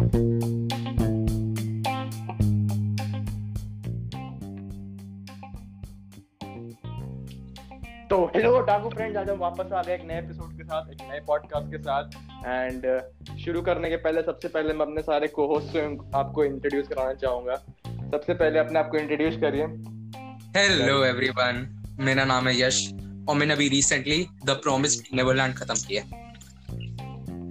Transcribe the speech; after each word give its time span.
तो 0.00 0.06
हेलो 8.36 8.60
डाकू 8.60 8.88
फ्रेंड्स 8.88 9.16
आज 9.16 9.30
हम 9.30 9.38
वापस 9.38 9.72
आ 9.72 9.82
गए 9.82 9.94
एक 9.94 10.04
नए 10.04 10.18
एपिसोड 10.18 10.56
के 10.56 10.64
साथ 10.64 10.90
एक 10.90 11.02
नए 11.10 11.20
पॉडकास्ट 11.26 11.70
के 11.70 11.78
साथ 11.78 12.04
एंड 12.46 12.86
uh, 12.86 13.36
शुरू 13.36 13.62
करने 13.62 13.90
के 13.90 13.96
पहले 13.96 14.22
सबसे 14.22 14.48
पहले 14.48 14.74
मैं 14.74 14.86
अपने 14.86 15.02
सारे 15.02 15.28
को 15.28 15.46
होस्ट 15.46 15.76
को 15.76 16.10
आपको 16.18 16.44
इंट्रोड्यूस 16.44 16.88
कराना 16.88 17.14
चाहूँगा। 17.14 17.54
सबसे 17.86 18.34
पहले 18.34 18.58
अपने 18.58 18.78
आपको 18.78 18.96
इंट्रोड्यूस 18.96 19.36
करिए। 19.36 19.66
हेलो 20.60 21.04
एवरीवन 21.04 21.66
मेरा 22.00 22.24
नाम 22.24 22.48
है 22.48 22.60
यश 22.60 22.94
और 23.28 23.36
मैंने 23.36 23.54
अभी 23.54 23.68
रिसेंटली 23.68 24.26
द 24.44 24.50
प्रॉमिस 24.50 25.00
नेवरलैंड 25.14 25.54
खत्म 25.54 25.74
किया 25.74 26.02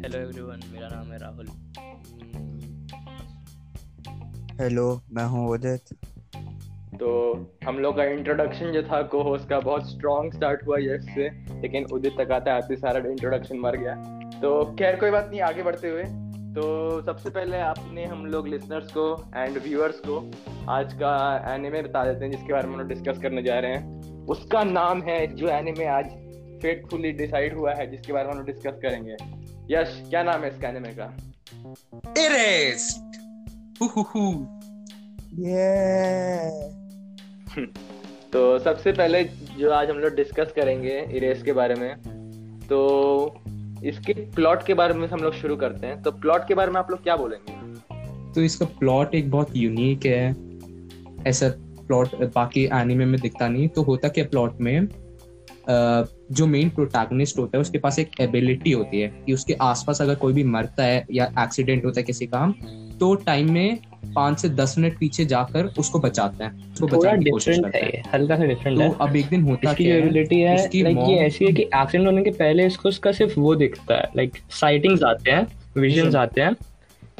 हेलो 0.01 0.19
एवरीवन 0.19 0.61
मेरा 0.73 0.87
नाम 0.87 1.11
है 1.11 1.19
राहुल। 1.19 1.58
हेलो 4.59 5.01
मैं 5.11 5.23
हूँ 5.23 5.49
उदित 5.49 5.81
तो 6.95 7.09
हम 7.67 7.77
लोग 7.79 7.97
का 7.97 8.03
इंट्रोडक्शन 8.03 8.71
जो 8.71 8.81
था 8.83 9.01
को 9.01 9.21
होस्ट 9.23 9.49
का 9.49 9.59
बहुत 9.59 9.89
स्ट्रॉन्ग 9.89 10.33
स्टार्ट 10.33 10.65
हुआ 10.67 10.77
यश 10.79 11.03
से 11.03 11.29
लेकिन 11.61 11.85
उदित 11.85 12.15
तक 12.19 12.31
आता 12.31 12.53
आते 12.53 12.75
सारा 12.75 13.09
इंट्रोडक्शन 13.09 13.59
मर 13.59 13.77
गया. 13.77 13.93
तो 14.41 14.75
खैर 14.75 14.95
कोई 14.95 15.11
बात 15.11 15.29
नहीं 15.29 15.41
आगे 15.41 15.63
बढ़ते 15.63 15.89
हुए. 15.89 16.03
तो 16.55 17.01
सबसे 17.05 17.29
पहले 17.29 17.57
आपने 17.57 18.05
हम 18.05 18.25
लोग 18.25 18.47
लिसनर्स 18.47 18.91
को 18.91 19.31
एंड 19.35 19.57
व्यूअर्स 19.57 19.99
को 19.99 20.31
आज 20.69 20.93
का 20.93 21.13
एनिमे 21.55 21.81
बता 21.81 22.03
देते 22.05 22.25
हैं 22.25 22.31
जिसके 22.31 22.53
बारे 22.53 22.67
में 22.67 22.73
हम 22.73 22.79
लोग 22.79 22.89
डिस्कस 22.89 23.21
करने 23.21 23.43
जा 23.43 23.59
रहे 23.59 23.75
हैं. 23.75 24.25
उसका 24.25 24.63
नाम 24.63 25.01
है 25.01 25.27
जो 25.27 25.47
एनिमे 25.47 25.85
आज 25.85 26.05
फेटफुली 26.61 27.11
डिसाइड 27.11 27.57
हुआ 27.57 27.73
है 27.73 27.91
जिसके 27.91 28.13
बारे 28.13 28.27
में 28.27 28.33
हम 28.33 28.39
लोग 28.39 28.47
डिस्कस 28.47 28.79
करेंगे. 28.81 29.15
यश 29.75 30.03
क्या 30.09 30.23
नाम 30.23 30.41
है 30.41 30.49
इसका 30.49 30.69
एनिमे 30.69 30.93
का? 30.99 31.13
इरेस्ट 32.17 33.28
हु 33.81 33.87
हु 33.87 34.01
हु 34.01 34.21
ये 35.39 36.49
तो 38.33 38.59
सबसे 38.59 38.91
पहले 38.91 39.23
जो 39.59 39.71
आज 39.71 39.89
हम 39.89 39.97
लोग 39.97 40.15
डिस्कस 40.15 40.51
करेंगे 40.55 40.99
इरेस 41.11 41.43
के 41.43 41.53
बारे 41.53 41.75
में 41.75 41.95
तो 42.63 42.79
इसके 43.83 44.13
प्लॉट 44.13 44.65
के 44.65 44.73
बारे 44.73 44.93
में 44.93 45.07
हम 45.07 45.19
लोग 45.19 45.33
शुरू 45.33 45.55
करते 45.55 45.87
हैं। 45.87 46.01
तो 46.01 46.11
प्लॉट 46.11 46.47
के 46.47 46.55
बारे 46.55 46.71
में 46.71 46.79
आप 46.79 46.91
लोग 46.91 47.03
क्या 47.03 47.15
बोलेंगे? 47.15 47.53
तो 48.33 48.41
इसका 48.41 48.65
प्लॉट 48.65 49.15
एक 49.15 49.31
बहुत 49.31 49.55
यूनिक 49.55 50.05
है। 50.05 50.35
ऐसा 51.27 51.49
प्लॉट 51.87 52.15
बाकी 52.35 52.65
एनिमे 52.73 53.05
में 53.05 53.21
दिखता 53.21 53.47
नहीं। 53.47 53.67
तो 53.67 53.81
होता 53.81 54.07
क्या 54.07 54.25
प्लॉट 54.25 54.61
में 54.61 54.87
अ, 55.69 56.03
जो 56.31 56.45
मेन 56.47 56.69
प्रोटैगनिस्ट 56.69 57.39
होता 57.39 57.57
है 57.57 57.61
उसके 57.61 57.77
पास 57.77 57.99
एक 57.99 58.09
एबिलिटी 58.21 58.71
होती 58.71 59.01
है 59.01 59.07
कि 59.25 59.33
उसके 59.33 59.53
आसपास 59.61 60.01
अगर 60.01 60.15
कोई 60.15 60.33
भी 60.33 60.43
मरता 60.43 60.83
है 60.83 61.05
या 61.11 61.25
एक्सीडेंट 61.39 61.85
होता 61.85 61.99
है 61.99 62.03
किसी 62.03 62.27
का 62.27 62.53
तो 62.99 63.13
टाइम 63.25 63.51
में 63.53 63.77
पाँच 64.15 64.39
से 64.39 64.49
दस 64.49 64.75
मिनट 64.77 64.97
पीछे 64.99 65.25
जाकर 65.25 65.65
उसको 65.79 65.99
बचाते 65.99 66.43
हैं। 66.43 66.71
उसको 66.73 66.87
बचाने 66.87 67.23
की 67.23 67.29
कोशिश 67.29 67.57
करते 67.59 67.77
हैं 67.77 67.87
ये 67.87 68.01
हल्का 68.13 68.35
सा 68.37 68.45
डिफरेंट 68.45 68.77
तो 68.77 68.83
है। 68.83 68.95
अब 69.01 69.15
एक 69.15 69.27
दिन 69.29 69.41
होता 69.43 69.71
इसकी 69.71 69.83
क्या 69.83 69.95
है 69.95 70.01
है 70.45 70.55
इसकी 70.55 70.81
लाइक 70.83 70.97
ये 70.99 71.15
ऐसी 71.17 71.45
है 71.45 71.51
कि 71.51 71.63
एक्सीडेंट 71.63 72.05
होने 72.05 72.23
के 72.23 72.31
पहले 72.33 72.65
इसको 72.65 72.89
उसका 72.89 73.11
सिर्फ़ 73.11 73.39
वो 73.39 73.55
दिखता 73.55 73.95
है 73.95 74.09
लाइक 74.17 74.37
साइटिंग्स 74.51 75.03
आते 75.03 75.31
हैं 75.31 75.45
विजन्स 75.77 76.15
आते 76.15 76.41
हैं 76.41 76.55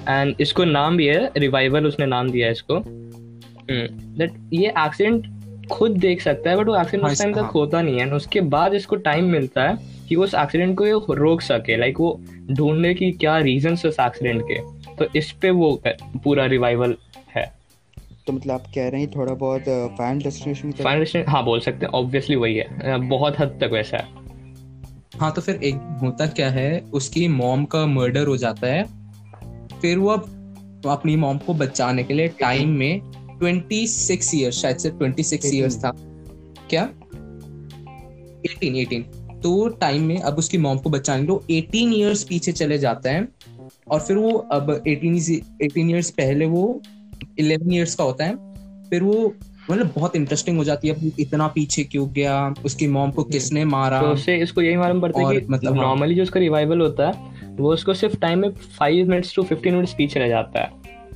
एंड 0.09 0.35
इसको 0.41 0.65
नाम 0.65 0.97
भी 0.97 1.07
है 1.07 1.31
रिवाइवल 1.37 1.85
उसने 1.87 2.05
नाम 2.05 2.31
दिया 2.31 2.45
है 2.45 2.51
इसको। 2.51 2.81
दैट 2.87 4.31
ये 4.53 4.73
एक्सीडेंट 4.77 5.67
खुद 5.71 5.97
देख 5.99 6.21
सकता 6.21 6.49
है 6.49 6.57
बट 6.57 6.67
वो 6.67 6.75
एक्सीडेंट 6.75 7.03
हाँ, 7.03 7.11
उस 7.11 7.21
टाइम 7.21 7.33
तक। 7.33 7.51
होता 7.55 7.81
नहीं 7.81 7.99
है। 7.99 8.11
उसके 8.13 8.41
बाद 8.53 8.73
इसको 8.73 8.95
टाइम 9.07 9.25
मिलता 9.25 9.63
है 9.63 9.77
कि 10.09 10.15
वो 10.15 10.23
उस 10.23 10.33
एक्सीडेंट 10.33 10.77
को 10.77 10.85
ये 10.85 10.99
रोक 11.11 11.41
सके 11.41 11.77
लाइक 11.77 11.99
वो 11.99 12.19
ढूँढने 12.51 12.93
की 12.93 13.11
क्या 13.13 13.37
रीजन 13.39 13.73
उस 13.73 13.85
एक्सीडेंट 13.85 14.41
के। 14.43 14.59
तो 14.99 15.05
इस 15.15 15.31
पे 15.31 15.49
वो 15.51 15.81
पूरा 16.23 16.45
रिवाइवल 16.45 16.95
है। 17.35 17.45
तो 18.27 18.33
मतलब 18.33 18.53
आप 18.53 18.63
कह 18.75 18.87
रहे 18.89 19.01
हैं 19.01 19.09
थोड़ा 19.11 19.33
बहुत 19.33 19.63
फाइनल 19.97 20.21
डेस्टिनेशन 20.21 20.71
की 20.71 20.83
फाइनल 20.83 20.99
डेस्टिनेशन 20.99 21.31
हाँ 21.31 21.43
बोल 21.45 21.59
सकते 21.59 21.85
हैं। 21.85 21.91
ऑब्वियसली 21.93 22.35
वही 22.35 22.55
है। 22.55 22.97
बहुत 22.99 23.39
हद 23.39 23.57
तक 23.61 23.69
वैसा 23.73 23.97
है। 23.97 24.17
हाँ 25.19 25.31
तो 25.33 25.41
फिर 25.41 25.55
एक 25.63 25.75
होता 26.01 26.25
क्या 26.27 26.49
है 26.49 26.79
उसकी 26.93 27.27
मॉम 27.27 27.63
का 27.65 27.85
मर्डर 27.87 28.27
हो 28.27 28.37
जाता 28.37 28.67
है। 28.67 28.83
फिर 29.81 29.97
वो 29.97 30.09
अब 30.09 30.81
अपनी 30.87 31.15
मॉम 31.15 31.37
को 31.37 31.53
बचाने 31.53 32.03
के 32.03 32.13
लिए 32.13 32.27
टाइम 32.39 32.69
में 32.69 33.01
26 33.41 34.33
इयर्स 34.35 34.61
शायद 34.61 34.77
से 34.77 34.89
26 34.91 35.53
इयर्स 35.53 35.77
था। 35.77 35.91
क्या? 36.69 36.83
18 38.43 38.75
18 38.75 39.03
तो 39.41 39.67
टाइम 39.69 40.03
में 40.03 40.17
अब 40.19 40.37
उसकी 40.37 40.57
मॉम 40.57 40.77
को 40.77 40.89
बचाने 40.89 41.25
के 41.25 41.53
लिए 41.53 41.61
18 41.61 41.93
इयर्स 41.93 42.23
पीछे 42.23 42.51
चले 42.51 42.77
जाते 42.77 43.09
हैं। 43.09 43.27
और 43.91 43.99
फिर 43.99 44.17
वो 44.17 44.31
अब 44.31 44.83
18 44.87 45.19
से- 45.19 45.41
18 45.61 45.89
इयर्स 45.89 46.09
पहले 46.09 46.45
वो 46.45 46.81
11 47.39 47.73
इयर्स 47.73 47.95
का 47.95 48.03
होता 48.03 48.25
है 48.25 48.35
फिर 48.89 49.03
वो 49.03 49.33
मतलब 49.71 49.91
बहुत 49.95 50.15
इंटरेस्टिंग 50.15 50.57
हो 50.57 50.63
जाती 50.63 50.87
है 50.87 50.93
अब 50.93 51.11
इतना 51.19 51.47
पीछे 51.47 51.83
क्यों 51.83 52.07
गया 52.13 52.53
उसकी 52.65 52.87
मॉम 52.87 53.11
को 53.11 53.23
किसने 53.23 53.65
मारा? 53.65 54.01
तो 54.01 54.07
उससे 54.07 54.37
इसको 54.37 54.61
यही 54.61 54.77
मालूम 54.77 55.01
पड़ता 55.01 55.19
है 55.19 55.39
कि 55.39 55.47
मतलब 55.49 55.77
हाँ। 55.77 55.85
नॉर्मली 55.85 56.15
जो 56.15 56.23
उसका 56.23 56.39
रिवाइवल 56.39 56.81
होता 56.81 57.07
है 57.07 57.13
वो 57.57 57.73
उसको 57.73 57.93
सिर्फ़ 57.93 58.17
टाइम 58.17 58.39
में 58.39 58.49
five 58.49 59.09
minutes 59.09 59.35
to 59.35 59.43
fifteen 59.43 59.73
minutes 59.73 59.93
पीछे 59.93 60.19
रह 60.19 60.27
जाता 60.27 60.61
है। 60.61 60.69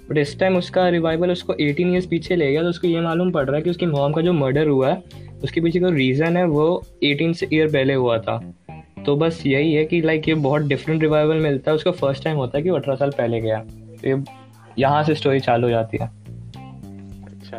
बट 0.09 0.17
इस 0.17 0.39
टाइम 0.39 0.57
उसका 0.57 0.89
रिवाइवल 0.89 1.31
उसको 1.31 1.53
एटीन 1.53 1.91
ईयर्स 1.93 2.05
पीछे 2.05 2.35
ले 2.35 2.51
गया 2.51 2.61
तो 2.61 2.69
उसको 2.69 2.87
ये 2.87 3.01
मालूम 3.01 3.31
पड़ 3.31 3.45
रहा 3.45 3.55
है 3.55 3.61
कि 3.61 3.69
उसकी 3.69 3.85
मॉम 3.85 4.13
का 4.13 4.21
जो 4.21 4.33
मर्डर 4.33 4.67
हुआ 4.67 4.89
है 4.89 5.03
उसके 5.43 5.61
पीछे 5.61 5.79
का 5.79 5.87
रीज़न 5.89 6.37
है 6.37 6.45
वो 6.45 6.83
एटीन 7.03 7.35
ईयर 7.53 7.67
पहले 7.67 7.93
हुआ 7.93 8.17
था। 8.17 8.53
तो 9.05 9.15
बस 9.15 9.41
यही 9.45 9.73
है 9.73 9.85
कि 9.85 10.01
लाइक 10.01 10.27
ये 10.27 10.33
बहुत 10.43 10.61
डिफरेंट 10.61 11.01
रिवाइवल 11.01 11.37
मिलता 11.37 11.71
है। 11.71 11.75
उसका 11.75 11.91
फ़र्स्ट 11.91 12.23
टाइम 12.23 12.37
होता 12.37 12.57
है 12.57 12.63
कि 12.63 12.69
वो 12.69 12.75
अठारह 12.75 12.95
साल 12.95 13.11
पहले 13.11 13.39
गया। 13.41 13.59
तो 13.59 14.07
ये 14.07 14.23
यहाँ 14.79 15.03
से 15.03 15.15
स्टोरी 15.15 15.39
चालू 15.39 15.67
हो 15.67 15.71
जाती 15.71 15.97
है। 15.97 16.07
अच्छा 17.25 17.57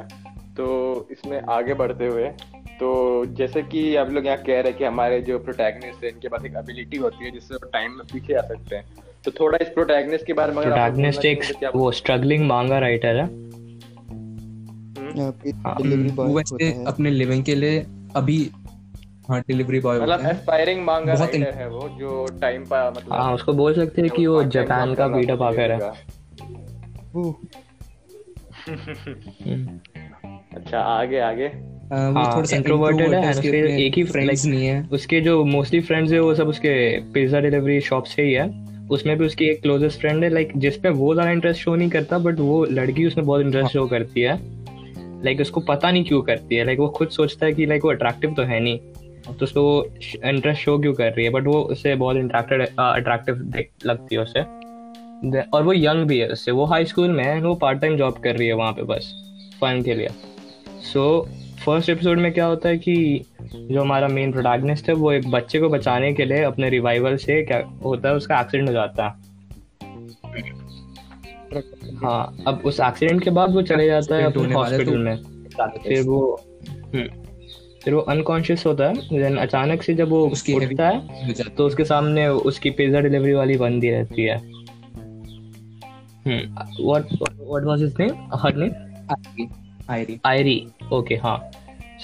तो 0.56 1.08
इसमें 1.10 1.40
आगे 1.50 1.74
बढ़ते 1.74 2.06
हुए 2.06 2.28
तो 2.74 2.90
जैसे 3.36 3.62
कि 3.62 3.94
आप 3.96 4.10
लोग 4.10 4.26
यहाँ 4.26 4.38
कह 4.38 4.52
रहे 4.52 4.62
हैं 4.62 4.76
कि 4.78 4.84
हमारे 4.84 5.20
जो 5.20 5.38
प्रोटैगनिस्ट 5.38 6.04
है 6.04 6.10
इनके 6.10 6.28
पास 6.28 6.44
एक 6.44 6.54
एबिलिटी 6.58 6.96
होती 6.96 7.24
है 7.24 7.30
जिससे 7.30 7.54
वो 7.54 7.68
टाइम 7.72 7.90
में 7.90 8.06
पीछे 8.12 8.34
आ 8.34 8.40
सकते 8.42 8.76
हैं। 8.76 8.84
तो 9.24 9.30
थोड़ा 9.30 9.58
इस 9.62 9.68
प्रोटैगनिस्ट 9.68 10.26
के 10.26 10.32
बारे 10.32 10.52
में 10.52 10.62
प्रोटैगनिस्ट 10.64 11.24
एक 11.24 11.44
तो 11.62 11.78
वो 11.78 11.90
स्ट्रगलिंग 11.92 12.46
मांगा 12.46 12.78
राइटर 12.78 13.16
है। 13.16 13.24
हम्म? 15.04 15.32
होता 16.16 16.34
वैसे 16.34 16.72
अपने 16.84 17.10
लिविंग 17.10 17.44
के 17.44 17.54
लिए 17.54 17.84
अभी 18.16 18.38
हाँ 19.28 19.40
डिलीवरी 19.40 19.80
बॉय 19.80 20.00
मतलब 20.00 20.26
एस्पायरिंग 20.26 20.84
मांगा 20.84 21.14
बहुत 21.14 21.34
राइटर 21.34 21.54
है 21.54 21.68
वो 21.68 21.88
जो 21.98 22.26
टाइम 22.40 22.64
पर 22.64 22.90
मतलब 22.90 23.12
हाँ 23.12 23.34
उसको 23.34 23.52
बोल 23.52 23.74
सकते 23.74 24.02
हैं 24.02 24.10
कि 24.10 24.26
वो 24.26 24.42
जापान 24.44 24.94
का 24.94 25.06
पीटर 25.08 25.36
पाकर 25.36 25.72
है। 25.72 25.78
हम्म। 29.46 29.78
अच्छा 30.56 30.80
आगे 30.80 31.18
आगे। 31.20 31.46
वो 31.46 32.12
हाँ, 32.12 32.42
है 32.42 33.24
है 33.24 33.32
फिर 33.40 33.54
एक 33.54 33.94
ही 33.94 34.04
फ्रेंड्स 34.04 34.44
नहीं 34.46 34.66
है। 34.66 34.88
उसके 34.92 35.20
जो 35.20 35.44
मोस्टली 35.44 35.80
फ्रेंड्स 35.80 36.12
है 36.12 36.20
वो 36.20 36.34
सब 36.34 36.48
उसके 36.48 36.74
पिज्जा 37.12 37.40
डिलीवरी 37.40 37.80
शॉप 37.80 38.04
से 38.04 38.22
ही 38.22 38.32
है। 38.32 38.48
उसमें 38.88 39.16
भी 39.18 39.26
उसकी 39.26 39.44
एक 39.44 39.60
क्लोजेस्ट 39.62 40.00
फ्रेंड 40.00 40.24
है 40.24 40.30
लाइक 40.30 40.52
जिसपे 40.56 40.88
वो 40.90 41.12
ज़्यादा 41.14 41.30
इंटरेस्ट 41.30 41.60
शो 41.60 41.74
नहीं 41.74 41.90
करता 41.90 42.18
बट 42.18 42.40
वो 42.40 42.64
लड़की 42.64 43.06
उसमें 43.06 43.26
बहुत 43.26 43.40
इंटरेस्ट 43.40 43.72
शो 43.72 43.86
करती 43.86 44.20
है। 44.20 44.38
लाइक 45.24 45.40
उसको 45.40 45.60
पता 45.60 45.90
नहीं 45.90 46.04
क्यों 46.04 46.22
करती 46.22 46.56
है। 46.56 46.64
लाइक 46.64 46.78
वो 46.78 46.88
खुद 46.88 47.08
सोचता 47.08 47.46
है 47.46 47.52
कि 47.52 47.66
लाइक 47.66 47.84
वो 47.84 47.90
अट्रैक्टिव 47.90 48.34
तो 48.34 48.42
है 48.42 48.60
नहीं। 48.60 48.78
तो 49.26 49.38
उसको 49.42 49.84
इंटरेस्ट 50.24 50.62
शो 50.62 50.78
क्यों 50.78 50.94
कर 50.94 51.12
रही 51.12 51.24
है? 51.24 51.30
बट 51.30 51.46
वो 51.46 51.60
उससे 51.62 51.94
बहुत 51.94 52.16
इंट्रैक्टेड 52.16 52.68
अट्रैक्टिव 52.78 53.52
लगती 53.86 54.14
है 54.14 54.20
उसे। 54.20 54.40
और 55.40 55.62
वो 55.62 55.72
यंग 55.72 56.04
भी 56.04 56.18
है 56.18 56.28
उससे। 56.28 56.50
वो 56.50 56.64
हाई 56.64 56.84
स्कूल 56.84 57.10
में 57.10 57.24
है 57.24 57.40
वो 57.40 57.54
पार्ट 57.54 57.80
टाइम 57.80 57.96
जॉब 57.96 58.14
कर 58.14 58.36
रही 58.36 58.48
है 58.48 58.54
वहाँ 58.54 58.72
पे 58.72 58.82
बस 58.82 59.14
फन 59.60 59.82
के 59.82 59.94
लिए। 59.94 60.08
सो 60.92 61.28
फ़र्स्ट 61.66 61.88
एपिसोड 61.88 62.18
में 62.18 62.32
क्या 62.32 62.46
होता 62.46 62.68
है 62.68 62.78
कि 62.78 63.24
जो 63.42 63.80
हमारा 63.80 64.08
मेन 64.08 64.32
प्रोटैगनिस्ट 64.32 64.88
है 64.88 64.94
वो 64.94 65.12
एक 65.12 65.30
बच्चे 65.30 65.60
को 65.60 65.68
बचाने 65.68 66.12
के 66.12 66.24
लिए 66.24 66.42
अपने 66.42 66.68
रिवाइवल 66.70 67.16
से 67.16 67.42
क्या 67.42 67.78
होता 67.84 68.08
है 68.08 68.14
उसका 68.14 68.40
एक्सीडेंट 68.40 68.68
हो 68.68 68.72
जाता 68.72 69.04
है। 69.04 69.34
हाँ 71.96 72.36
अब 72.46 72.62
उस 72.64 72.80
एक्सीडेंट 72.80 73.24
के 73.24 73.30
बाद 73.30 73.54
वो 73.54 73.62
चले 73.62 73.86
जाता 73.86 74.16
है 74.16 74.22
अपने 74.22 74.52
हॉस्पिटल 74.52 74.84
तो- 74.84 74.96
में। 74.96 75.16
फिर 75.84 76.02
वो 76.02 76.40
हम्म, 76.94 77.23
फिर 77.84 77.94
वो 77.94 78.00
अनकॉन्शियस 78.00 78.66
होता 78.66 78.84
है 78.84 78.94
देन 78.94 79.36
अचानक 79.36 79.82
से 79.82 79.94
जब 79.94 80.08
वो 80.08 80.28
उसकी 80.28 80.52
उठता 80.52 80.88
है 80.88 81.32
तो 81.32 81.66
उसके 81.66 81.84
सामने 81.84 82.28
उसकी 82.28 82.70
पिज्जा 82.70 83.00
डिलीवरी 83.00 83.32
वाली 83.32 83.56
बंदी 83.56 83.90
रहती 83.90 84.22
है। 84.22 84.36
हम्म। 86.26 86.64
What 86.86 87.06
what 87.22 87.64
was 87.64 87.82
his 87.82 87.94
name 88.00 88.30
her 88.34 88.54
name 88.56 88.72
Airi 89.90 90.20
Airi 90.26 90.66
okay 90.92 91.14
हाँ। 91.14 91.50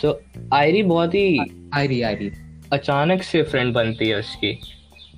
सो 0.01 0.21
आयरी 0.53 0.83
बहुत 0.83 1.15
ही 1.15 1.39
आयरी 1.75 2.03
आयरी 2.03 2.31
अचानक 2.73 3.23
से 3.23 3.43
फ्रेंड 3.43 3.75
बनती 3.75 4.09
है 4.09 4.19
उसकी। 4.19 4.61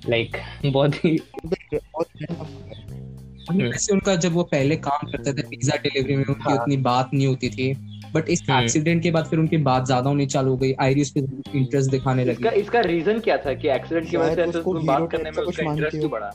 लाइक 0.09 0.37
बहुत 0.65 1.05
ही 1.05 1.19
बहुत 1.45 2.07
है। 2.21 3.57
वैसे 3.57 3.93
उनका 3.93 4.15
जब 4.15 4.33
वो 4.33 4.43
पहले 4.43 4.75
काम 4.75 5.11
करते 5.11 5.33
थे 5.33 5.41
पिज्जा 5.41 5.77
डिलीवरी 5.77 6.15
में 6.15 6.25
उनकी 6.25 6.49
हाँ। 6.49 6.53
उतनी 6.53 6.77
बात 6.77 7.09
नहीं 7.13 7.27
होती 7.27 7.49
थी। 7.49 7.92
बट 8.15 8.29
इस 8.29 8.41
हम्म। 8.49 8.63
एक्सीडेंट 8.63 9.01
के 9.03 9.11
बाद 9.11 9.25
फिर 9.25 9.39
उनकी 9.39 9.57
बात 9.67 9.85
ज़्यादा 9.85 10.09
होनी 10.09 10.25
चालू 10.25 10.51
हो 10.51 10.57
गई। 10.57 10.73
आयरी 10.81 11.01
उस 11.01 11.11
पर 11.11 11.57
इंटरेस्ट 11.57 11.91
दिखाने 11.91 12.25
लगी। 12.25 12.31
इसका 12.31 12.51
इसका 12.61 12.79
रीजन 12.81 13.19
क्या 13.19 13.37
था 13.37 13.53
कि 13.53 13.69
एक्सीडेंट 13.69 14.09
की 14.09 14.17
वजह 14.17 14.35
से 14.35 14.57
उसको 14.57 14.73
बात 14.73 15.09
करने 15.11 15.31
में 15.31 15.33
कुछ 15.35 15.47
उसका 15.47 15.71
इंटरेस्ट 15.71 15.97
क्यों 15.97 16.11
बढ़ा। 16.11 16.31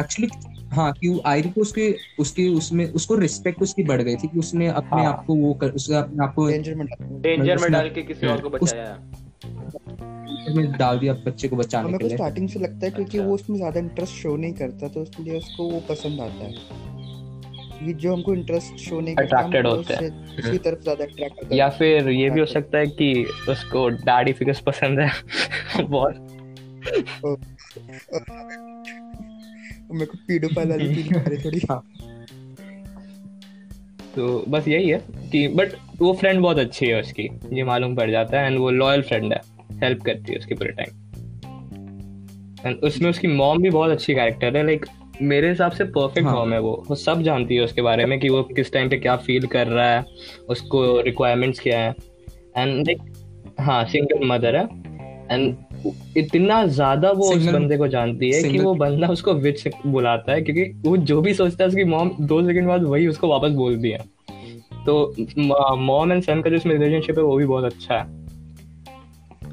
एक्चुअली 0.00 0.28
हाँ 0.72 0.92
कि 0.92 1.08
वो 1.08 1.20
आयरी 1.26 1.50
को 1.50 1.60
उसके 1.60 1.94
उसके 2.18 2.48
उसमें 2.48 2.84
उसको 2.92 3.14
रिस्पेक्ट 3.14 3.62
उसकी 3.62 3.82
बढ़ 3.84 4.02
गई 4.02 4.16
थी 4.16 4.28
कि 4.28 4.38
उसने 4.38 4.66
अपने 4.68 5.02
हाँ। 5.02 5.12
आप 5.12 5.24
को 5.26 5.34
वो 5.34 5.54
कर 5.54 5.70
उसने 5.70 5.96
अपने 5.96 6.24
आप 6.24 6.34
को 6.34 6.46
डेंजर 6.48 6.74
में 6.74 6.86
डाल- 6.86 7.22
डेंजर 7.22 7.58
में 7.58 7.70
डाल 7.72 7.88
के 7.90 8.02
किसी 8.02 8.26
और 8.26 8.40
को 8.40 8.50
बचाया। 8.50 8.98
में 10.56 10.70
डाल 10.72 10.98
दिया 10.98 11.12
बच्चे 11.26 11.48
को 11.48 11.56
बचाने 11.56 11.98
के 11.98 12.04
लिए। 12.04 12.16
स्टार्टिंग 12.16 12.48
से 12.48 12.58
लगता 12.58 12.86
है 12.86 12.90
क्योंकि 12.90 13.18
अच्छा। 13.18 13.28
वो 13.28 13.34
उसमें 13.34 13.56
ज़्यादा 13.56 13.80
इंटरेस्ट 13.80 14.12
शो 14.12 14.36
नहीं 14.36 14.52
करता 14.52 14.88
तो 14.88 15.02
इसलिए 15.02 15.38
उसको 15.38 15.68
वो 15.70 15.80
पसंद 15.88 16.20
आता 16.20 16.44
है। 16.44 16.88
ये 17.82 17.92
जो 17.94 18.12
हमको 18.14 18.34
इंटरेस्ट 18.34 18.76
शो 18.78 19.00
नहीं 19.00 19.14
करता 19.16 19.38
हमको 19.38 19.70
होते 19.70 19.94
हैं। 19.94 20.10
उसकी 20.38 20.58
तरफ़ 20.58 20.80
ज़्यादा 20.82 21.04
अट्रैक्ट 21.04 21.42
होता 21.42 21.56
या 21.56 21.68
फिर 21.68 22.08
ये 22.08 22.30
भी 22.30 22.40
हो 22.40 22.46
सकता 22.46 22.78
है 22.78 22.86
कि 22.88 23.12
उसको 23.48 23.88
डैडी 24.04 24.32
फिगर्स 24.32 24.60
पसंद 24.60 25.00
है 25.00 25.10
बहुत 25.82 26.14
मेरे 29.92 30.06
को 30.06 30.18
पीडोफाइल 30.28 30.68
वाली 30.70 30.94
फीलिंग 30.94 31.16
आ 31.16 31.22
रही 31.22 31.44
थोड़ी 31.44 31.60
हाँ। 31.70 31.82
तो 34.16 34.44
बस 34.48 34.68
यही 34.68 34.88
है 34.88 34.98
कि 35.32 35.46
बट 35.48 35.72
वो 35.98 36.12
फ्रेंड 36.12 36.40
बहुत 36.40 36.58
अच्छी 36.58 36.86
है 36.86 37.00
उसकी 37.00 37.28
ये 37.52 37.64
मालूम 37.64 37.94
पड़ 37.96 38.10
जाता 38.10 38.40
है 38.40 38.46
एंड 38.46 38.58
वो 38.58 38.70
लॉयल 38.70 39.02
फ्रेंड 39.02 39.32
है 39.32 39.40
हेल्प 39.82 40.02
करती 40.02 40.32
है 40.32 40.38
उसके 40.38 40.54
पूरे 40.54 40.72
टाइम 40.72 40.98
एंड 42.66 42.84
उसमें 42.84 43.08
उसकी 43.10 43.28
मॉम 43.28 43.62
भी 43.62 43.70
बहुत 43.70 43.90
अच्छी 43.90 44.14
कैरेक्टर 44.14 44.56
है 44.56 44.64
लाइक 44.66 44.86
मेरे 45.22 45.48
हिसाब 45.48 45.72
से 45.72 45.84
परफेक्ट 45.86 46.26
हाँ। 46.26 46.34
मॉम 46.34 46.52
है 46.52 46.58
वो। 46.60 46.72
वो 46.88 46.94
सब 46.96 47.22
जानती 47.22 47.56
है 47.56 47.64
उसके 47.64 47.82
बारे 47.82 48.06
में 48.06 48.18
कि 48.20 48.28
वो 48.28 48.42
किस 48.56 48.72
टाइम 48.72 48.88
पे 48.90 48.96
क्या 48.96 49.16
फील 49.16 49.46
कर 49.46 49.66
रहा 49.66 49.90
है 49.90 50.04
उसको 50.48 51.00
रिक्वायरमेंट्स 51.00 51.60
क्या 51.60 51.78
है। 51.78 51.94
एंड 52.56 52.86
लाइक 52.86 53.56
हाँ 53.60 53.84
सिंगल 53.84 54.26
मदर 54.26 54.56
है। 54.56 54.64
एंड 55.32 55.54
इतना 56.16 56.64
ज़्यादा 56.66 57.10
वो 57.10 57.32
उस 57.32 57.46
बंदे 57.46 57.76
को 57.76 57.88
जानती 57.88 58.30
है 58.30 58.42
कि 58.42 58.58
वो 58.58 58.74
बंदा 58.74 59.08
उसको 59.08 59.34
विच 59.34 59.66
बुलाता 59.86 60.32
है 60.32 60.42
क्योंकि 60.42 60.64
वो 60.88 60.96
जो 60.96 61.20
भी 61.20 61.34
सोचता 61.34 61.64
है 61.64 61.68
उसकी 61.68 61.84
मॉम 61.84 62.10
दो 62.20 62.42
सेकंड 62.46 62.68
बाद 62.68 62.82
वही 62.82 63.06
उसको 63.06 63.28
वापस 63.28 63.50
बोलती 63.50 63.90
है। 63.90 63.98
तो 64.86 65.14
मॉम 65.78 66.12
एंड 66.12 66.22
सन 66.22 66.40
का 66.40 66.50
जो 66.50 66.56
इसमें 66.56 66.74
रिलेशनशिप 66.74 67.18
है 67.18 67.24
वो 67.24 67.36
भी 67.36 67.46
बहुत 67.46 67.64
अच्छा 67.64 67.94
है। 67.94 68.19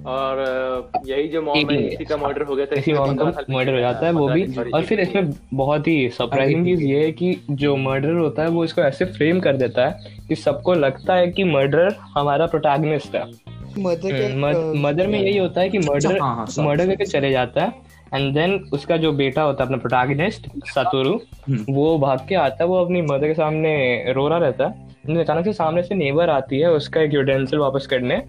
और 0.08 0.92
यही 1.06 1.28
जो 1.28 1.42
मॉम 1.42 1.72
है 1.72 1.78
इसी 1.88 2.06
का 2.06 2.18
मर्डर 2.18 2.44
हो 2.44 2.56
गया 2.56 2.66
था 2.66 2.76
इसी 2.76 2.94
मॉम 2.94 3.16
का 3.16 3.26
मर्डर 3.50 3.74
हो 3.74 3.80
जाता 3.80 4.06
है 4.06 4.12
वो 4.14 4.28
भी। 4.30 4.46
और 4.72 4.84
फिर 4.84 5.00
इसमें 5.00 5.32
बहुत 5.54 5.88
ही 5.88 5.98
सरप्राइजिंग 6.10 6.66
चीज़ 6.66 6.84
ये 6.84 7.04
है 7.04 7.12
कि 7.12 7.36
जो 7.52 7.76
मर्डर 7.78 8.14
होता 8.14 8.44
है 8.44 8.50
वो 8.50 8.64
इसको 8.66 8.82
ऐसे 8.82 9.06
फ्रेम 9.18 9.40
कर 9.40 9.58
देता 9.58 9.88
है 9.88 10.16
कि 10.28 10.36
सबको 10.36 10.74
लगता 10.76 11.16
है 11.16 11.28
कि 11.28 11.44
मर्डर 11.46 11.96
हमारा 12.16 12.46
प्रोटैगनिस्ट 12.46 13.16
है। 13.16 13.26
मदर 13.80 14.74
मदर 14.78 15.08
में 15.08 15.20
यही 15.20 15.38
होता 15.38 15.62
है 15.62 15.70
कि 15.70 15.80
मर्डर 15.80 16.12
अच्छा, 16.12 16.24
हाँ, 16.26 16.36
हाँ, 16.36 16.66
मर्डर 16.66 16.88
करके 16.88 17.06
चले 17.06 17.32
जाता 17.32 17.64
है 17.64 17.74
एंड 18.14 18.34
देन 18.34 18.54
उसका 18.74 18.98
जो 18.98 19.12
बेटा 19.14 19.42
होता 19.42 19.64
है 19.64 19.68
अपना 19.68 19.78
प्रोटैगनिस्ट 19.78 20.48
सतुरु 20.68 21.14
हम्म। 21.14 21.74
वो 21.74 21.98
भाग 22.00 22.26
के 22.30 22.36
आता 22.36 22.64
है 22.64 22.70
वो 22.70 22.84
अपनी 22.86 23.02
मदर 23.02 23.28
के 23.28 23.34
सामने 23.34 24.14
रो 24.14 24.28
रहा 24.28 24.38
रहता 24.38 24.68
है। 24.68 24.86
अचानक 25.18 25.46
से 25.46 25.54
सामने 25.54 25.84
से 25.84 25.96
नेबर 25.96 26.30
आती 26.30 26.60
है 26.60 26.72
उसका 26.72 27.02
एक 27.02 27.14
यूटेंसिल 27.14 27.60
वापस 27.60 27.88
करने। 27.88 28.22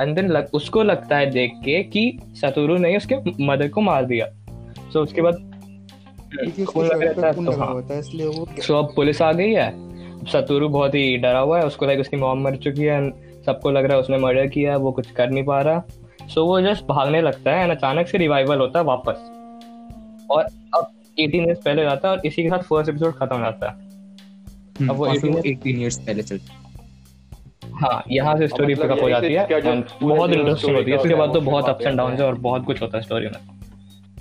एंड 0.00 0.14
देन 0.14 0.28
लग, 0.28 0.48
उसको 0.54 0.82
लगता 0.82 1.16
है 1.16 1.30
देख 1.30 1.52
के 1.64 1.82
कि 1.82 2.18
सतुरु 2.22 2.78
ने 2.78 2.96
उसके 2.96 3.44
मदर 3.44 3.68
को 3.68 3.80
मार 3.80 4.04
दिया। 4.04 4.26
सो 4.26 4.98
so, 4.98 5.04
उसके 5.04 5.22
बाद 5.22 5.34
खून 6.46 6.62
उसके 6.62 6.80
लगा 6.80 7.12
रहता 7.12 7.26
है 7.26 7.44
तो 7.44 7.52
हाँ। 7.52 7.86
सो 8.62 8.74
अब 8.74 8.92
पुलिस 8.96 9.22
आ 9.22 9.32
गई 9.32 9.50
है। 9.52 9.92
सतुरु 10.24 10.68
बहुत 10.68 10.94
ही 10.94 11.16
डरा 11.16 11.38
हुआ 11.38 11.58
है 11.58 11.66
उसको 11.66 11.86
लाइक 11.86 12.00
उसकी 12.00 12.16
मॉम 12.16 12.42
मर 12.42 12.56
चुकी 12.56 12.82
है 12.82 13.02
and 13.02 13.44
सबको 13.46 13.70
लग 13.70 13.84
रहा 13.84 13.94
है 13.94 14.00
उसने 14.00 14.18
मर्डर 14.18 14.46
किया 14.46 14.70
है 14.70 14.78
वो 14.78 14.92
कुछ 14.92 15.10
कर 15.10 15.30
नहीं 15.30 15.44
पा 15.44 15.60
रहा। 15.60 15.84
सो 16.28 16.40
so, 16.40 16.46
वो 16.46 16.60
जस्ट 16.60 16.84
भागने 16.84 17.22
लगता 17.22 17.52
है 17.52 17.62
एंड 17.62 17.70
अचानक 17.70 18.08
से 18.08 18.18
रिवाइवल 18.18 18.58
होता 18.58 18.78
है 18.78 18.84
वापस। 18.84 19.30
और 20.30 20.42
अब 20.74 20.90
18 21.20 21.44
इयर्स 21.44 21.58
पहले 21.58 21.82
जाता 21.82 22.08
है 22.08 22.16
और 22.16 22.26
इसी 22.26 22.42
के 22.42 22.48
साथ 22.48 22.58
फ़र्स्ट 22.58 22.90
एपिसोड 22.90 23.12
खत्म 23.12 23.36
हो 23.36 23.42
जाता 23.42 23.70
है। 23.70 23.72
हम्म, 23.72 24.88
अब 24.88 24.96
वो 24.96 25.06
और 25.06 25.18
फिर 25.18 25.30
18 25.30 25.50
18 25.50 25.80
इयर्स 25.80 25.98
पहले 25.98 26.22
चल 26.22 26.40
हाँ। 26.50 26.61
यहाँ 28.10 28.36
से 28.38 28.48
स्टोरी 28.48 28.74
मतलब 28.74 28.82
पिकअप 28.82 29.02
हो 29.02 29.08
जाती 29.08 29.32
है 29.32 29.46
पूरे 29.50 30.14
बहुत 30.14 30.30
इंटरेस्टिंग 30.30 30.76
होती 30.76 30.90
है। 30.90 30.96
का 30.96 31.02
उसके 31.02 31.14
बाद 31.14 31.32
तो 31.34 31.40
बहुत 31.40 31.68
अप्स 31.68 31.86
एंड 31.86 31.96
डाउन 31.96 32.12
है। 32.12 32.24
और 32.24 32.34
बहुत 32.40 32.64
कुछ 32.66 32.82
होता 32.82 32.98
है 32.98 33.04
स्टोरी 33.04 33.26
में। 33.26 33.40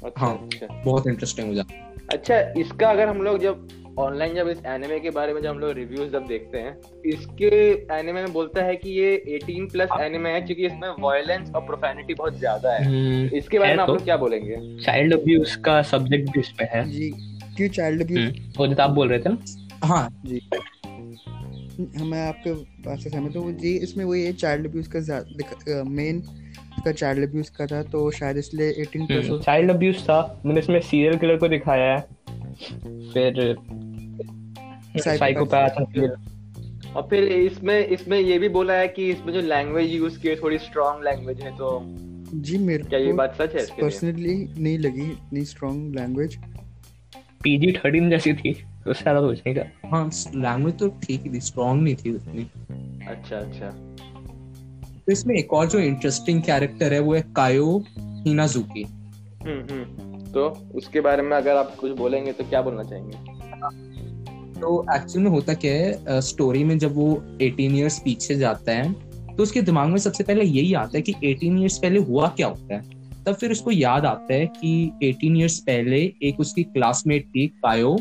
अच्छा 0.06 0.26
हाँ। 0.26 0.34
अच्छा 0.36 0.82
बहुत 0.86 1.08
इंटरेस्टिंग 1.08 1.48
हो 1.48 1.54
जाता 1.54 1.74
है। 1.74 1.90
अच्छा 2.14 2.40
इसका 2.60 2.90
अगर 2.90 3.08
हम 3.08 3.22
लोग 3.22 3.38
जब 3.40 3.68
ऑनलाइन 4.00 4.36
जब 4.36 4.48
इस 4.48 4.58
एनिमे 4.66 5.00
के 5.00 5.10
बारे 5.10 5.34
में 5.34 5.42
जब 5.42 5.50
हम 5.50 5.60
लोग 5.60 5.72
रिव्यूज़ 5.72 6.12
जब 6.12 6.26
देखते 6.28 6.58
हैं 6.58 6.76
इसके 7.06 7.48
एनिमे 7.96 8.22
में 8.22 8.32
बोलता 8.34 8.64
है 8.64 8.76
कि 8.76 8.90
ये 8.92 9.12
18 9.36 9.72
प्लस 9.72 9.90
एनिमे 10.02 10.30
है 10.30 10.42
क्योंकि 10.42 10.66
इसमें 10.66 10.88
वायलेंस 11.00 11.52
और 11.56 11.62
प्रोफेनिटी 11.62 12.14
बहुत 12.14 12.38
ज़्यादा 12.40 12.74
है। 12.74 13.28
इसके 13.38 13.60
बारे 13.60 13.74
में 13.74 13.82
आप 13.82 13.88
तो। 13.88 13.94
लोग 13.94 14.04
क्या 14.04 14.18
बोलेंगे? 14.18 14.56
चाइल्ड 14.84 15.14
अब्यूज 15.14 15.56
का 15.66 15.82
सब्जेक्ट 15.92 16.30
भी 16.32 16.40
इसमें 16.40 16.68
है। 16.72 16.84
जी 16.92 17.10
क्यों 17.58 17.70
चाइल्ड 17.70 18.02
अब्यूज 18.02 18.20
हम्म, 18.20 18.52
वो 18.58 18.68
जो 18.68 18.82
आप 18.84 18.90
बोल 18.92 19.10
रहे 19.10 19.20
थे 19.20 19.30
ना? 19.30 19.38
हाँ। 19.88 20.08
जी। 20.26 20.42
मैं 22.04 22.28
आपके 22.28 22.52
बात 22.84 23.00
से 23.00 23.10
सहमत 23.10 23.36
हूँ। 23.36 23.52
जी 23.58 23.76
इसमें 23.80 24.04
वही 24.06 24.24
है 24.24 24.34
चाइल्ड 24.36 24.68
अब्यूज 24.68 24.88
का 24.88 25.84
मेन 25.90 26.20
का 26.86 26.92
चाइल्ड 26.92 27.28
अब्यूज 27.30 27.50
का 27.50 27.66
था 27.68 27.82
तो 27.92 28.10
शायद 28.12 28.38
इसलिए 28.38 28.72
18 28.84 29.08
प्लस 29.08 29.44
चाइल्ड 29.46 29.72
अब्यूज 29.72 30.04
था। 30.04 30.20
मैंने 30.46 30.60
इसमें 30.60 30.80
सीरियल 30.82 31.18
किलर 31.18 31.38
को 31.38 31.48
दिखाया 31.48 31.94
है। 31.94 32.02
फिर 33.14 33.56
साइकोपैथ 35.00 35.80
और 36.96 37.08
फिर 37.10 37.24
इसमें 37.24 37.88
इसमें 37.88 38.20
ये 38.20 38.38
भी 38.40 38.50
बोला 38.50 38.74
है 38.74 38.88
कि 38.88 39.10
इसमें 39.10 39.34
जो 39.34 39.42
लैंग्वेज 39.42 39.92
यूज़ 39.92 40.20
की 40.22 40.28
है 40.28 40.36
थोड़ी 40.36 40.58
स्ट्रॉन्ग 40.60 41.04
लैंग्वेज 41.06 41.42
है 41.42 41.52
तो 41.58 41.80
जी 42.42 42.58
मेरे 42.58 42.84
क्या 42.84 43.00
ये 43.00 43.14
बात 43.14 43.36
सच 43.36 43.56
है 43.56 43.66
पर्सनली 43.80 44.36
नहीं 44.58 44.78
लगी 44.80 45.04
इतनी 45.04 45.46
स्ट्रॉन्ग 45.46 45.96
लैंग्वेज 45.96 46.36
पीजी 47.44 47.72
थर्टीन 47.74 48.10
जैसी 48.10 48.34
थी। 48.34 48.52
उससे 48.88 49.02
ज़्यादा 49.02 49.22
कुछ 49.22 49.42
नहीं 49.48 49.56
था। 49.56 49.90
हाँ 49.90 50.10
लैंग्वेज 50.36 50.78
तो 50.80 50.88
ठीक 51.04 51.24
ही 51.24 51.34
थी 51.34 51.40
स्ट्रॉन्ग 51.42 51.84
नहीं 51.84 51.96
थी 51.96 52.16
उतनी। 52.16 52.48
अच्छा 53.08 53.38
अच्छा। 53.38 53.70
तो 54.98 55.12
इसमें 55.12 55.36
एक 55.36 55.54
और 55.54 55.68
जो 55.68 55.80
इंटरेस्टिंग 55.80 56.42
कैरेक्टर 56.44 56.94
है 56.94 57.00
वो 57.00 57.14
है 57.16 57.22
कायो 57.36 57.78
हिनाजुकी 58.26 58.84
हम्म 58.84 59.62
हम्म। 59.72 60.32
तो 60.32 60.48
उसके 60.76 61.02
बारे 61.02 61.24
में 61.24 61.36
अगर 61.38 61.56
आप 61.56 61.76
कुछ 61.80 61.92
बोलेंगे 61.92 62.32
तो 62.32 62.44
क्या 62.44 62.62
बोलना 62.62 62.84
चाहेंगे? 62.84 63.18
तो 64.60 64.86
एक्चुअल 64.96 65.24
में 65.24 65.30
होता 65.32 65.54
क्या 65.56 65.74
है 65.74 66.20
स्टोरी 66.22 66.64
में 66.64 66.78
जब 66.80 66.96
वो 66.96 67.14
18 67.42 67.76
इयर्स 67.76 68.00
पीछे 68.00 68.36
जाता 68.36 68.72
है 68.72 68.92
तो 69.28 69.44
उसके 69.44 69.62
दिमाग 69.62 69.90
में 69.90 69.98
सबसे 69.98 70.24
पहले 70.24 70.44
यही 70.44 70.74
आता 70.74 70.98
है 70.98 71.02
कि 71.02 71.14
18 71.26 71.60
इयर्स 71.60 71.78
पहले 71.78 72.00
हुआ 72.00 72.28
क्या 72.28 72.48
होता 72.48 72.76
है। 72.76 73.00
तब 73.26 73.34
फिर 73.34 73.52
उसको 73.52 73.72
याद 73.72 74.06
आता 74.06 74.34
है 74.34 74.46
कि 74.56 74.92
18 75.04 75.38
इयर्स 75.38 75.58
पहले 75.60 76.02
एक 76.24 76.40
उसकी 76.40 76.64
क्लासमेट 76.64 77.26
थी 77.26 77.48
कायो 77.64 77.96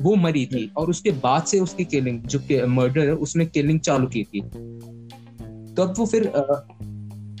वो 0.00 0.14
मरी 0.14 0.46
थी 0.46 0.72
और 0.76 0.90
उसके 0.90 1.10
बाद 1.10 1.42
से 1.42 1.60
उसकी 1.60 1.84
किलिंग 1.84 2.20
जो 2.22 2.66
मर्डर 2.66 3.00
है 3.00 3.14
उसने 3.14 3.46
किलिंग 3.46 3.80
चालू 3.80 4.06
की 4.06 4.24
थी। 4.24 4.40
तब 5.74 5.94
वो 5.98 6.06
फिर 6.06 6.26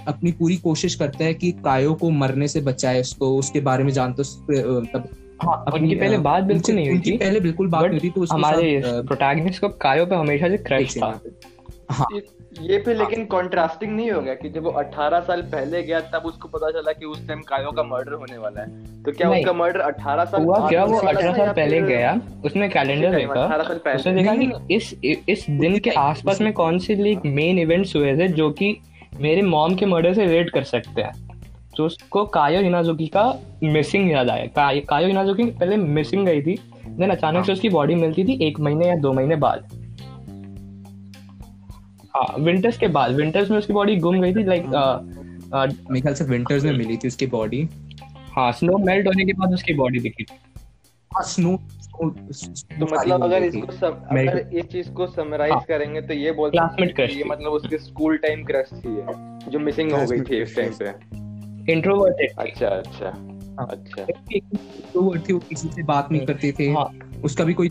अपनी 0.08 0.32
पूरी 0.32 0.56
कोशिश 0.56 0.94
करता 0.94 1.24
है 1.24 1.34
कि 1.34 1.52
कायो 1.52 1.94
को 1.94 2.10
मरने 2.10 2.48
से 2.48 2.60
बचाए 2.60 3.00
उसको 3.00 3.38
उसके 3.38 3.60
बारे 3.60 3.84
में 3.84 3.92
जानते 3.92 4.22
तब 4.92 5.08
हाँ 5.42 5.64
उनकी 5.74 5.94
पहले 5.94 6.18
बात 6.18 6.44
बिल्कुल 6.44 6.74
नहीं 6.74 6.88
हुई 6.88 7.00
थी 7.00 7.16
पहले 7.16 7.40
बिल्कुल 7.40 7.68
बात 7.68 7.82
नहीं 7.82 8.00
हुई 8.00 8.08
थी 8.08 8.12
तो 8.14 8.34
हमारे 8.34 8.82
प्रोटैगनिस्ट 8.84 9.60
को 9.60 9.68
कायो 9.68 10.06
पे 10.06 10.14
हमेशा 10.14 10.48
से 10.48 10.56
क्रश 10.56 10.96
था। 10.96 11.20
हाँ। 11.90 12.06
ये 12.60 12.78
फिर 12.78 12.96
लेकिन 12.96 13.24
कॉन्ट्रास्टिंग 13.24 13.96
नहीं 13.96 14.10
हो 14.10 14.20
गया 14.20 14.34
कि 14.34 14.48
जब 14.48 14.62
वो 14.62 14.70
18 14.70 15.20
साल 15.20 15.42
पहले 15.42 15.82
गया 15.82 16.00
तब 16.00 16.22
उसको 16.26 16.48
पता 16.48 16.70
चला 16.70 16.92
कि 16.92 17.04
उस 17.04 17.28
टाइम 17.28 17.40
कायो 17.40 17.70
का 17.70 17.82
मर्डर 17.82 18.12
होने 18.12 18.38
वाला 18.38 18.60
है। 18.60 19.02
तो 19.02 19.12
क्या 19.12 19.30
उसका 19.30 19.52
मर्डर 19.52 19.80
18 19.80 20.24
साल 20.24 20.42
हुआ 20.42 20.68
क्या? 20.68 20.84
वो 20.84 20.94
होने 20.94 21.06
वाला 21.06 21.20
अठारह 21.20 21.32
है 21.32 21.38
साल 21.38 21.54
पहले 21.54 21.80
गया? 21.80 22.20
उसने 22.44 22.68
कैलेंडर 22.68 23.14
देखा? 23.14 23.44
18 23.44 23.94
उसने 23.94 24.12
देखा 24.12 24.34
कि 24.34 24.74
इस 24.74 24.94
इस 25.28 25.46
दिन 25.50 25.78
के 25.78 25.90
आसपास 25.90 26.40
में 26.40 26.52
कौन 26.52 26.78
से 26.78 26.94
लीग 26.94 27.20
मेन 27.24 27.58
इवेंट्स 27.58 27.96
हुए 27.96 28.16
थे 28.18 28.28
जो 28.28 28.50
कि 28.50 28.76
मेरे 29.20 29.42
मॉम 29.42 29.74
के 29.74 29.86
मर्डर 29.86 30.14
से 30.14 30.26
रिलेट 30.26 30.50
कर 30.50 30.62
सकते 30.62 31.02
हैं? 31.02 31.12
तो 31.76 31.84
उसको 31.84 32.24
कायो 32.24 32.60
हिनाजुकी 32.60 33.06
का 33.06 33.34
मिसिंग 33.62 34.10
याद 34.12 34.30
आया। 34.30 34.46
काय, 34.46 34.80
कायो 34.80 35.06
हिनाजुकी 35.06 35.44
पहले 35.44 35.76
मिसिंग 35.76 36.26
गई 36.26 36.42
थी। 36.42 36.58
देन 36.88 37.10
अचानक 37.10 37.46
से 37.46 37.52
उसकी 37.52 37.68
बॉडी 37.68 37.94
मिलती 37.94 38.24
थी 38.24 38.46
एक 38.46 38.60
महीने 38.60 38.88
या 38.88 38.96
दो 38.96 39.12
महीने 39.12 39.36
बाद। 39.36 39.58
हाँ 39.58 39.81
विंटर्स 42.40 42.78
के 42.78 42.88
बाद 42.88 43.10
विंटर्स 43.10 43.50
में 43.50 43.58
उसकी 43.58 43.72
बॉडी 43.72 43.96
गुम 43.96 44.20
गई 44.20 44.34
थी 44.34 44.44
लाइक 44.44 44.66
मेरे 45.90 46.00
ख्याल 46.00 46.14
से 46.14 46.24
विंटर्स 46.24 46.64
में 46.64 46.72
मिली 46.72 46.96
थी 46.96 47.08
उसकी 47.08 47.26
बॉडी 47.26 47.68
हाँ 48.32 48.52
स्नो 48.52 48.78
मेल्ट 48.78 49.06
होने 49.06 49.24
के 49.24 49.32
बाद 49.32 49.52
उसकी 49.52 49.74
बॉडी 49.74 49.98
दिखी। 49.98 50.24
थी 50.24 50.36
स्नो 51.22 51.56
तो 51.96 52.84
मतलब 52.84 53.22
अगर 53.24 53.42
इसको 53.42 53.66
Melt- 53.66 54.28
अगर 54.28 54.50
इस 54.52 54.64
चीज़ 54.64 54.90
को 54.90 55.06
समराइज 55.06 55.52
हाँ। 55.52 55.60
करेंगे 55.68 56.00
तो 56.00 56.14
ये 56.14 56.32
बोल 56.32 56.50
सकते 56.50 57.02
हैं 57.02 57.08
ये 57.08 57.24
मतलब 57.24 57.52
उसके 57.52 57.78
स्कूल 57.78 58.16
टाइम 58.16 58.44
क्रश 58.44 58.68
थी 58.72 58.94
जो 59.50 59.58
मिसिंग 59.58 59.92
हो 59.92 60.06
गई 60.06 60.20
थी 60.20 60.42
उस 60.42 60.56
टाइम 60.56 60.72
पे। 60.72 61.72
इंट्रोवर्टेड 61.72 62.30
अच्छा 62.38 62.66
अच्छा 62.66 63.06
हाँ। 63.60 63.66
अच्छा। 63.70 64.02
वो 65.00 65.16
थी 65.16 65.32
वो 65.32 65.38
किसी 65.38 65.68
से 65.68 65.82
बात 65.82 66.12
नहीं 66.12 66.26
करती 66.26 66.52
थी। 66.52 66.72
हाँ। 66.72 66.90
उसका 67.24 67.44
भी 67.44 67.54
कोई 67.54 67.68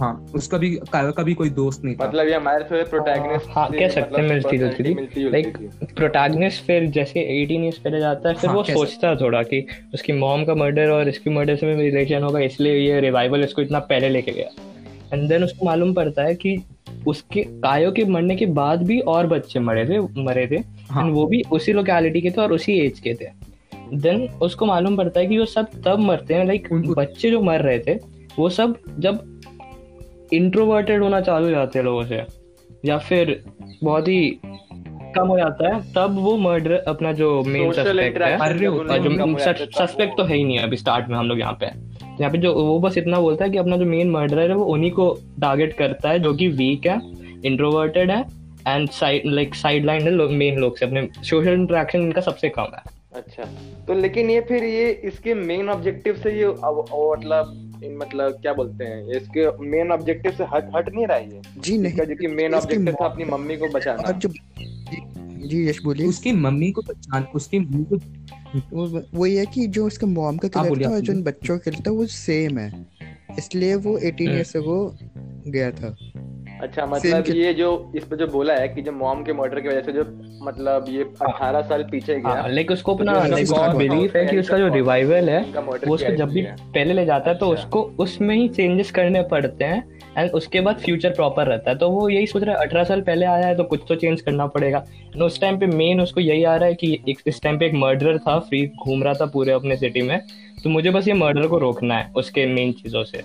हाँ 0.00 0.12
उसका 0.34 0.58
भी 0.58 0.70
कायो 0.92 1.12
का 1.12 1.22
भी 1.22 1.34
कोई 1.34 1.50
दोस्त 1.50 1.84
नहीं 1.84 1.94
था। 1.96 2.06
मतलब 2.06 2.28
ये 2.28 2.34
हमारे 2.34 2.64
थोड़े 2.64 2.82
प्रोटैगनिस्ट 2.84 3.46
हाँ, 3.50 3.68
कह 3.70 3.88
सकते 3.88 4.20
हैं, 4.20 4.28
मिलती 4.28 4.58
जुलती 4.58 4.84
थी। 4.84 4.94
जुलती 5.14 5.94
प्रोटैगनिस्ट 5.94 6.64
फिर 6.64 6.86
जैसे 6.90 7.20
18 7.34 7.64
इयर्स 7.64 7.78
पहले 7.78 8.00
जाता 8.00 8.28
है 8.28 8.34
फिर 8.34 8.50
हाँ, 8.50 8.56
वो 8.56 8.62
सोचता 8.64 9.08
है 9.08 9.16
थोड़ा 9.16 9.42
कि 9.42 9.64
उसकी 9.94 10.12
मॉम 10.12 10.44
का 10.44 10.54
मर्डर 10.54 10.90
और 10.90 11.08
इसकी 11.08 11.30
मर्डर 11.30 11.56
से 11.56 11.66
भी 11.66 11.82
रिलेशन 11.82 12.22
होगा 12.22 12.40
इसलिए 12.40 12.74
ये 12.78 13.00
रिवाइवल 13.00 13.44
इसको 13.44 13.62
इतना 13.62 13.78
पहले 13.78 14.08
लेके 14.08 14.32
गया। 14.32 14.50
एंड 15.12 15.28
देन 15.28 15.44
उसको 15.44 15.66
मालूम 15.66 15.94
पड़ता 15.94 16.22
है 16.22 16.34
कि 16.34 16.56
उसके 17.06 17.42
कायो 17.62 17.90
के 17.92 18.04
मरने 18.04 18.36
के 18.36 18.46
बाद 18.54 18.82
भी 18.82 18.98
और 19.00 19.26
बच्चे 19.26 19.60
मरे 19.60 19.84
थे 19.86 19.98
मरे 20.22 20.46
थे। 20.46 20.62
हाँ। 20.90 21.04
एंड 21.04 21.14
वो 21.14 21.26
भी 21.26 21.42
उसी 21.52 21.72
लोकेलिटी 21.72 22.20
के 22.20 22.30
थे 22.30 22.40
और 22.40 22.52
उसी 22.52 22.78
एज 22.80 23.00
के 23.00 23.14
थे। 23.14 23.30
देन 23.94 24.28
उसको 24.42 24.66
मालूम 24.66 24.96
पड़ता 24.96 25.20
है 25.20 25.26
कि 25.26 25.38
वो 25.38 25.44
सब 25.46 25.70
तब 25.84 25.98
मरते 25.98 26.34
हैं 26.34 26.44
लाइक 26.46 26.68
बच्चे 26.72 27.30
जो 27.30 27.40
मर 27.42 27.60
रहे 27.60 27.78
थे 27.78 27.94
वो 28.38 28.48
सब 28.50 28.76
जब 28.98 29.37
इंट्रोवर्टेड 30.32 31.02
होना 31.02 31.20
चालू 31.20 31.44
हो 31.44 31.50
जाते 31.50 31.78
हैं 31.78 31.84
लोगों 31.86 32.04
से 32.04 32.22
या 32.84 32.98
फिर 32.98 33.40
बहुत 33.84 34.08
ही 34.08 34.38
कम 35.16 35.28
हो 35.28 35.36
जाता 35.38 35.68
है 35.68 35.80
तब 35.94 36.16
वो 36.20 36.36
मर्डर 36.38 36.72
अपना 36.88 37.12
जो 37.12 37.42
मेन 37.46 37.72
सस्पेक्ट 37.72 38.22
है 38.22 38.36
अरे 38.38 38.58
जो 38.58 38.70
हो 38.72 38.82
है, 38.82 39.54
सस्पेक्ट 39.54 40.16
तो 40.16 40.24
है 40.24 40.36
ही 40.36 40.44
नहीं 40.44 40.58
अभी 40.58 40.76
स्टार्ट 40.76 41.08
में 41.08 41.16
हम 41.16 41.26
लोग 41.26 41.38
यहाँ 41.38 41.56
पे। 41.60 41.66
यहाँ 41.66 42.30
पे 42.32 42.38
जो 42.38 42.52
वो 42.54 42.78
बस 42.80 42.98
इतना 42.98 43.20
बोलता 43.20 43.44
है 43.44 43.50
कि 43.50 43.58
अपना 43.58 43.76
जो 43.76 43.84
मेन 43.84 44.10
मर्डरर 44.10 44.50
है 44.50 44.56
वो 44.56 44.64
उन्हीं 44.74 44.90
को 44.90 45.10
टारगेट 45.40 45.72
करता 45.78 46.10
है 46.10 46.18
जो 46.18 46.34
कि 46.34 46.48
वीक 46.60 46.86
है 46.86 47.00
इंट्रोवर्टेड 47.44 48.10
है 48.10 48.20
and 48.68 48.88
side 48.90 49.22
like 49.26 49.54
side 49.54 49.84
line 49.86 50.02
है 50.02 50.28
मेन 50.36 50.58
लोग 50.58 50.76
से 50.78 50.86
अपने 50.86 51.08
सोशल 51.22 51.52
इंटरेक्शन 51.52 52.00
इनका 52.00 52.20
सबसे 52.20 52.48
कम 52.48 52.76
है। 52.76 52.97
अच्छा। 53.18 53.44
तो 53.86 53.94
लेकिन 53.94 54.30
ये 54.30 54.40
फिर 54.40 54.64
ये 54.64 54.90
इसके 54.90 55.34
मेन 55.34 55.68
ऑब्जेक्टिव 55.68 56.14
से 56.14 56.30
ये 56.40 56.46
मतलब 56.46 57.80
इन 57.84 57.96
मतलब 57.96 58.32
क्या 58.32 58.52
बोलते 58.52 58.84
हैं 58.84 59.08
इसके 59.08 59.66
मेन 59.66 59.92
ऑब्जेक्टिव 59.92 60.32
से 60.32 60.44
हट 60.44 60.70
हट 60.76 60.94
नहीं 60.94 61.06
रहा 61.06 61.16
है 61.16 61.42
जी 61.58 61.78
नहीं 61.78 61.92
इसका 61.92 62.04
जो 62.04 62.16
कि 62.16 62.26
मेन 62.26 62.54
ऑब्जेक्टिव 62.54 62.94
था 62.94 63.04
अपनी 63.04 63.24
मम्मी 63.24 63.56
को 63.56 63.68
बचाना। 63.68 64.10
जो 64.10 64.28
जी, 65.48 65.68
यश 65.68 65.82
बोलिए। 65.82 66.06
उसकी 66.06 66.32
मम्मी 66.32 66.70
को 66.70 66.82
पहचान 66.82 67.26
उसकी 67.34 67.58
मम्मी 67.58 67.84
को 67.84 67.96
वो 68.72 69.02
वही 69.14 69.36
है 69.36 69.46
कि 69.46 69.66
जो 69.66 69.86
उसके 69.86 70.06
मॉम 70.06 70.36
का 70.36 70.48
हाँ, 70.56 70.68
बोलिए, 70.68 70.88
था 70.88 70.98
जो 70.98 71.12
बच्चों 71.22 71.58
का 71.58 71.70
था 71.70 71.90
वो 71.90 72.06
सेम 72.06 72.58
है। 72.58 72.86
इसलिए 73.38 73.74
वो 73.74 73.98
18 73.98 74.26
हम्म। 74.26 74.36
इयर्स 74.36 74.56
अगो 74.56 74.96
गया 75.46 75.70
था। 75.70 75.96
अच्छा 76.62 76.86
मतलब 76.86 77.28
ये 77.28 77.52
जो 77.54 77.68
इस 77.96 78.04
पे 78.04 78.16
जो 78.16 78.26
बोला 78.28 78.54
है 78.54 78.68
कि 78.68 78.82
जो 78.82 78.92
मॉम 78.92 79.22
के 79.24 79.32
मर्डर 79.32 79.60
की 79.60 79.68
वजह 79.68 79.80
से 79.80 79.92
जो 79.92 80.04
मतलब 80.42 80.86
ये 80.88 81.04
18 81.22 81.62
साल 81.68 81.82
पीछे 81.90 82.14
गया। 82.14 82.32
हाँ 82.32 82.48
लाइक 82.48 82.70
उसको 82.70 82.94
तो 82.94 83.04
अपना 83.04 83.68
बिलीफ 83.74 84.16
है 84.16 84.24
कि 84.26 84.38
उसका 84.38 84.58
जो 84.58 84.68
रिवाइवल 84.74 85.28
है 85.30 85.40
वो 85.52 85.72
उसको 85.72 86.14
जब 86.16 86.30
भी 86.30 86.42
पहले 86.42 86.94
ले 86.94 87.04
जाता 87.06 87.30
है 87.30 87.36
तो 87.38 87.50
अच्छा। 87.50 87.62
उसको 87.62 87.82
उसमें 88.00 88.34
ही 88.36 88.48
चेंजेस 88.50 88.90
करने 88.90 89.22
पड़ते 89.30 89.64
हैं 89.64 89.98
एंड 90.18 90.30
उसके 90.30 90.60
बाद 90.60 90.78
फ्यूचर 90.78 91.10
प्रॉपर 91.10 91.46
रहता 91.46 91.70
है। 91.70 91.78
तो 91.78 91.88
वो 91.90 92.08
यही 92.08 92.26
सोच 92.26 92.42
रहा 92.42 92.54
है 92.54 92.66
अठारह 92.66 92.84
साल 92.84 93.00
पहले 93.02 93.26
आया 93.26 93.46
है 93.46 93.56
तो 93.56 93.64
कुछ 93.64 93.80
तो 93.88 93.94
चेंज 93.94 94.20
करना 94.20 94.46
पड़ेगा। 94.48 94.84
एंड 95.14 95.22
उस 95.22 95.40
टाइम 95.40 95.58
पे 95.58 95.66
मेन 95.66 96.00
उसको 96.00 96.20
यही 96.20 96.44
आ 96.44 96.56
रहा 96.56 96.68
है 96.68 96.74
कि 96.74 96.92
एक 97.08 97.18
इस 97.26 97.42
टाइम 97.42 97.58
पे 97.58 97.66
एक 97.66 97.74
मर्डर 97.76 98.18
था 98.18 98.38
फ्री 98.40 98.66
घूम 98.84 99.02
रहा 99.02 99.14
था 99.14 99.26
पूरे 99.26 99.52
अपने 99.52 99.76
सिटी 99.76 100.02
में। 100.02 100.20
तो 100.64 100.70
मुझे 100.70 100.90
बस 100.90 101.08
ये 101.08 101.14
मर्डर 101.14 101.46
को 101.46 101.58
रोकना 101.58 101.98
है 101.98 102.10
उसके 102.16 102.46
मेन 102.46 102.72
चीज़ों 102.72 103.04
से। 103.04 103.22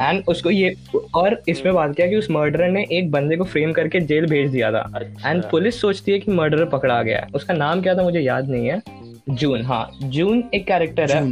एंड 0.00 0.22
उसको 0.28 0.50
ये 0.50 0.74
और 1.14 1.42
इसमें 1.48 1.74
बात 1.74 1.94
किया 1.96 2.06
कि 2.06 2.16
उस 2.16 2.30
मर्डर 2.30 2.68
ने 2.68 2.86
एक 2.92 3.10
बंदे 3.10 3.36
को 3.36 3.44
फ्रेम 3.44 3.72
करके 3.72 4.00
जेल 4.00 4.26
भेज 4.26 4.50
दिया 4.50 4.72
था। 4.72 4.90
अच्छा। 4.94 5.30
एंड 5.30 5.42
पुलिस 5.44 5.80
सोचती 5.80 6.12
है 6.12 6.18
कि 6.18 6.32
मर्डर 6.32 6.64
पकड़ा 6.64 7.02
गया 7.02 7.18
है। 7.18 7.26
उसका 7.34 7.54
नाम 7.54 7.82
क्या 7.82 7.94
था 7.94 8.02
मुझे 8.02 8.20
याद 8.20 8.48
नहीं 8.48 8.66
है। 8.66 8.82
जून 9.30 9.62
हाँ। 9.62 9.88
जून 10.02 10.44
एक 10.54 10.66
कैरेक्टर 10.66 11.10
है 11.10 11.22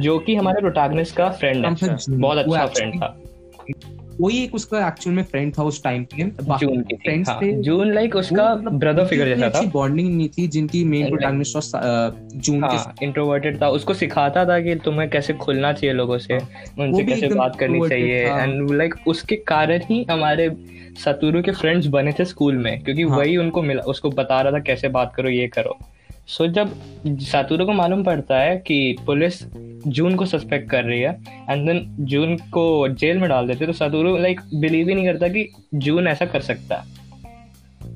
जो 0.00 0.18
कि 0.18 0.34
हमारे 0.36 0.60
प्रोटैगनिस्ट 0.60 1.16
का 1.16 1.28
फ्रेंड 1.30 1.66
है। 1.66 1.96
बहुत 2.10 2.38
अच्छा 2.38 2.66
फ्रेंड 2.66 2.94
था। 2.94 3.16
वही 4.20 4.42
एक 4.44 4.54
उसका 4.54 4.86
एक्चुअल 4.86 5.16
में 5.16 5.22
फ्रेंड 5.24 5.52
था 5.58 5.62
उस 5.62 5.82
टाइम 5.82 6.04
पे 6.04 6.24
जून 6.58 6.82
की 6.82 6.96
फ्रेंड्स 6.96 7.28
हाँ, 7.28 7.38
थे। 7.42 7.52
जून 7.62 7.92
लाइक 7.94 8.16
उसका 8.16 8.54
मतलब 8.54 8.78
ब्रदर 8.78 9.06
फिगर 9.06 9.28
जैसा 9.28 9.50
था। 9.50 9.62
बॉन्डिंग 9.72 10.08
नहीं 10.16 10.28
थी 10.28 10.46
जिनकी 10.48 10.82
मेन 10.84 11.08
प्रोटैगनिस्ट 11.08 11.56
और 11.56 12.16
जून 12.34 12.60
के 12.60 12.76
हाँ 12.76 12.94
इंट्रोवर्टेड 13.02 13.60
था। 13.62 13.68
उसको 13.68 13.94
सिखाता 13.94 14.44
था 14.44 14.58
कि 14.60 14.74
तुम्हें 14.84 15.08
कैसे 15.10 15.32
खुलना 15.34 15.72
चाहिए 15.72 15.94
लोगों 15.94 16.18
से 16.18 16.36
उनसे 16.36 17.04
कैसे 17.04 17.28
बात 17.28 17.56
करनी 17.56 17.88
चाहिए। 17.88 18.24
एंड 18.24 18.70
लाइक 18.70 18.94
उसके 19.06 19.36
कारण 19.48 19.82
ही 19.84 20.04
हमारे 20.10 20.50
सतुरु 21.04 21.42
के 21.42 21.52
फ्रेंड्स 21.52 21.86
बने 21.86 22.12
थे 22.12 22.24
स्कूल 22.24 22.56
में 22.56 22.82
क्योंकि 22.82 23.02
हाँ। 23.02 23.18
वही 23.18 23.36
उनको 23.36 23.62
मिला 23.62 23.82
उसको 23.88 24.10
बता 24.10 24.40
रहा 24.40 24.52
था 24.52 24.58
कैसे 24.62 24.88
बात 24.88 25.14
करो 25.16 25.28
ये 25.28 25.46
करो। 25.48 25.78
सो 26.28 26.44
so, 26.44 26.50
जब 26.50 26.70
सतुरु 27.06 27.66
को 27.66 27.72
मालूम 27.72 28.04
पड़ता 28.04 28.38
है 28.38 28.56
कि 28.56 28.96
पुलिस 29.06 29.54
जून 29.86 30.14
को 30.14 30.26
सस्पेक्ट 30.26 30.70
कर 30.70 30.84
रही 30.84 31.00
है 31.00 31.20
एंड 31.50 31.66
देन 31.66 31.96
जून 32.00 32.36
को 32.36 32.88
जेल 32.88 33.18
में 33.18 33.28
डाल 33.28 33.46
देते 33.46 33.66
तो 33.66 33.72
सतुरु 33.72 34.16
लाइक 34.16 34.40
बिलीव 34.54 34.88
ही 34.88 34.94
नहीं 34.94 35.06
करता 35.06 35.28
कि 35.28 35.48
जून 35.74 36.08
ऐसा 36.08 36.26
कर 36.26 36.40
सकता 36.40 36.86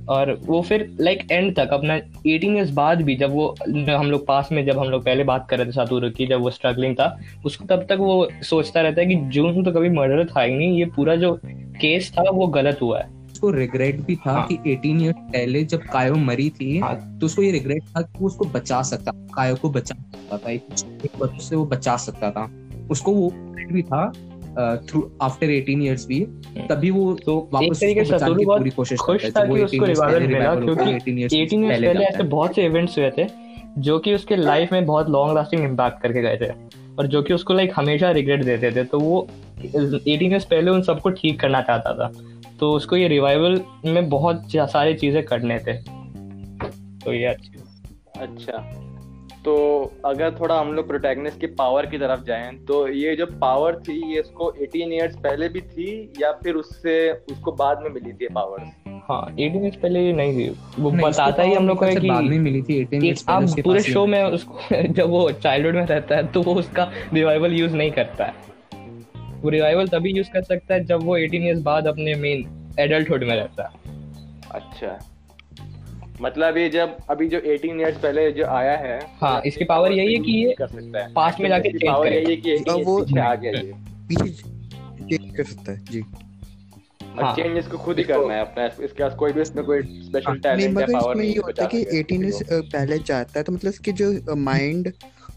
और 0.09 0.41
वो 0.45 0.62
फिर 0.62 0.97
लाइक 1.01 1.19
like, 1.19 1.33
एंड 1.33 1.57
तक 1.57 1.69
अपना 1.69 2.01
18 2.01 2.27
ईयर्स 2.27 2.71
बाद 2.71 3.03
भी 3.03 3.17
जब 3.17 3.31
वो 3.31 3.57
हम 3.91 4.11
लोग 4.11 4.27
पास 4.27 4.49
में 4.53 4.67
जब 4.67 4.79
हम 4.79 4.89
लोग 4.89 5.05
पहले 5.05 5.25
बात 5.25 5.47
कर 5.51 5.59
रहे 5.59 5.67
थे 5.67 5.73
सातुरु 5.73 6.11
की 6.11 6.27
जब 6.27 6.41
वो 6.41 6.51
स्ट्रगलिंग 6.51 6.95
था 6.95 7.21
उसको 7.45 7.65
तब 7.65 7.87
तक 7.89 7.97
वो 7.99 8.29
सोचता 8.43 8.81
रहता 8.81 9.01
है 9.01 9.07
कि 9.07 9.15
जून 9.15 9.65
तो 9.65 9.73
कभी 9.73 9.89
मर्डर 9.89 10.25
था 10.25 10.43
ही 10.43 10.55
नहीं 10.55 10.79
ये 10.79 10.85
पूरा 10.85 11.17
जो 11.17 11.41
केस 11.47 12.12
था 12.19 12.31
वो 12.31 12.47
गलत 12.47 12.79
हुआ 12.83 13.01
है। 13.01 13.22
उसको 13.43 13.59
रिग्रेट 13.59 14.01
भी 14.01 14.15
था 14.17 14.33
हाँ। 14.33 14.47
कि 14.47 14.57
18 14.67 15.03
ईयर 15.03 15.13
पहले 15.13 15.63
जब 15.65 15.83
कायो 15.93 16.15
मरी 16.17 16.49
थी 16.51 16.79
हाँ। 16.79 16.95
तो 17.21 17.27
उसको 17.27 17.43
ये 17.43 17.51
रिग्रेट 17.53 17.83
था 17.87 18.01
कि 18.03 18.19
वो 18.21 18.27
उसको 18.27 18.45
बचा 18.55 18.83
सकता 18.83 19.13
कायो 19.35 19.57
को 19.57 19.71
बचा 19.71 19.95
सकता 19.95 20.37
था। 20.39 20.51
एक 20.51 21.19
बच्चे 21.21 21.45
से 21.45 21.57
वो 21.57 21.65
बचा 21.67 21.97
सकता 21.97 22.31
था। 22.31 22.51
उसको 22.91 23.13
वो 23.13 23.31
भी 23.73 23.83
था 23.83 24.11
थ्रू 24.89 25.01
आफ्टर 25.23 25.47
18 25.49 25.83
इयर्स 25.83 26.07
भी 26.07 26.21
तभी 26.69 26.91
वो 26.91 27.13
तो 27.27 27.37
वापस 27.53 27.81
तरीके 27.81 28.05
से 28.05 28.15
बचाने 28.15 28.35
की 28.35 28.45
बहुत 28.45 28.59
पूरी 28.59 28.71
कोशिश 28.71 28.99
खुश 28.99 29.25
था 29.37 29.45
कि 29.45 29.63
उसको 29.63 29.85
रिवाइवल 29.85 30.27
मिला 30.27 30.55
क्योंकि 30.55 30.85
18 30.85 31.19
years 31.19 31.35
18 31.35 31.65
इयर्स 31.65 31.81
पहले 31.81 32.05
ऐसे 32.05 32.23
बहुत 32.23 32.55
से 32.55 32.65
इवेंट्स 32.65 32.99
हुए 32.99 33.11
थे 33.19 33.27
जो 33.79 33.99
कि 33.99 34.15
उसके 34.15 34.37
लाइफ 34.37 34.73
में 34.73 34.85
बहुत 34.87 35.09
लॉन्ग 35.11 35.35
लास्टिंग 35.35 35.65
इम्पैक्ट 35.65 36.03
करके 36.03 36.23
गए 36.23 36.37
थे 36.37 36.51
और 36.99 37.07
जो 37.07 37.23
कि 37.23 37.35
उसको 37.35 37.55
लाइक 37.55 37.73
हमेशा 37.77 38.11
रिग्रेट 38.11 38.45
देते 38.45 38.71
थे। 38.73 38.85
तो 38.85 38.99
वो 39.01 39.27
एटीन 39.63 40.31
ईयर्स 40.33 40.45
पहले 40.45 40.71
उन 40.71 40.83
सबको 40.83 41.11
ठीक 41.11 41.41
करना 41.41 41.61
चाहता 41.63 41.95
था। 41.95 42.13
तो 42.62 42.73
उसको 42.73 42.97
ये 42.97 43.09
रिवाइवल 43.09 43.61
में 43.85 44.09
बहुत 44.09 44.42
सारी 44.54 44.95
चीज़ें 44.95 45.23
करने 45.23 45.59
थे। 45.59 45.73
तो 47.04 47.12
ये 47.12 47.25
अच्छी 47.25 47.52
अच्छा। 48.21 48.59
तो 49.45 49.54
अगर 50.04 50.31
थोड़ा 50.31 50.61
हम 50.61 50.73
लोग 50.73 50.88
प्रोटैगनिस्ट 50.88 51.40
की 51.40 51.47
पावर 51.47 51.87
की 51.87 51.99
तरफ़ 51.99 52.23
जाएँ 52.25 52.59
तो 52.59 52.88
ये 52.88 53.16
जो 53.16 53.26
पावर 53.26 53.76
थी 53.76 54.14
ये 54.14 54.21
इसको 54.21 54.52
18 54.62 54.92
इयर्स 54.92 55.16
पहले 55.16 55.49
भी 55.49 55.61
थी 55.61 56.12
या 56.21 56.33
फिर 56.33 56.54
उससे 56.54 57.12
उसको 57.12 57.52
बाद 57.52 57.81
में 57.83 57.90
मिली 57.90 58.12
थी 58.12 58.28
पावर 58.28 58.61
हाँ 58.88 59.35
18 59.37 59.40
इयर्स 59.40 59.76
पहले 59.76 60.07
ये 60.07 60.12
नहीं 60.12 60.37
थी। 60.37 60.57
वो 60.78 60.90
नहीं, 60.90 61.07
बताता 61.07 61.42
ही 61.42 61.54
हम 61.54 61.69
लोग 61.69 61.78
को 61.78 61.85
है 61.85 61.95
power 61.95 62.09
बाद 62.09 62.25
में 62.25 62.38
मिली 62.38 62.62
थी 62.62 62.85
18 62.85 63.04
एक 63.04 63.19
पहले 63.19 63.52
आप 63.52 63.61
पूरे 63.64 63.81
शो 63.81 64.07
में 64.07 64.25
उसको 64.25 64.83
जब 64.92 65.11
वो 65.11 65.33
चाइल्डहुड 65.33 65.75
में 65.75 65.87
रहता 65.87 66.16
है 66.16 66.26
तो 66.26 66.42
वो 66.42 66.54
उसका 66.54 66.90
रिवाइवल 67.14 67.52
यूज़ 67.52 67.76
नहीं 67.76 67.90
करता 67.90 68.25
है। 68.25 68.52
वो 69.43 69.49
रिवाइवल 69.49 69.87
तभी 69.89 70.11
यूज़ 70.11 70.31
कर 70.31 70.43
सकता 70.43 70.75
है 70.75 70.85
जब 70.85 71.03
वो 71.03 71.19
18 71.19 71.35
इयर्स 71.35 71.61
बाद 71.61 71.87
अपने 71.87 72.15
मेन 72.15 72.75
एडल्टहुड 72.81 73.25
में 73.25 73.35
रहता 73.37 73.73
अच्छा। 74.55 74.99
मतलब 76.21 76.57
ये 76.57 76.69
जब 76.69 76.97
अभी 77.11 77.29
जो 77.29 77.39
18 77.41 77.81
इयर्स 77.81 77.97
पहले 77.97 78.33
जो 78.33 78.47
आया 78.47 78.77
है 78.77 78.99
हाँ, 79.23 79.37
अपनी 79.37 79.49
इसकी 79.49 79.65
power 79.65 79.89
को 79.89 79.95
यही 79.95 80.15
है 80.15 80.21
कि 80.21 80.33
ये 80.33 80.45
नहीं 80.45 80.55
कर 80.55 80.67
सकता 80.67 80.99
है। 80.99 81.15
past 81.15 81.41
में 81.41 81.49
जाके 81.49 81.69
power 81.89 82.05
करे। 82.05 82.17
यही 82.17 82.31
है 82.31 82.37
कि 82.37 82.57
18 82.57 82.85
वो- 82.87 83.07
पीछे 83.07 83.21
आ 83.21 83.35
गया 83.35 83.53
ये। 83.53 83.73
पीछे 84.09 85.37
कर 85.37 85.45
सकता 85.45 85.73
है 85.73 85.85
जी। 85.91 86.05
हाँ। 87.21 87.35
चेंज 87.37 87.57
इसको 87.59 87.79
खुद 87.79 87.99
ही 87.99 88.05
करना 88.05 88.35
है 88.35 88.41
अपना। 88.41 88.67
इसके 88.67 89.03
पास 89.03 89.15
कोई 89.15 89.33
भी 89.33 89.41
इसमें 89.41 89.65
कोई 89.65 89.83
स्पेशल 89.83 90.39
टैलेंट 90.39 90.81
या 90.81 90.87
पावर 90.87 91.15
नहीं 91.15 91.37
होता 91.37 91.67
कि 91.67 91.85
18 91.85 92.23
इयर्स 92.23 92.43
पहले 92.53 92.99
जाता 92.99 93.39
है 93.39 93.43
तो 93.43 93.53
मतलब 93.53 93.71
इसकी 93.71 93.93
जो 93.93 94.35
माइंड 94.35 94.93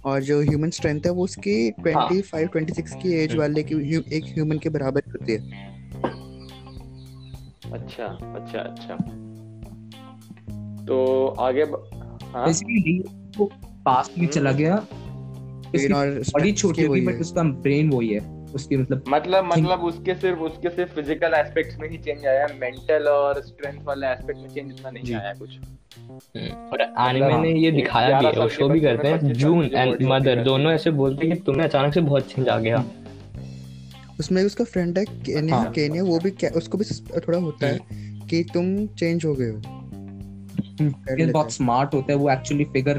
और 0.06 0.24
जो 0.24 0.42
ह्यूमन 0.42 0.70
स्ट्रेंथ 0.70 1.02
है 1.06 1.12
वो 1.12 1.24
उसकी 1.24 1.72
25 1.72 2.32
26 2.36 2.96
की 3.02 3.14
एज 3.14 3.36
वाले 3.36 3.64
की 3.64 3.98
एक 4.18 4.26
ह्यूमन 4.26 4.58
के 4.58 4.70
बराबर 4.70 5.02
होती 5.08 5.32
है। 5.32 5.40
अच्छा 7.72 8.06
अच्छा 8.06 8.60
अच्छा। 8.60 8.96
तो 10.86 11.26
आगे 11.28 11.64
हाँ? 11.64 12.46
बेसिकली 12.46 13.04
वो 13.38 13.50
पास्ट 13.86 14.18
में 14.18 14.28
चला 14.28 14.52
गया। 14.52 14.88
लेकिन 15.76 15.94
और 15.94 16.10
बॉडी 16.10 16.52
छोटी 16.52 16.84
होगी 16.84 17.02
बट 17.02 17.22
उसका 17.22 17.44
ब्रेन 17.44 17.90
वही 17.90 18.10
है। 18.10 18.20
उसकी 18.56 18.78
मतलब 18.78 19.04
मतलब 19.08 19.46
मतलब 19.46 19.84
उसके 19.84 20.16
सिर्फ़ 20.16 20.40
उसके 20.40 20.70
सिर्फ़ 20.70 20.92
फ़िज़िकल 20.92 21.34
एस्पेक्ट्स 21.34 21.80
में 21.80 21.90
ही 21.90 21.98
चेंज 21.98 22.26
आया। 22.26 22.48
मेंटल 22.60 23.08
और 23.08 23.42
स्ट्रेंथ 23.42 23.84
वाले 23.84 24.08
एस्पेक्ट 24.08 24.40
में 24.40 24.50
चेंज 24.50 24.72
इतना 24.72 24.90
नहीं 24.90 25.14
आया 25.16 25.34
कुछ। 25.34 25.50
और 25.96 26.82
एनिमे 26.82 27.32
हाँ, 27.32 27.42
ने 27.42 27.52
ये 27.52 27.72
दिखाया 27.72 28.20
भी 28.20 28.26
है 28.26 28.32
वो 28.34 28.48
शो 28.50 28.68
भी 28.70 28.80
करते 28.82 29.08
हैं 29.08 29.34
जून 29.34 29.66
एंड 29.66 30.04
मदर 30.04 30.44
दोनों 30.44 30.72
ऐसे 30.74 30.92
बोलते 30.92 31.28
हैं 31.28 31.38
कि 31.38 31.44
तुम्हें 31.44 31.64
अचानक 31.64 31.94
से 31.94 32.02
बहुत 32.02 32.32
चेंज 32.32 32.50
आ 32.50 32.58
गया। 32.60 32.84
उसमें 34.20 34.44
उसका 34.44 34.64
फ्रेंड 34.64 34.98
है 34.98 35.06
केनिया 35.06 35.56
हाँ। 35.56 35.72
केनिया 35.72 36.04
वो 36.04 36.20
भी 36.20 36.32
क्या 36.34 36.50
उसको 36.56 36.78
भी 36.78 36.86
थोड़ा 37.18 37.38
होता 37.38 37.68
है 37.68 37.80
कि 38.30 38.44
तुम 38.54 38.86
चेंज 38.88 39.26
हो 39.26 39.34
गए 39.34 39.50
हो। 39.50 39.62
ये 41.20 41.26
बहुत 41.26 41.52
स्मार्ट 41.52 41.94
होता 41.94 42.14
है 42.14 42.18
वो 42.20 42.30
एक्चुअली 42.32 42.64
फिगर 42.74 42.98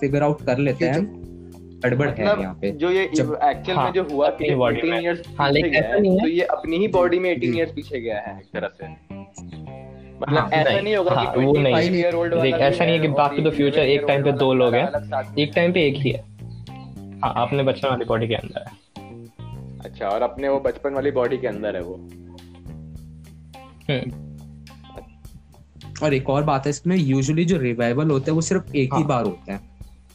फिगर 0.00 0.22
आउट 0.22 0.44
कर 0.46 0.58
लेते 0.58 0.84
हैं 0.84 1.02
गड़बड़ 1.84 2.08
है 2.08 2.24
मतलब 2.24 2.40
यहाँ 2.40 2.54
पे। 2.54 2.70
जो 2.70 2.90
ये 2.90 3.02
एक्चुअल 3.04 3.76
हाँ, 3.76 3.84
में 3.84 3.92
जो 3.92 4.02
हुआ 4.12 4.28
कि 4.30 4.48
अपनी 4.48 4.54
18 4.56 4.98
इयर्स 4.98 5.22
हाँ, 5.38 5.50
लेकिन 5.50 5.74
ऐसा 5.74 5.98
नहीं 5.98 6.12
है। 6.12 6.20
तो 6.20 6.28
ये 6.28 6.44
अपनी 6.50 6.76
ही 6.76 6.88
बॉडी 6.88 7.18
में 7.18 7.30
18 7.30 7.56
इयर्स 7.56 7.72
पीछे 7.72 8.00
गया 8.00 8.18
है। 8.18 8.38
एक 8.38 8.46
तरह 8.52 8.68
से। 8.74 8.86
मतलब 10.22 10.38
हाँ, 10.38 10.48
ऐसा 10.52 10.80
नहीं, 10.80 10.96
होगा 10.96 11.14
हाँ, 11.14 11.32
कि 11.34 11.40
वो 11.40 11.52
नहीं। 11.52 11.74
25 11.74 11.94
year 11.94 12.14
old 12.14 12.42
देख, 12.42 12.54
ऐसा 12.54 12.84
नहीं 12.84 12.94
है 12.94 13.00
कि 13.00 13.08
बैक 13.08 13.32
टू 13.36 13.50
द 13.50 13.52
फ्यूचर 13.54 13.78
एक 13.78 14.04
टाइम 14.08 14.24
पे 14.24 14.32
दो 14.32 14.52
लोग 14.54 14.74
हैं। 14.74 15.34
एक 15.38 15.52
टाइम 15.54 15.72
पे 15.72 15.86
एक 15.86 15.94
ही 15.96 16.10
है 16.10 16.20
हाँ 17.24 17.32
अपने 17.36 17.62
बचपन 17.62 17.88
वाली 17.88 18.04
बॉडी 18.04 18.28
के 18.28 18.34
अंदर 18.34 18.64
है 18.68 18.80
अच्छा 19.84 20.08
और 20.08 20.22
अपने 20.22 20.48
वो 20.48 20.60
बचपन 20.60 20.94
वाली 20.94 21.10
बॉडी 21.10 21.38
के 21.38 21.46
अंदर 21.46 21.76
है 21.76 21.82
वो 21.82 21.94
हम्म, 23.90 24.10
और 26.04 26.14
एक 26.14 26.30
और 26.30 26.44
बात 26.44 26.66
है 26.66 26.70
इसमें 26.70 26.96
यूजुअली 26.96 27.44
जो 27.44 27.56
रिवाइवल 27.58 28.10
होते 28.10 28.30
हैं 28.30 28.34
वो 28.34 28.40
सिर्फ़ 28.40 28.76
एक 28.76 28.94
ही 28.94 29.00
हाँ। 29.00 29.06
बार 29.08 29.24
होते 29.24 29.52
है 29.52 29.60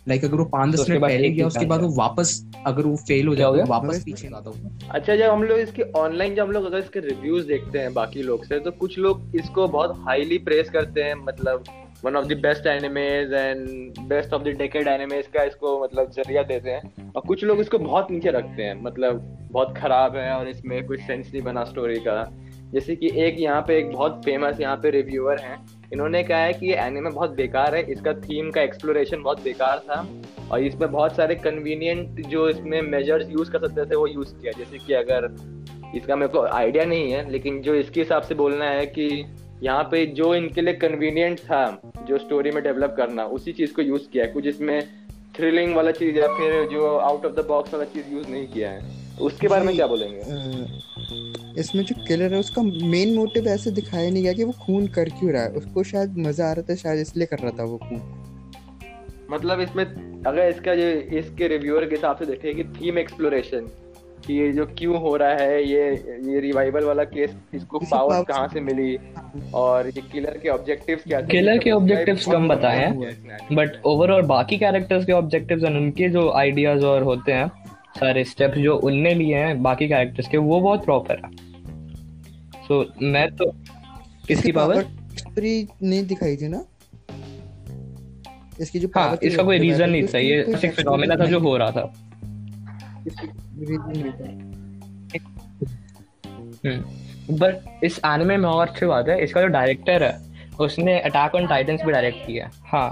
लाइक 0.08 0.26
अगर 0.26 0.36
वो 0.36 0.46
पाँच 0.46 0.76
तो 0.76 0.82
दस 0.84 0.90
मिनट 0.90 1.02
पहले 1.02 1.30
गया 1.30 1.48
उसके 1.48 1.66
बाद 1.66 1.82
वो 1.82 1.90
वापस 1.96 2.44
अगर 2.66 2.84
वो 2.84 2.96
फेल 2.98 3.28
हो 3.28 3.36
जाता 3.36 3.56
गया? 3.56 3.66
वापस 3.66 4.04
पीछे 4.04 4.28
आता 4.28 4.52
है 4.52 4.70
अच्छा 4.90 5.16
जब 5.16 5.30
हम 5.30 5.44
लोग 5.44 5.60
इसके 5.60 5.84
ऑनलाइन 5.98 6.36
जब 6.36 6.44
हम 6.44 6.52
लोग 6.52 6.66
अगर 6.66 6.78
इसके 6.78 7.00
रिव्यूज़ 7.00 7.48
देखते 7.48 7.80
हैं 7.80 7.94
बाकी 7.94 8.24
लोग 8.24 8.46
से 8.46 8.60
तो 8.60 8.72
कुछ 8.74 8.98
लोग 9.00 9.36
इसको 9.36 9.68
बहुत 9.68 9.96
हाईली 10.08 10.38
प्रेस 10.38 10.70
करते 10.70 11.04
हैं 11.04 11.16
मतलब 11.16 11.64
one 12.06 12.16
of 12.16 12.26
the 12.26 12.38
best 12.38 12.68
animes 12.68 13.34
and 13.34 14.00
best 14.10 14.34
of 14.34 14.44
the 14.44 14.48
decade 14.58 14.88
animes 14.88 15.28
का 15.28 15.44
इसको 15.44 15.84
मतलब 15.84 16.12
ज़रिया 16.12 16.44
देते 16.44 16.70
हैं। 16.70 17.12
और 17.16 17.22
कुछ 17.28 17.44
लोग 17.44 17.60
इसको 17.60 17.78
बहुत 17.80 18.12
नीचे 18.12 18.32
रखते 18.32 18.64
हैं 18.64 18.82
मतलब 18.84 19.22
बहुत 19.52 19.78
खराब 19.78 20.16
है 20.16 20.32
और 20.32 20.48
इसमें 20.48 20.86
कुछ 20.88 21.00
सेंस 21.00 21.28
नहीं 21.28 21.42
बना 21.42 21.64
स्टोरी 21.64 22.00
का। 22.00 22.24
जैसे 22.74 22.96
कि 22.96 23.10
एक 23.16 23.40
यहाँ 23.40 23.62
पे 23.62 23.78
एक 23.78 23.92
बहुत 23.92 24.22
फ़ेमस 24.26 24.60
यहाँ 24.60 24.78
पे 24.78 24.90
रिव्यूअर 24.92 25.40
हैं 25.40 25.58
इन्होंने 25.94 26.24
कहा 26.24 26.38
है 26.38 26.54
कि 26.54 26.68
ये 26.68 26.76
एनिमे 26.78 27.10
बहुत 27.10 27.36
बेकार 27.36 27.76
है। 27.76 27.82
इसका 27.92 28.14
थीम 28.14 28.50
का 28.52 28.62
एक्सप्लोरेशन 28.62 29.22
बहुत 29.24 29.42
बेकार 29.44 29.80
था 29.80 30.08
और 30.52 30.64
इसमें 30.64 30.92
बहुत 30.92 31.16
सारे 31.16 31.36
कन्वीनियंट 31.36 32.20
जो 32.28 32.48
इसमें 32.50 32.82
मेजर्स 32.82 33.30
यूज़ 33.30 33.52
कर 33.52 33.68
सकते 33.68 33.86
थे 33.86 33.96
वो 33.96 34.08
यूज़ 34.08 34.34
किया। 34.36 34.52
जैसे 34.58 34.78
कि 34.78 34.94
अगर 34.94 35.30
इसका 35.96 36.16
मेरे 36.16 36.32
को 36.32 36.42
आइडिया 36.44 36.86
नहीं 36.86 37.12
है 37.12 37.30
लेकिन 37.32 37.62
जो 37.62 37.76
इसके 37.76 38.02
हिसाब 38.02 38.22
से 38.22 38.36
बोलना 38.36 38.66
है 38.66 38.86
कि 38.88 39.08
यहाँ 39.64 39.84
पे 39.84 40.06
जो 40.06 40.34
इनके 40.36 40.62
लिए 40.62 40.74
कन्वीनियंट 40.76 41.40
था 41.40 41.82
जो 42.08 42.18
स्टोरी 42.18 42.52
में 42.52 42.64
डेवलप 42.64 42.94
करना 42.98 43.26
उसी 43.38 43.54
चीज़ 43.54 43.74
को 43.74 43.82
यूज़ 43.82 44.10
किया 44.10 44.26
है। 44.26 44.32
कुछ 44.32 44.48
इसमें 44.48 44.82
थ्रिलिंग 45.38 45.76
वाला 45.76 45.92
चीज़ 45.92 46.18
या 46.18 46.28
फिर 46.28 46.68
जो 46.70 46.96
आउट 46.98 47.26
ऑफ़ 47.26 47.34
द 47.34 47.46
बॉक्स 47.48 47.74
वाला 47.74 47.86
चीज़ 47.86 48.14
यूज़ 48.14 48.30
नहीं 48.30 48.48
किया 48.48 48.70
है। 48.70 49.16
तो 49.18 49.26
उसके 49.26 49.48
बारे 49.48 49.66
में 49.66 49.76
क्या 49.76 49.88
बोलेंगे? 49.88 51.37
इसमें 51.58 51.84
जो 51.84 51.96
किलर 52.08 52.34
है 52.34 52.40
उसका 52.40 52.62
मेन 52.62 53.14
मोटिव 53.16 53.48
ऐसे 53.48 53.72
दिखाया 53.72 54.10
नहीं 54.10 54.24
गया 54.24 54.34
कि 54.34 54.44
वो 54.44 54.52
खून 54.60 54.88
कर 54.96 55.10
क्यों 55.10 55.32
रहा 55.32 55.44
है। 55.44 55.50
उसको 55.54 55.84
शायद 55.86 56.18
मज़ा 56.18 56.50
आ 56.50 56.54
रहा 56.54 56.70
था 56.70 56.76
शायद 56.76 57.00
इसलिए 57.00 57.28
कर 57.28 57.40
रहा 57.40 57.52
था 57.60 57.64
वो 57.64 57.78
खून। 57.78 58.02
मतलब 59.32 59.60
इसमें 59.62 59.86
अगर 60.24 60.48
इसका 60.48 60.76
जो 60.76 60.88
इसके 61.18 61.48
रिव्यूअर 61.48 61.86
के 61.86 61.96
हिसाब 61.96 62.18
से 62.18 62.26
देखें 62.26 62.56
कि 62.56 62.64
थीम 62.76 62.98
एक्सप्लोरेशन 62.98 63.70
कि 64.28 64.34
ये 64.34 64.52
जो 64.52 64.66
क्यों 64.78 65.00
हो 65.02 65.16
रहा 65.16 65.34
है 65.42 65.64
ये 65.64 65.90
ये 66.26 66.40
रिवाइवल 66.40 66.84
वाला 66.84 67.04
केस 67.06 67.36
इसको 67.54 67.80
पावर 67.82 68.24
कहाँ 68.24 68.48
से 68.48 68.60
मिली? 68.62 68.98
और 69.56 69.88
ये 69.88 70.02
किलर 70.12 70.38
के 70.38 70.50
ऑब्जेक्टिव्स 70.50 71.04
क्या 71.04 71.22
थे? 71.22 71.28
Killer 71.28 71.54
ये 71.54 71.58
के 71.58 71.74
बहुत 71.74 72.24
कम 72.26 72.48
बताए। 72.48 72.78
हैं। 72.78 73.12
है। 73.32 73.56
बट 73.56 73.82
ओवरऑल 73.86 74.22
बाकी 74.28 74.58
कैरेक्टर्स 74.58 75.06
के 75.06 75.12
ऑब्जेक्टिव्स 75.14 75.64
एंड 75.64 75.78
उनके 75.78 76.10
जो 76.10 76.30
आइडियाज़ 76.34 76.86
और 76.86 77.04
होते 77.04 77.32
हैं 77.32 77.48
सारे 78.00 78.24
स्टेप्स 78.24 78.58
जो 78.58 78.76
उनने 78.84 79.14
लिए 79.14 79.36
हैं 79.36 79.62
बाकी 79.64 79.88
कैरेक्टर्स 79.88 80.28
के 80.28 80.38
वो 80.40 80.60
बहुत 80.62 80.86
प्रॉपर 80.86 81.22
है। 81.26 81.47
सो 82.68 82.86
मैं 83.02 83.30
तो 83.36 83.52
किसकी 84.28 84.52
पावर 84.52 84.84
स्टोरी 85.18 85.68
नहीं 85.84 86.06
दिखाई 86.08 86.36
थी 86.36 86.48
ना? 86.48 86.64
इसकी 88.62 88.80
जो 88.80 88.88
हाँ 88.96 89.18
इसका 89.24 89.44
कोई 89.44 89.58
रीजन 89.58 89.90
नहीं 89.90 90.08
था 90.08 90.18
ये 90.18 90.40
एक 90.64 90.74
फिनोमेना 90.74 91.16
था 91.16 91.26
जो 91.26 91.40
हो 91.40 91.58
रहा 91.58 91.72
था। 91.72 91.94
बट 97.32 97.84
इस 97.84 98.00
एनिमे 98.06 98.38
में 98.38 98.50
और 98.50 98.68
अच्छी 98.68 98.86
बात 98.86 99.08
है 99.08 99.24
इसका 99.24 99.42
जो 99.42 99.48
डायरेक्टर 99.48 100.04
है 100.04 100.28
उसने 100.60 101.00
अटैक 101.00 101.36
ऑन 101.36 101.48
टाइटंस 101.48 101.82
भी 101.86 101.92
डायरेक्ट 101.92 102.28
किया 102.28 102.50
हाँ। 102.64 102.90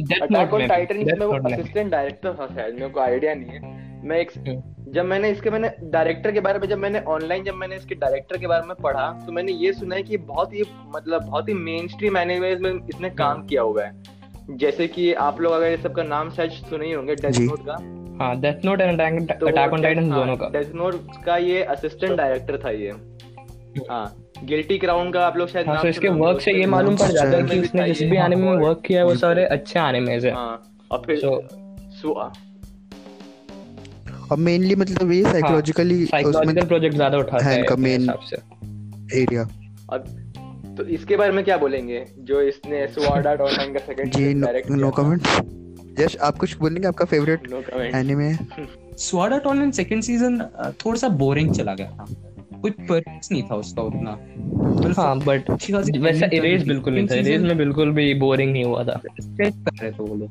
अटैक 0.00 0.54
ऑन 0.54 0.66
Death 0.66 1.18
में 1.18 1.26
वो 1.26 1.36
असिस्टेंट 1.48 1.90
डायरेक्टर 1.90 2.34
था 2.34 2.46
शायद 2.46 2.74
मेरे 2.74 2.88
को 2.88 3.00
आइडिया 3.00 3.34
नहीं 3.34 3.50
है। 3.50 3.87
मैं 4.04 4.18
एक 4.18 4.30
हम्म। 4.38 4.92
जब 4.92 5.04
मैंने 5.04 5.30
इसके 5.30 5.50
मैंने 5.50 5.70
डायरेक्टर 5.82 6.32
के 6.32 6.40
बारे 6.40 6.58
में 6.58 6.66
जब 6.68 6.78
मैंने 6.78 7.00
ऑनलाइन 7.08 7.44
जब 7.44 7.54
मैंने 7.54 7.76
इसके 7.76 7.94
डायरेक्टर 7.94 8.38
के 8.38 8.46
बारे 8.46 8.66
में 8.66 8.76
पढ़ा 8.82 9.10
तो 9.26 9.32
मैंने 9.32 9.52
ये 9.52 9.72
सुना 9.72 9.94
है 9.94 10.02
कि 10.02 10.16
बहुत 10.16 10.54
ही 10.54 10.62
मतलब 10.86 11.24
बहुत 11.24 11.48
ही 11.48 11.54
मेन 11.54 11.88
स्ट्रीम 11.88 12.16
एनिमेज 12.16 12.60
में 12.60 12.70
इसने 12.72 13.10
काम 13.10 13.46
किया 13.46 13.62
हुआ 13.62 13.84
है। 13.84 14.56
जैसे 14.58 14.86
कि 14.88 15.12
आप 15.14 15.40
लोग 15.40 15.52
अगर 15.52 15.66
ये 15.66 15.76
सबका 15.76 16.02
नाम 16.02 16.30
शायद 16.30 16.50
सुने 16.50 16.86
ही 16.86 16.92
होंगे 16.92 17.14
डेथ 17.14 17.40
नोट 17.40 17.66
का। 17.66 17.76
हाँ 18.20 18.34
Death 18.40 18.64
Note 18.64 18.80
and 18.80 19.00
Attack 19.00 19.72
on 19.72 19.82
Titans 19.82 20.12
दोनों 20.12 20.36
का। 20.36 20.48
डेथ 20.48 20.74
नोट 20.74 21.24
का 21.24 21.36
ये 21.36 21.62
असिस्टेंट 21.64 22.16
डायरेक्टर 22.16 22.58
था 22.64 22.70
ये। 22.70 22.94
हाँ 23.90 24.14
गिल्टी 24.44 24.78
क्राउन 24.78 25.10
का 25.12 25.26
आप 25.26 25.36
लोग 25.36 25.48
शायद 25.48 25.66
हाँ 25.66 25.74
नाम 25.74 25.82
तो 25.82 25.88
इसके 25.88 26.08
वर्क 26.08 26.40
से 26.40 26.52
ये 26.52 26.66
मालूम 26.66 26.96
पड़ 26.96 27.08
जाता 27.08 27.28
है 27.28 27.42
कि 27.42 27.54
भी 27.54 27.60
उसने 27.60 27.86
जिस 27.86 28.02
भी 28.10 28.16
हाँ, 28.16 28.26
एनिमे 28.26 28.50
में 28.50 28.56
वर्क 28.58 28.82
किया 28.86 29.00
है 29.00 29.06
वो 29.06 29.14
सारे 29.16 29.44
अच्छे 29.46 29.78
एनिमेज 29.80 30.26
है। 30.26 30.32
हाँ 30.32 30.62
और 30.90 31.02
फिर 31.06 31.20
और 34.30 34.38
मेनली 34.38 34.74
मतलब 34.76 35.12
ये 35.12 35.22
साइकोलॉजिकली 35.24 36.04
साइकोलॉजिकल 36.06 36.66
प्रोजेक्ट 36.66 36.96
ज़्यादा 36.96 37.18
उठाता 37.18 37.44
है 37.44 37.52
है 37.52 37.94
इनका 37.94 38.16
से। 38.26 38.36
एरिया 39.20 39.48
और 39.90 39.98
तो 40.78 40.84
इसके 40.86 41.16
बारे 41.16 41.32
में 41.32 41.44
क्या 41.44 41.56
बोलेंगे? 41.58 42.04
जो 42.18 42.40
इसने 42.42 42.86
स्वॉर्ड 42.88 43.26
आर्ट 43.26 43.40
ऑनलाइन 43.40 43.72
का 43.72 43.78
सेकंड 43.86 44.12
जी 44.12 44.34
नो 44.76 44.90
कमेंट 44.90 45.26
यश 46.00 46.16
आप 46.22 46.38
कुछ 46.38 46.56
बोलेंगे? 46.58 46.88
आपका 46.88 47.04
favourite 47.04 47.50
no 47.50 47.60
comment 47.62 47.94
anime 47.94 48.32
Sword 48.98 49.32
Art 49.34 49.46
Online 49.46 49.70
second 49.70 50.02
season 50.02 50.38
थोड़ा 50.84 50.98
सा 50.98 51.08
बोरिंग 51.18 51.54
चला 51.54 51.74
गया 51.74 51.90
था। 51.90 52.06
कोई 52.60 52.70
पर्पस 52.70 53.28
नहीं 53.32 53.42
था 53.42 53.54
उसका 53.54 53.82
उतना। 53.82 54.10
हाँ 54.96 55.18
बट 55.18 55.50
वैसा 55.50 56.28
इरेज 56.32 56.66
बिल्कुल 56.68 56.94
नहीं 56.94 57.06
था। 57.06 57.14
इरेज 57.14 57.42
में 57.42 57.56
बिल्कुल 57.58 57.90
भी 57.92 58.14
बोरिंग 58.20 58.52
नहीं 58.52 58.64
हुआ 58.64 58.84
था। 58.84 59.00
Respect 59.02 59.64
कर 59.64 59.82
रहे 59.82 59.90
थे 59.90 59.96
वो 59.98 60.14
लोग। 60.14 60.30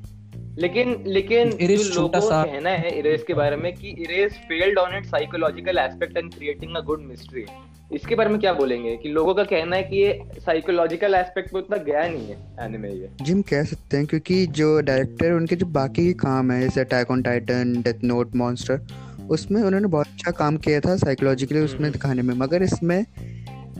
लेकिन 0.58 1.04
लेकिन 1.08 1.50
लोगों 1.96 2.20
सा- 2.20 2.48
कहना 2.48 2.70
है 2.70 3.00
इरेज 3.00 3.24
के 3.28 3.34
बारे 3.34 3.56
में 3.56 3.74
कि 3.74 3.90
Erased 3.90 4.32
failed 4.32 4.78
on 4.78 4.98
it 4.98 5.06
psychological 5.06 5.78
aspect 5.78 6.18
and 6.18 6.34
creating 6.34 6.76
a 6.76 6.82
good 6.82 7.02
mystery 7.02 7.46
इसके 7.94 8.16
बारे 8.16 8.30
में 8.30 8.40
क्या 8.40 8.54
बोलेंगे? 8.54 8.98
कि 8.98 9.10
लोगों 9.10 9.34
का 9.34 9.44
कहना 9.44 9.76
है 9.76 9.84
कि 9.84 9.96
ये 9.96 10.22
साइकोलॉजिकल 10.40 11.14
एस्पेक्ट 11.14 11.52
पे 11.52 11.58
उतना 11.58 11.78
गया 11.78 12.08
नहीं 12.08 12.28
है 12.28 12.38
एनिमे 12.62 12.90
ये 12.90 13.10
जिम 13.22 13.42
कह 13.42 13.64
सकते 13.64 13.98
हैं 13.98 14.06
क्योंकि 14.06 14.48
जो 14.48 14.82
डायरेक्टर 14.82 15.32
उनके 15.32 15.56
जो 15.56 15.66
बाकी 15.66 16.14
काम 16.14 16.52
है 16.52 16.62
जैसे 16.62 16.82
Attack 16.82 17.12
on 17.12 17.22
Titan 17.22 17.82
Death 17.82 18.04
Note 18.04 18.36
Monster 18.36 18.82
उसमें 19.30 19.62
उन्होंने 19.62 19.88
बहुत 19.88 20.08
अच्छा 20.08 20.32
काम 20.32 20.58
किया 20.58 20.80
था 20.80 20.96
साइकोलॉजिकली 20.98 21.60
उसमें 21.60 21.80
हम्म। 21.80 21.92
दिखाने 21.92 22.22
में। 22.22 22.36
मगर 22.36 22.64
इसमें 22.64 23.06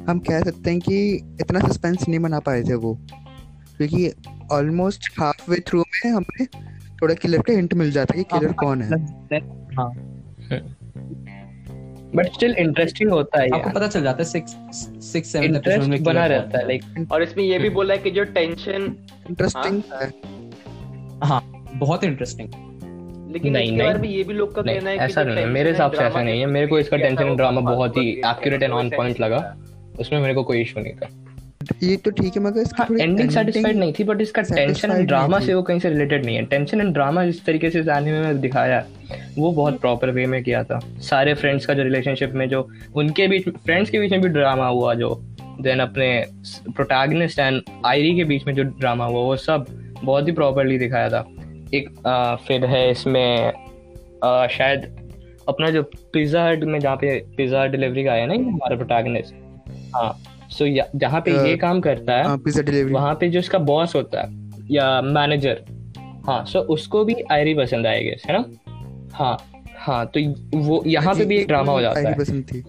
हम 0.10 0.20
कह 0.20 0.44
सकते 0.44 0.70
हैं 0.70 0.80
कि 0.80 1.16
इतना 1.42 1.60
सस्पेंस 1.60 2.06
नहीं 2.10 2.20
बना 2.20 2.40
पाए 2.40 2.64
थे 2.64 2.74
वो। 2.74 3.00
क्योंकि 3.78 4.14
ऑलमोस्ट 4.52 5.20
हाफ़ 5.20 5.52
वे 5.52 5.58
थ्रू 5.60 5.80
में 5.80 6.12
हमें 6.12 6.46
थोड़ा 7.02 7.14
किलर 7.14 7.42
का 7.42 7.54
हिंट 7.54 7.74
मिल 7.74 7.92
जाता 7.92 8.18
है 8.18 8.24
कि 8.24 8.40
किलर 8.40 8.54
कौन 8.54 8.82
है। 8.82 8.90
हाँ। 9.76 9.92
बट 12.16 12.34
स्टिल 12.34 12.54
इंटरेस्टिंग 12.54 13.12
होता 13.12 13.42
है 13.42 13.50
आपको 13.50 13.70
पता 13.70 13.88
चल 13.88 14.04
जाता 14.04 14.18
है 14.18 14.26
सिक्स 14.26 14.56
सिक्स 15.06 15.32
सेवन 15.32 15.56
एपिसोड 15.56 15.84
में 15.84 16.04
बना 16.04 16.26
रहता 16.26 16.60
है 16.60 16.68
लाइक 16.68 17.12
और 17.12 17.24
इसमें 17.24 17.44
ये 17.44 17.60
भी 17.60 17.70
बोला 17.70 17.94
है 17.94 18.00
कि 18.00 18.12
जो 18.12 18.24
टेंशन 18.24 18.96
इंटरेस्टिंग 19.30 19.82
है। 19.94 20.08
हाँ। 21.24 21.64
बहुत 21.76 22.04
इंटरेस्टिंग 22.04 22.48
लेकिन 23.32 23.54
नहीं, 23.54 23.78
नहीं। 23.78 23.94
में 23.94 24.10
ये 24.10 24.24
भी 24.24 24.34
लोग 24.34 24.56
का 24.56 24.62
कहना 24.62 24.90
है 24.90 24.98
कि 24.98 25.04
ऐसा 25.04 25.24
नहीं 25.24 25.38
है। 25.38 25.46
मेरे 25.46 25.70
हिसाब 25.70 25.92
से 25.92 26.04
ऐसा 26.04 26.24
नहीं 26.24 26.40
है। 26.40 26.46
मेरे 26.46 26.68
को 26.68 26.80
इसका 26.80 26.98
टेंशन 26.98 27.36
ड्रामा 27.36 27.62
बहुत 27.62 27.98
ही 27.98 28.10
एक्यूरेट 28.10 28.64
एंड 28.64 28.74
ऑन 28.74 28.90
पॉइंट 28.90 29.20
लगा। 29.20 29.58
उसमें 30.00 30.20
मेरे 30.20 30.34
को 30.34 30.44
कोई 30.44 30.62
इशू 30.62 30.80
नहीं 30.80 30.94
था। 30.94 31.08
ये 31.84 31.96
तो 31.98 32.12
ठीक 32.12 32.36
है 32.38 32.42
मगर 32.44 32.62
इसकी 32.62 32.84
हाँ 32.84 32.98
एंडिंग 33.00 33.30
सेटिस्फाइड 33.30 33.78
नहीं 33.78 33.94
थी 33.94 34.04
बट 34.04 34.22
इसका 34.22 34.42
टेंशन 34.42 34.92
एंड 34.92 35.08
ड्रामा 35.08 35.40
से 35.40 35.54
वो 35.54 35.62
कहीं 35.62 35.80
से 35.80 35.90
रिलेटेड 35.90 36.26
नहीं 36.26 36.36
है। 36.36 36.44
टेंशन 36.46 36.82
एंड 36.82 36.94
ड्रामा 36.94 37.24
जिस 37.26 37.44
तरीके 37.46 37.70
से 37.70 37.80
इस 37.80 37.88
एनिमे 37.88 38.20
में 38.20 38.40
दिखाया 38.42 38.84
वो 39.38 39.52
बहुत 39.52 39.80
प्रॉपर 39.82 40.10
वे 40.10 40.26
में 40.26 40.44
किया 40.44 40.64
था। 40.64 40.80
सारे 41.02 41.34
फ्रेंड्स 41.34 41.66
का 41.66 41.74
जो 41.74 41.84
रिलेशनशिप 41.84 42.34
में 42.34 42.48
जो 42.50 42.68
उनके 42.96 43.28
बीच 43.28 43.50
फ्रेंड्स 43.50 43.90
के 43.90 44.00
बीच 44.00 44.12
में 44.12 44.22
भी 44.22 44.30
ड्रामा 44.30 44.68
हुआ 44.68 44.94
जो 44.94 45.14
देन 45.62 45.80
अपने 45.80 46.10
प्रोटैगनिस्ट 46.76 47.40
एंड 47.40 47.62
आयरी 47.86 48.16
के 48.16 48.24
बीच 48.24 48.46
में 48.48 48.54
जो 48.56 48.64
ड्रामा 48.64 49.06
हुआ 49.06 49.22
वो 49.22 49.36
सब 49.38 49.66
बहुत 50.04 50.28
ही 50.28 50.32
प्रॉपरली 50.32 50.78
दिखाया 50.78 51.10
था। 51.10 51.26
एक 51.74 51.90
आ, 52.08 52.36
फिर 52.36 52.66
है 52.66 52.90
इसमें 52.92 53.54
आ, 54.24 54.48
शायद 54.48 54.86
अपना 55.50 55.70
जो 55.70 55.84
पिज्जा 56.14 56.46
हट 56.46 56.64
में 56.64 56.80
जहाँ 56.80 56.96
पे 56.96 57.20
पिज्जा 57.38 57.66
डिलीवरी 57.66 58.04
का 58.04 58.12
आया 58.12 58.26
ना 58.26 58.34
हमारा 58.34 58.76
प्रोटैगनिस्ट 58.76 59.36
हाँ 59.96 60.10
सो 60.50 60.68
जहाँ 60.96 61.22
पे 61.22 61.32
ये 61.50 61.56
काम 61.58 61.80
करता 61.82 62.18
है 62.18 62.24
हाँ 62.24 62.38
पिज्जा 62.38 62.62
डिलीवरी 62.62 62.94
वहाँ 62.94 63.14
पे 63.16 63.30
जो 63.30 63.40
इसका 63.40 63.60
बॉस 63.60 63.96
होता 63.96 64.22
है 64.22 64.50
या 64.72 65.02
मैनेजर 65.02 65.64
हाँ 66.28 66.44
सो 66.46 66.60
उसको 66.76 67.04
भी 67.06 67.16
आयरी 67.32 67.54
पसंद 67.54 67.88
आएगी 67.88 68.10
है 68.26 68.34
ना? 68.34 68.44
हाँ 69.14 69.38
हाँ 69.80 70.06
तो 70.08 70.20
वो 70.58 70.82
यहाँ 70.88 71.14
पे 71.16 71.26
भी 71.26 71.38
एक 71.38 71.48
ड्रामा 71.48 71.72
हो 71.72 71.82
जाता 71.82 72.00
है। 72.00 72.16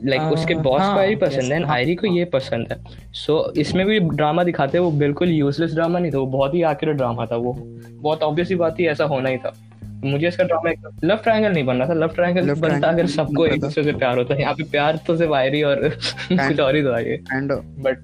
लाइक 0.05 0.21
आ, 0.21 0.31
उसके 0.31 0.55
बॉस 0.55 0.81
को 0.81 0.87
हाँ, 0.87 0.99
आयरी 0.99 1.17
पसंद 1.17 1.53
है 1.53 1.63
हाँ, 1.65 1.75
आयरी 1.75 1.95
को 1.95 2.07
हाँ। 2.09 2.17
ये 2.17 2.25
पसंद 2.25 2.73
है। 2.73 2.79
सो 3.13 3.53
इसमें 3.57 3.87
भी 3.87 3.99
ड्रामा 4.01 4.45
दिखाते 4.45 4.79
हैं 4.79 4.85
वो 4.85 4.91
बिल्कुल 4.91 5.29
यूजलेस 5.29 5.75
ड्रामा 5.75 5.99
नहीं 5.99 6.13
था 6.13 6.19
वो 6.19 6.27
बहुत 6.27 6.55
ही 6.55 6.63
एक्यूरेट 6.65 6.97
ड्रामा 6.97 7.27
था 7.27 7.37
वो। 7.37 7.53
बहुत 7.93 8.23
ऑब्वियस 8.23 8.49
ही 8.49 8.55
बात 8.55 8.79
थी 8.79 8.87
ऐसा 8.87 9.05
होना 9.05 9.29
ही 9.29 9.39
था। 9.39 9.55
मुझे 9.85 10.29
इसका 10.29 10.45
ड्रामा 10.45 10.71
एक 10.71 10.99
लव 11.05 11.17
ट्रायंगल 11.17 11.53
नहीं 11.53 11.65
बनना 11.65 11.87
था। 11.89 11.93
लव 11.93 12.09
ट्रायंगल 12.09 12.55
बनता 12.55 12.89
अगर 12.89 13.07
सबको 13.07 13.47
एक 13.47 13.61
दूसरे 13.61 13.85
से 13.85 13.93
प्यार 13.93 14.19
होता 14.19 14.35
है। 14.35 14.41
यहाँ 14.41 14.55
पे 14.55 14.63
प्यार 14.63 14.97
तो 15.07 15.17
सिर्फ़ 15.17 15.33
आयरी 15.33 15.63
और 15.63 15.89
कुछ 16.33 16.61
और 16.61 16.77
ही 16.77 16.83
तो 16.83 16.93
आगे 16.93 17.17
बट 17.63 17.99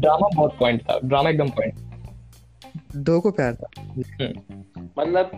ड्रामा 0.00 0.28
बहुत 0.36 0.56
पॉइंट 0.58 0.82
था। 0.82 0.98
ड्रामा 1.04 1.30
एकदम 1.30 1.48
पॉइंट 1.48 1.74
दो 2.96 3.20
को 3.20 3.30
प्यार 3.30 3.54
था। 3.54 3.68
मतलब 4.98 5.30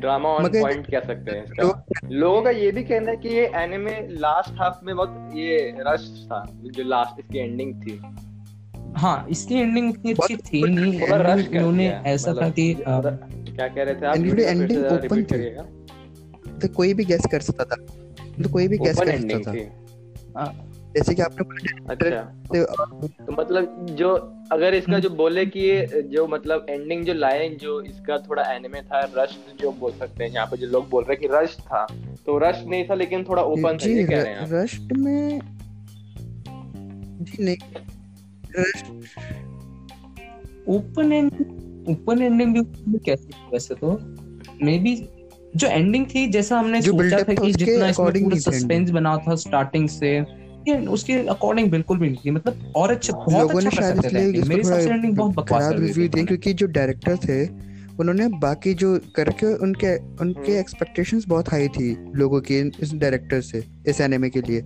ड्रामा 0.00 0.28
ऑन 0.28 0.48
पॉइंट 0.48 0.90
कह 0.90 1.00
सकते 1.00 1.30
हैं 1.30 1.44
इसका। 1.44 1.82
लोगों 2.10 2.42
का 2.42 2.50
ये 2.50 2.70
भी 2.70 2.84
कहना 2.84 3.10
है 3.10 3.16
कि 3.16 3.28
ये 3.28 3.50
एनिमे 3.54 4.06
लास्ट 4.10 4.54
हाफ़ 4.58 4.84
में 4.84 4.96
बहुत 4.96 5.30
ये 5.34 5.74
रश 5.80 6.26
था 6.26 6.44
जो 6.62 6.84
लास्ट 6.84 7.20
इसकी 7.20 7.38
एंडिंग 7.38 7.82
थी। 7.82 8.00
हाँ 8.96 9.26
इसकी 9.30 9.54
एंडिंग 9.54 9.90
उतनी 9.90 10.12
अच्छी 10.12 10.36
थी 10.36 10.62
नहीं 10.74 11.00
थोड़ा 11.00 11.16
रश 11.16 11.48
इन्होंने 11.48 11.88
ऐसा 12.06 12.30
मतलब 12.30 12.42
था 12.44 12.48
कि 12.50 12.74
अ, 12.74 12.90
थोड़ा- 12.90 13.49
क्या 13.50 13.68
कह 13.68 13.82
रहे 13.82 13.94
थे 13.94 14.06
आप? 14.06 14.14
Open 14.14 15.10
repeat 15.10 15.32
थी। 15.32 15.50
तो 16.58 16.68
कोई 16.68 16.94
भी 16.94 17.04
गैस 17.04 17.22
कर 17.32 17.40
सकता 17.40 17.64
था। 17.64 17.76
तो 18.42 18.48
कोई 18.48 18.68
भी 18.68 18.78
गैस 18.78 18.98
ओपन 18.98 19.06
कर 19.06 19.18
सकता 19.18 19.52
था। 19.52 20.66
जैसे 20.96 21.14
कि 21.14 21.22
आपने 21.22 21.42
बोला 21.42 21.92
अच्छा। 21.92 22.20
तो, 22.20 23.32
मतलब 23.32 23.86
जो 23.90 24.14
अगर 24.52 24.74
इसका 24.74 24.98
जो 24.98 25.10
बोले 25.10 25.46
कि 25.46 25.60
ये 25.60 26.02
जो 26.02 26.26
मतलब 26.26 26.66
एंडिंग 26.70 27.04
जो 27.04 27.14
लाइन 27.14 27.56
जो 27.56 27.80
इसका 27.80 28.18
थोड़ा 28.18 28.42
एनिमे 28.42 28.82
था 28.82 29.12
रश 29.16 29.38
जो 29.60 29.72
बोल 29.72 29.92
सकते 29.92 30.24
हैं 30.24 30.30
यहाँ 30.30 30.46
पे 30.46 30.56
जो 30.56 30.66
लोग 30.66 30.88
बोल 30.88 31.04
रहे 31.04 31.14
हैं 31.14 31.20
कि 31.20 31.28
रश 31.32 31.56
था 31.60 31.86
तो 32.26 32.38
रश 32.38 32.64
नहीं 32.66 32.84
था 32.84 32.94
लेकिन 32.94 33.24
थोड़ा 33.24 33.42
ओपन 33.42 33.78
था 33.78 33.88
ये 33.88 34.04
कह 34.04 34.22
रहे 34.22 34.32
हैं 34.32 34.40
आप। 34.40 34.48
रस्ट 34.50 34.92
में 34.92 35.40
जी 37.22 37.44
नहीं। 37.44 37.56
Rushed 38.58 38.86
open 40.68 41.12
end 41.12 41.59
open 41.88 42.22
ending 42.22 42.54
भी 42.54 42.98
कैसे 42.98 43.48
वैसे 43.52 43.74
तो 43.74 43.98
मे 44.64 44.78
बी 44.78 45.08
जो 45.56 45.66
एंडिंग 45.66 46.06
थी 46.06 46.26
जैसा 46.26 46.58
हमने 46.58 46.82
सोचा 46.82 47.18
था 47.18 47.34
कि 47.34 47.52
जितना 47.52 47.88
इसमें 47.88 48.38
सस्पेंस 48.38 48.90
बना 48.90 49.16
था 49.16 49.34
स्टार्टिंग 49.34 49.88
से 49.88 50.20
उसके 50.88 51.12
अकॉर्डिंग 51.12 51.70
बिल्कुल 51.70 51.98
भी 51.98 52.08
नहीं 52.08 52.18
थी 52.26 52.30
मतलब 52.30 52.72
और 52.76 52.90
अच्छा 52.90 53.12
बहुत 53.12 53.32
लोगों 53.32 53.60
ने 53.60 53.66
अच्छा 53.66 53.90
कर 53.90 54.08
शायद 54.10 54.14
इसलिए। 54.14 54.42
मेरे 54.42 54.62
हिसाब 54.62 54.80
से 54.80 54.90
एंडिंग 54.90 55.16
बहुत 55.16 55.34
बकवास 55.34 55.74
दी 55.74 55.86
रिव्यू 55.86 56.08
दिए 56.08 56.24
क्योंकि 56.24 56.52
जो 56.52 56.66
डायरेक्टर 56.66 57.16
थे 57.16 57.46
उन्होंने 58.00 58.28
बाकी 58.28 58.74
जो 58.74 58.98
करके 59.16 59.46
उनके 59.54 59.96
उनके 59.96 60.40
हम्म। 60.40 60.60
एक्सपेक्टेशंस 60.60 61.26
बहुत 61.28 61.52
हाई 61.52 61.68
थी 61.68 61.96
लोगों 62.14 62.40
की 62.40 62.58
इस 62.82 62.94
डायरेक्टर 62.94 63.40
से 63.40 63.64
इस 63.86 64.00
एनिमे 64.00 64.30
के 64.30 64.40
लिए 64.40 64.60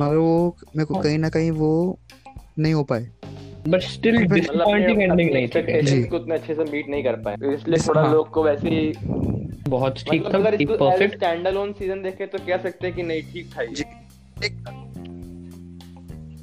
मगर 0.00 0.16
वो 0.16 0.56
मेरे 0.76 0.84
को 0.84 0.94
हाँ। 0.94 1.02
कहीं 1.02 1.18
ना 1.18 1.28
कहीं 1.28 1.50
वो 1.50 1.98
नहीं 2.58 2.74
हो 2.74 2.84
पाए 2.84 3.08
बट 3.66 3.80
स्टिल 3.80 4.16
डिसअपॉइंटिंग 4.26 5.02
एंडिंग 5.02 5.32
नहीं 5.32 5.48
थी। 5.48 6.02
को 6.04 6.16
उतने 6.16 6.34
अच्छे 6.34 6.54
से 6.54 6.64
मीट 6.64 6.88
नहीं 6.88 7.04
कर 7.04 7.16
पाए 7.16 7.34
इसलिए 7.54 7.78
थोड़ा 7.88 8.02
हाँ। 8.02 8.12
लोग 8.12 8.30
को 8.30 8.42
वैसे 8.42 8.68
ही 8.68 8.92
बहुत 9.68 9.98
ठीक 9.98 10.20
मतलब 10.20 10.34
था 10.34 10.38
अगर 10.38 10.56
ठीक 10.56 10.70
इसको 10.70 10.90
परफेक्ट 10.90 11.14
स्टैंड 11.14 11.46
अलोन 11.46 11.72
सीज़न 11.72 12.02
देखे 12.02 12.26
तो 12.26 12.38
कह 12.38 12.56
सकते 12.56 12.86
हैं 12.86 12.96
कि 12.96 13.02
नहीं 13.02 13.22
ठीक 13.22 13.50
था 13.56 13.62
ये 13.62 13.68
जी। 13.68 13.84
ठीक 14.42 14.52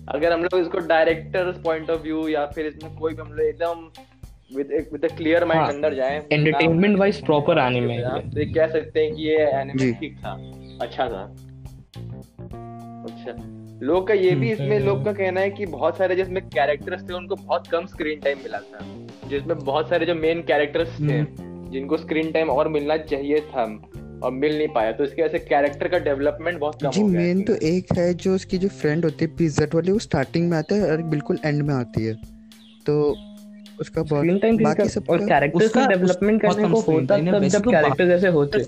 अगर 0.10 0.34
हम 0.34 0.44
लोग 0.44 0.60
इसको 0.60 0.80
डायरेक्टर 0.80 1.52
पॉइंट 1.52 1.90
ऑफ़ 1.90 2.02
व्यू 2.02 2.28
या 2.28 2.46
फिर 2.46 2.66
इसमें 2.66 2.96
कोई 2.96 3.14
भी 3.14 3.22
हम 3.22 3.34
लोग 3.34 3.48
एकदम 3.48 3.90
with 4.58 4.88
with 4.94 5.06
a 5.06 5.16
clear 5.16 5.46
mind 5.46 5.68
अंदर 5.68 5.94
जाए 5.94 6.22
entertainment 6.34 7.00
wise 7.00 7.22
proper 7.30 7.56
anime 7.56 7.90
है 7.92 8.30
तो 8.32 8.40
ये 8.40 8.46
कह 8.46 8.68
सकते 8.68 9.06
हैं 9.06 9.16
कि 9.16 9.22
ये 9.22 9.38
एनिमे। 9.62 9.92
ठीक 9.92 10.18
था 10.18 10.32
अच्छा 10.82 11.10
था 11.10 11.24
अच्छा 13.04 13.55
लोग 13.84 14.08
का 14.08 14.14
ये 14.14 14.32
भी 14.36 14.52
इसमें 14.52 14.80
लोग 14.80 15.04
का 15.06 15.14
कहना 15.14 15.42
है 15.42 15.50
कि 15.50 15.66
बहुत 15.66 15.98
सारे 15.98 16.16
जिसमें 16.16 16.42
कैरेक्टर्स 16.46 17.02
थे 17.10 17.14
उनको 17.14 17.36
बहुत 17.36 17.68
कम 17.68 17.86
स्क्रीन 17.86 18.20
टाइम 18.20 18.38
मिला 18.38 18.58
था। 18.58 18.86
जिसमें 19.30 19.58
बहुत 19.60 19.90
सारे 19.90 20.06
जो 20.06 20.16
मेन 20.16 20.42
कैरेक्टर्स 20.42 20.90
थे 21.00 21.24
जिनको 21.72 21.98
स्क्रीन 21.98 22.32
टाइम 22.32 22.50
और 22.50 22.68
मिलना 22.68 22.98
चाहिए 22.98 23.40
था 23.40 23.64
और 24.24 24.32
मिल 24.32 24.58
नहीं 24.58 24.68
पाया 24.68 24.92
तो 24.92 25.04
इसकी 25.04 25.22
वजह 25.22 25.32
से 25.32 25.40
कैरेक्टर 25.40 25.88
का 25.88 26.00
डेवलपमेंट 26.00 26.60
बहुत 26.60 26.82
कम 26.82 26.90
जी 26.90 27.04
मेन 27.04 27.42
तो 27.42 27.56
एक 27.56 27.94
है 27.98 28.14
जो 28.14 28.36
उसकी 28.36 28.58
जो 28.58 28.68
फ्रेंड 28.68 29.06
होती 29.06 29.26
है 29.26 29.36
पिज्जट 29.36 29.76
वाली 29.76 29.92
वो 29.92 30.00
स्टार्टिंग 30.00 30.50
में 30.50 30.58
आता 30.58 30.76
है 30.76 30.92
और 30.92 31.02
बिल्कुल 31.04 31.40
एंड 31.46 31.62
में 31.62 31.74
आती 31.74 32.06
है। 32.06 32.14
तो 32.86 33.16
उसका 33.80 34.04
स्क्रीन 34.04 34.28
बहुत 34.28 34.42
टाइम 34.42 34.58
बाकी 34.58 34.88
का 34.90 35.14
और 35.14 35.26
कैरेक्टर्स 35.26 35.72
का 35.72 35.88
डेवलपमेंट 35.88 36.42
करने 36.42 36.70
को 36.70 36.80
होता 36.82 37.18
तब 37.18 37.44
जब 37.44 37.70
कैरेक्टर्स 37.72 38.10
ऐसे 38.10 38.28
होते। 38.28 38.64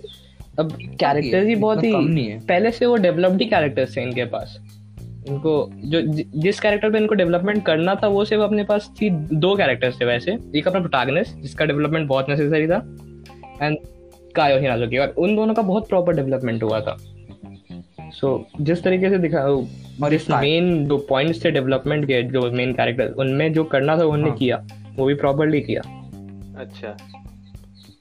अब 0.60 0.72
कैरेक्टर्स 1.00 1.48
ही 1.48 1.56
बहुत 1.56 1.84
ही 1.84 1.92
नहीं 1.92 2.28
है। 2.30 2.40
पहले 2.40 2.72
से 2.72 2.86
वो 2.86 2.96
डेवलप्ड 2.98 3.42
ही 3.42 3.48
कैरेक्टर्स 3.48 3.96
थे 3.98 4.02
इनके 4.02 4.26
पास। 4.26 4.58
इनको 5.28 5.72
जो 5.76 6.02
जि- 6.02 6.28
जिस 6.36 6.60
कैरेक्टर 6.60 6.92
पे 6.92 6.98
इनको 6.98 7.16
डेवलपमेंट 7.16 7.66
करना 7.66 7.96
था 7.96 8.08
वो 8.08 8.26
सिर्फ़ 8.26 8.44
अपने 8.44 8.64
पास 8.64 8.94
थी 9.02 9.10
दो 9.10 9.56
कैरेक्टर्स 9.56 10.02
थे 10.02 10.06
वैसे। 10.06 10.38
एक 10.56 10.68
अपना 10.68 10.80
प्रोटैगनिस्ट 10.80 11.38
जिसका 11.38 11.66
डेवलपमेंट 11.66 12.08
बहुत 12.08 12.30
नेसेसरी 12.30 12.68
था 12.68 12.96
एंड 13.66 13.78
कायो 14.36 14.60
हिनाजुकी 14.60 14.98
और 14.98 15.08
उन 15.08 15.36
दोनों 15.36 15.54
का 15.54 15.62
बहुत 15.62 15.90
प्रॉपर 15.90 16.16
डेवलपमेंट 16.16 16.64
हुआ 16.64 16.80
था। 16.80 16.98
सो 18.02 18.48
so, 18.58 18.62
जिस 18.62 18.84
तरीके 18.84 19.10
से 19.10 19.18
दिखा 19.18 19.40
और 20.04 20.14
एक 20.14 20.22
मेन 20.30 20.88
जो 20.88 20.98
पॉइंट्स 20.98 21.46
थे 21.46 21.52
डेवलपमेंट 21.52 22.06
के 22.06 22.24
जो 22.24 22.52
मेन 22.52 22.74
कैरेक्टर 22.74 23.08
उनमें 23.08 23.54
जो 23.54 23.64
करना 23.64 23.98
था 23.98 24.02
उन्होंने 24.02 24.30
हाँ। 24.30 24.38
किया 24.38 24.68
वो 24.96 25.06
भी 25.06 25.14
प्रॉपरली 25.14 25.62
किया। 25.62 25.82
अच्छा। 26.58 26.98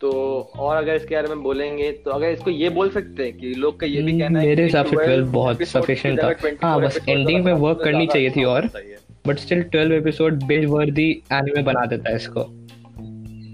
तो 0.01 0.11
और 0.57 0.77
अगर 0.77 0.95
इसके 0.95 1.15
बारे 1.15 1.29
में 1.29 1.43
बोलेंगे 1.43 1.93
तो 1.93 2.11
अगर 2.11 2.29
इसको 2.29 2.51
ये 2.51 2.69
बोल 2.69 2.91
सकते 2.91 3.25
हैं 3.25 3.33
कि 3.33 3.47
लोग 3.47 3.81
का 3.81 3.87
ये 3.87 4.03
भी 4.03 4.21
कहना 4.21 4.41
है 4.41 4.47
मेरे 4.47 4.63
हिसाब 4.63 4.87
से 4.87 4.97
12 4.97 5.09
12 5.09 5.33
बहुत 5.33 5.63
जगह 5.63 6.17
था। 6.17 6.31
24 6.31 6.65
हाँ, 6.65 6.81
बस 6.81 6.97
episodes 6.97 7.19
ending 7.19 7.45
में 7.45 7.57
तो 7.57 7.75
करनी 7.75 8.07
चाहिए 8.07 8.31
थी 8.31 8.45
और। 8.45 8.65
ही 8.65 8.91
है। 8.91 8.99
बट 9.27 9.39
स्टिल 9.39 9.65
12 9.75 9.93
एपिसोड 9.93 10.43
बेज 10.43 10.65
वर्दी 10.65 11.23
एनिमे 11.33 11.63
बना 11.63 11.87
देता 11.87 12.11
है 12.11 12.17
इसको 12.17 12.47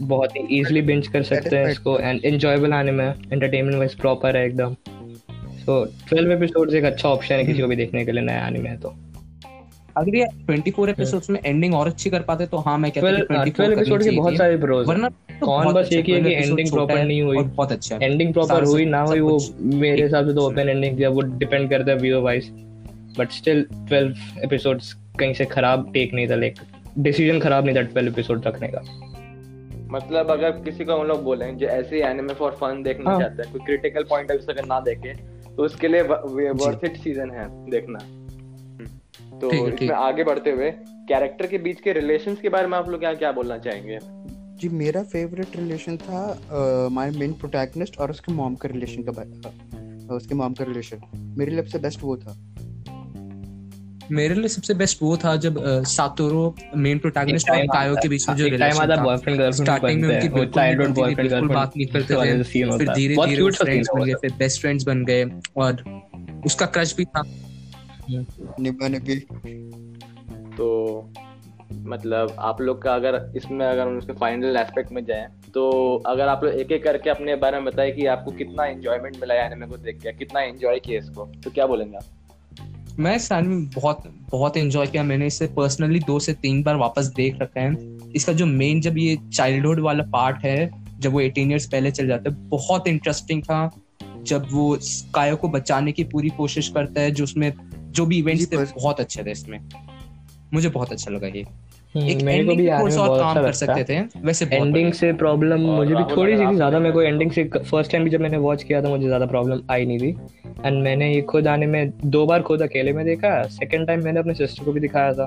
बहुत 0.07 0.37
ही 0.37 0.61
इजीली 0.61 0.83
बिंज 0.83 1.09
कर 1.09 1.23
सकते 1.23 1.57
हैं 1.57 1.71
इसको 1.71 1.99
and 1.99 2.25
enjoyable 2.25 2.73
anime 2.73 3.05
entertainment 3.05 3.77
wise 3.79 3.95
proper 3.95 4.37
है 4.37 4.47
एकदम 4.47 4.77
सो 5.31 5.87
12 5.87 6.31
एपिसोड्स 6.31 6.75
एक 6.75 6.85
अच्छा 6.85 7.09
ऑप्शन 7.09 7.35
है 7.35 7.45
किसी 7.45 7.61
को 7.61 7.67
भी 7.67 7.77
देखने 7.77 8.05
के 8.05 8.13
लिए 8.13 8.23
नया 8.23 8.49
एनिमे 8.49 8.69
है 8.69 8.77
तो 8.77 8.95
अगर 9.97 10.17
ये 10.17 10.27
24 10.51 10.89
एपिसोड्स 10.89 11.31
में 11.31 11.41
एंडिंग 11.47 11.75
और 11.75 11.87
अच्छी 11.87 12.11
कर 12.11 12.21
पाते 12.21 12.47
तो 12.47 12.57
हाँ 12.57 12.79
मैं 12.79 12.91
कहता 12.91 13.45
12 13.45 13.45
कि 13.45 13.63
24 13.63 13.73
एपिसोड 13.73 14.03
के 14.03 14.11
बहुत 14.11 14.37
सारे 14.37 14.57
प्रोज 14.57 14.87
वरना 14.87 15.09
कौन 15.45 15.73
बस 15.73 15.93
एक 15.93 16.05
ही 16.05 16.13
है 16.13 16.21
कि 16.21 16.65
proper 16.65 16.97
है 16.97 17.07
नहीं 17.07 17.23
हुई। 17.23 17.39
बहुत 17.39 17.73
अच्छा 17.73 17.99
एंडिंग 18.03 18.33
प्रॉपर 18.33 18.65
हुई 18.65 18.85
ना 18.85 19.01
हुई 19.01 19.21
वो 19.21 19.39
मेरे 19.61 20.03
हिसाब 20.03 20.29
से 20.29 20.35
तो 20.35 20.47
ओपन 20.47 20.69
एंडिंग 20.69 20.97
दिया 20.97 21.09
वो 21.09 21.21
डिपेंड 21.21 21.71
करता 21.71 21.93
है 21.93 21.99
viewer 21.99 22.23
wise 22.23 22.51
but 23.19 23.31
still 23.31 23.65
12 23.93 24.45
episodes 24.45 24.93
कहीं 25.19 25.35
से 25.35 25.45
खराब 25.45 25.91
टेक 25.93 26.15
नहीं 26.15 26.29
था 26.31 26.35
लाइक 26.35 26.55
डिसीज़न 26.99 27.41
खराब 27.41 27.67
नहीं 27.67 27.77
था 27.77 27.89
12 27.95 28.09
एपिसोड 28.09 28.47
रखने 28.47 28.69
का। 28.69 28.83
मतलब 29.93 30.31
अगर 30.31 30.51
किसी 30.51 30.85
को 30.85 30.93
हम 30.93 31.07
लोग 31.07 31.23
बोले 31.25 31.53
जो 31.53 31.67
ऐसे 31.67 32.03
एनिमे 32.03 32.35
फॉर 32.35 32.51
फन 32.51 32.83
देखना 32.83 33.11
हाँ। 33.11 33.21
चाहता 33.21 33.43
है 33.47 33.53
कोई 33.53 33.67
क्रिटिकल 33.67 34.03
पॉइंट 34.03 34.31
ऑफ़ 34.31 34.37
व्यू 34.37 34.47
से 34.47 34.53
अगर 34.53 34.65
ना 34.65 34.81
देखे 34.81 35.15
तो 35.57 35.65
उसके 35.65 35.89
लिए 35.89 36.03
वर्थ 36.03 36.85
इट 36.85 36.97
सीज़न 36.97 37.31
है 37.31 37.71
देखना। 37.71 37.99
तो 39.39 39.69
इसमें 39.69 39.97
आगे 39.97 40.25
बढ़ते 40.25 40.51
हुए 40.51 40.71
कैरेक्टर 41.09 41.47
के 41.47 41.59
बीच 41.59 41.81
के 41.81 41.93
रिलेशंस 41.93 42.41
के 42.41 42.49
बारे 42.49 42.67
में 42.67 42.79
आप 42.79 42.89
लोग 42.89 43.01
क्या 43.01 43.13
क्या 43.15 43.33
बोलना 43.33 43.59
चाहेंगे? 43.59 43.99
जी 44.61 44.69
मेरा 44.69 45.03
फेवरेट 45.03 45.57
रिलेशन 45.57 45.97
था 45.97 46.41
माय 46.93 47.11
मेन 47.11 47.33
प्रोटैगनिस्ट 47.33 47.99
और 47.99 48.11
उसके 48.11 48.33
मॉम 48.33 48.55
का 48.55 48.69
रिलेशन 48.69 49.03
का 49.03 49.13
बा- 49.13 50.11
उसके 50.11 50.35
मॉम 50.35 50.53
का 50.53 50.65
रिलेशन 50.65 51.01
मेरे 51.39 51.51
लिए 51.51 51.63
सबसे 51.63 51.79
बेस्ट 51.79 52.03
वो 52.03 52.17
था। 52.17 52.37
मेरे 54.11 54.35
लिए 54.35 54.49
सबसे 54.49 54.75
बेस्ट 54.75 54.99
वो 55.03 55.17
था 55.17 55.37
जब 55.37 55.83
सातोरो 55.83 56.57
मेन 56.77 56.99
प्रोटैगनिस्ट 56.99 57.51
और 57.51 57.57
कायो 57.67 57.95
के 57.95 58.09
बीच 58.09 58.29
में 58.29 58.37
जो 58.37 58.45
रिलेशन 58.45 58.97
था। 58.97 59.03
बॉयफ्रेंड 59.05 59.39
गर्लफ्रेंड 59.39 59.65
स्टार्टिंग 59.65 60.01
में 60.03 60.09
उनकी 60.09 60.29
बिल्कुल 60.29 60.63
बॉयफ्रेंड 60.93 61.17
बिल्कुल 61.17 61.49
बात 61.49 61.73
नहीं 61.77 61.87
करते 61.87 62.15
थे 62.15 62.43
सीन 62.43 62.43
फिर 62.43 62.69
होता। 62.69 62.85
है 62.85 62.95
धीरे 62.95 63.15
बहुत 63.15 63.29
धीरे 63.29 63.37
क्यूट 63.37 63.55
सा 63.55 63.65
फ्रेंड्स 63.65 63.89
सीन 63.89 64.01
बन 64.01 64.07
गए 64.07 64.15
फिर 64.15 64.33
बेस्ट 64.39 64.61
फ्रेंड्स 64.61 64.85
बन 64.85 65.05
गए 65.05 65.25
और 65.57 65.85
उसका 66.47 66.67
क्रश 66.67 66.97
भी 66.97 67.05
था। 67.05 67.23
निभा 68.61 68.89
निभी 68.89 69.17
तो 70.57 70.69
मतलब 71.73 72.37
आप 72.39 72.61
लोग 72.61 72.83
का 72.83 72.95
अगर 72.95 73.33
इसमें 73.37 73.67
अगर 73.67 73.83
हम 73.83 73.99
उसके 73.99 74.13
फाइनल 74.13 74.57
एस्पेक्ट 74.57 74.93
में 74.93 75.05
जाएँ 75.05 75.27
तो 75.55 75.97
अगर 76.07 76.29
आप 76.29 76.45
लोग 76.45 76.55
एक 76.55 76.73
एक 76.73 76.85
करके 76.85 77.11
अपने 77.11 77.37
बारे 77.37 77.57
में 77.57 77.65
बताएँ 77.65 77.93
कि 77.93 78.07
आपको 78.07 78.31
कितना 78.31 78.65
एंजॉयमेंट 78.65 79.17
मिला 79.17 79.35
है 79.35 79.47
एनिमे 79.47 79.67
को 79.67 79.77
देख 79.77 80.01
के 80.01 80.13
कितना 80.13 80.41
एंजॉय 80.41 80.79
किया 80.79 80.99
इसको 80.99 81.33
तो 81.45 81.51
क्या 81.51 81.67
बोलेंगे 81.67 81.97
आप? 81.97 82.05
मैं 82.99 83.17
इस 83.17 83.33
anime 83.33 83.47
में 83.47 83.67
बहुत 83.67 84.15
बहुत 84.31 84.57
एंजॉय 84.57 84.87
किया। 84.87 85.03
मैंने 85.03 85.27
इसे 85.27 85.47
पर्सनली 85.47 85.99
दो 85.99 86.19
से 86.19 86.33
तीन 86.33 86.63
बार 86.63 86.77
वापस 86.77 87.07
देख 87.07 87.39
रखा 87.43 87.61
है। 87.61 87.99
इसका 88.17 88.33
जो 88.33 88.47
मेन 88.47 88.81
जब 88.81 88.99
ये 88.99 89.19
चाइल्डहुड 89.35 89.81
वाला 89.81 90.05
पार्ट 90.05 90.45
है 90.45 90.71
जब 90.99 91.13
वो 91.13 91.21
एटीन 91.21 91.51
ईयर्स 91.51 91.67
पहले 91.67 91.91
चल 91.91 92.07
जाता 92.07 92.31
है 92.31 92.37
बहुत 92.37 92.89
इंटरेस्टिंग 92.89 93.43
था। 93.43 93.71
जब 94.23 94.47
वो 94.53 94.79
कायो 95.15 95.37
को 95.37 95.49
बचाने 95.49 95.93
की 95.93 96.05
पूरी 96.05 96.29
कोशिश 96.29 96.69
करता 96.69 97.01
है 97.01 97.11
जो 97.11 97.25
उसमें 97.25 97.53
जो 97.75 98.07
भी 98.07 98.19
इवेंट्स 98.19 98.53
थे 98.53 98.57
बहुत 98.57 99.01
अच्छे 99.01 99.25
थे 99.25 99.31
इसमें। 99.31 99.61
मुझे 100.55 100.69
बहुत 100.69 100.93
अच्छा 100.93 101.11
लगा 101.11 101.27
ये। 101.27 101.43
हम्म, 101.43 101.62
एक 101.95 102.23
मेरे 102.25 102.45
को 102.45 102.55
भी 102.55 102.67
और 102.69 102.91
काम 102.91 103.09
अच्छा 103.09 103.43
कर 103.43 103.53
सकते 103.53 103.85
थे। 103.85 103.99
वैसे 104.21 104.45
एंडिंग 104.47 104.93
से 104.93 105.13
प्रॉब्लम 105.15 105.61
मुझे 105.63 105.95
भी 105.95 106.05
थोड़ी 106.17 106.37
सी 106.37 106.55
ज़्यादा 106.55 106.79
मेरे 106.79 106.93
को 106.93 107.03
एंडिंग 107.03 107.31
से 107.31 107.45
फ़र्स्ट 107.47 107.93
टाइम 107.93 108.05
भी 108.05 108.11
जब 108.11 108.21
मैंने 108.21 108.37
वॉच 108.39 108.63
किया 108.63 108.83
था 108.83 108.89
मुझे 108.89 109.07
ज़्यादा 109.07 109.27
प्रॉब्लम 109.27 109.61
आई 109.71 109.87
नहीं 109.87 109.99
थी। 109.99 110.17
एंड 110.67 110.83
मैंने 110.83 111.13
ये 111.15 111.21
खुद 111.33 111.49
आने 111.49 111.67
में 111.67 111.93
दो 112.07 112.25
बार 112.27 112.43
खुद 112.43 112.63
अकेले 112.63 112.93
में 112.93 113.05
देखा 113.07 113.43
सेकंड 113.51 113.87
टाइम 113.87 114.05
मैंने 114.05 114.21
अपने 114.21 114.35
सिस्टर 114.35 114.65
को 114.65 114.73
भी 114.73 114.81
दिखाया 114.81 115.13
था। 115.13 115.27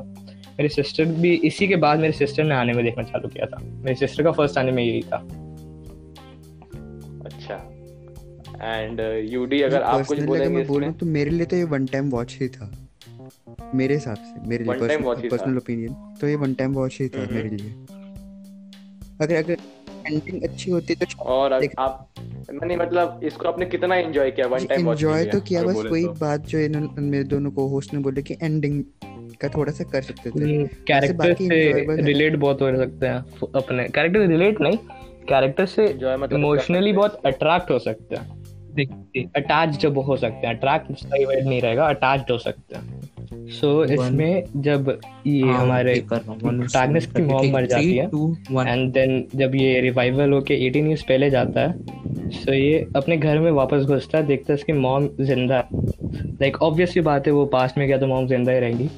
मेरी 0.57 0.69
सिस्टर 0.69 1.05
भी 1.05 1.33
इसी 1.43 1.67
के 1.67 1.75
बाद 1.77 1.99
मेरी 1.99 2.13
सिस्टर 2.13 2.43
ने 2.43 2.55
आने 2.55 2.73
में 2.73 2.83
देखना 2.85 3.03
चालू 3.03 3.29
किया 3.29 3.45
था। 3.45 3.61
मेरी 3.63 3.95
सिस्टर 3.95 4.23
का 4.23 4.31
फ़र्स्ट 4.31 4.57
आने 4.57 4.71
में 4.71 4.83
यही 4.83 5.01
था। 5.03 5.17
अच्छा। 7.25 7.55
एंड 8.63 8.99
यूडी 9.31 9.59
uh, 9.59 9.65
अगर 9.65 9.81
आप 9.81 10.05
कुछ 10.05 10.19
बोलेंगे 10.21 10.55
मैं 10.55 10.65
बोलूँ 10.67 10.91
तो 10.93 11.05
मेरे 11.05 11.29
लिए 11.29 11.45
तो 11.45 11.55
ये 11.55 11.63
वन 11.65 11.85
टाइम 11.85 12.09
वॉच 12.09 12.37
ही 12.41 12.47
था। 12.47 12.71
मेरे 13.75 13.95
हिसाब 13.95 14.15
से 14.17 14.47
मेरे 14.49 14.63
लिए। 14.63 14.97
पर्सनल 15.29 15.57
ओपिनियन 15.57 15.93
तो 16.21 16.27
ये 16.27 16.35
वन 16.35 16.53
टाइम 16.53 16.73
वॉच 16.73 16.97
ही 17.01 17.07
था 17.07 17.21
हम्म। 17.21 17.35
मेरे 17.35 17.49
लिए। 17.49 17.71
अगर 19.21 19.35
अगर 19.35 19.57
एंडिंग 20.07 20.43
अच्छी 20.43 20.71
होती 20.71 20.95
तो 20.95 21.05
और 21.23 21.53
आप 21.53 22.09
नहीं 22.53 22.77
मतलब 22.77 23.19
इसको 23.23 23.47
आपने 23.47 23.65
कितना 23.65 23.95
एंजॉय 23.95 24.31
किया 24.31 24.47
वन 24.47 24.65
टाइम 24.65 24.85
वॉच 24.85 24.97
एंजॉय 24.97 25.25
तो 25.25 25.39
किया 25.41 25.63
बस 25.63 25.75
वही 25.85 26.05
तो। 26.05 26.11
बात 26.19 26.45
जो 26.47 26.59
इन्होंने 26.59 27.01
मेरे 27.01 27.23
दोनों 27.25 27.51
को 27.51 27.67
होस्ट 27.67 27.93
ने 27.93 27.99
बोले 27.99 28.21
कि 28.21 28.37
एंडिंग 28.41 28.83
का 29.41 29.47
थोड़ा 29.49 29.71
सा 29.71 29.83
कर 29.83 30.01
सकते 30.01 30.29
थे। 30.29 30.63
कैरेक्टर 30.87 31.33
से 31.35 32.03
रिलेट 32.03 32.35
बहुत 32.35 32.61
हो 32.61 32.75
सकते 32.77 33.07
हैं 33.07 33.17
अपने। 33.55 33.87
कैरेक्टर 33.89 34.19
से 34.19 34.27
रिलेट 34.27 34.61
नहीं 34.61 34.77
कैरेक्टर 35.29 35.65
से 35.65 35.87
Enjoy 35.87 36.17
मतलब 36.19 36.39
इमोशनली 36.39 36.93
बहुत 36.93 37.21
अट्रैक्ट 37.25 37.71
हो 37.71 37.79
सकते 37.79 38.15
हैं। 38.15 38.25
अटैच 39.35 39.77
जब 39.81 39.97
हो 39.97 40.17
सकते 40.17 40.47
हैं 40.47 40.55
अट्रैक्ट 40.55 40.91
सही 40.99 41.25
वर्ड 41.25 41.45
नहीं 41.45 41.61
रहेगा 41.61 41.85
अटैच्ड 41.89 42.31
हो 42.31 42.37
सकते 42.37 42.75
हैं। 42.75 42.83
सो 43.35 43.85
so, 43.85 43.91
इसमें 43.91 44.43
जब 44.57 44.89
ये 45.27 45.41
हाँ, 45.41 45.61
हमारे 45.61 45.93
रहा 46.11 46.31
हूँ, 46.31 46.39
one, 46.39 46.59
protagonist 46.59 47.05
की 47.07 47.23
three, 47.23 47.51
मर 47.53 47.65
जाती 47.65 47.95
है। 47.95 48.05
एंड 48.67 48.91
देन 48.93 49.25
जब 49.35 49.55
ये 49.55 49.79
रिवाइवल 49.81 50.33
होके 50.33 50.57
18 50.69 50.87
इयर्स 50.87 51.01
पहले 51.01 51.29
जाता 51.29 51.61
है 51.61 52.29
सो 52.29 52.45
so 52.45 52.53
ये 52.53 52.85
अपने 52.95 53.17
घर 53.17 53.39
में 53.39 53.51
वापस 53.51 53.83
घुसता 53.83 54.17
है 54.17 54.25
देखता 54.27 54.53
है 54.53 54.59
इसकी 54.59 54.73
मॉम 54.73 55.07
ज़िंदा 55.21 55.55
है। 55.55 55.83
लाइक 56.41 56.61
ऑब्वियस 56.63 56.93
सी 56.93 57.01
बात 57.01 57.27
है 57.27 57.33
वो 57.33 57.45
पास 57.45 57.73
में 57.77 57.87
गया 57.87 57.97
तो 57.97 58.07
मॉम 58.07 58.27
ज़िंदा 58.27 58.51
ही 58.51 58.59
रहेंगी। 58.59 58.89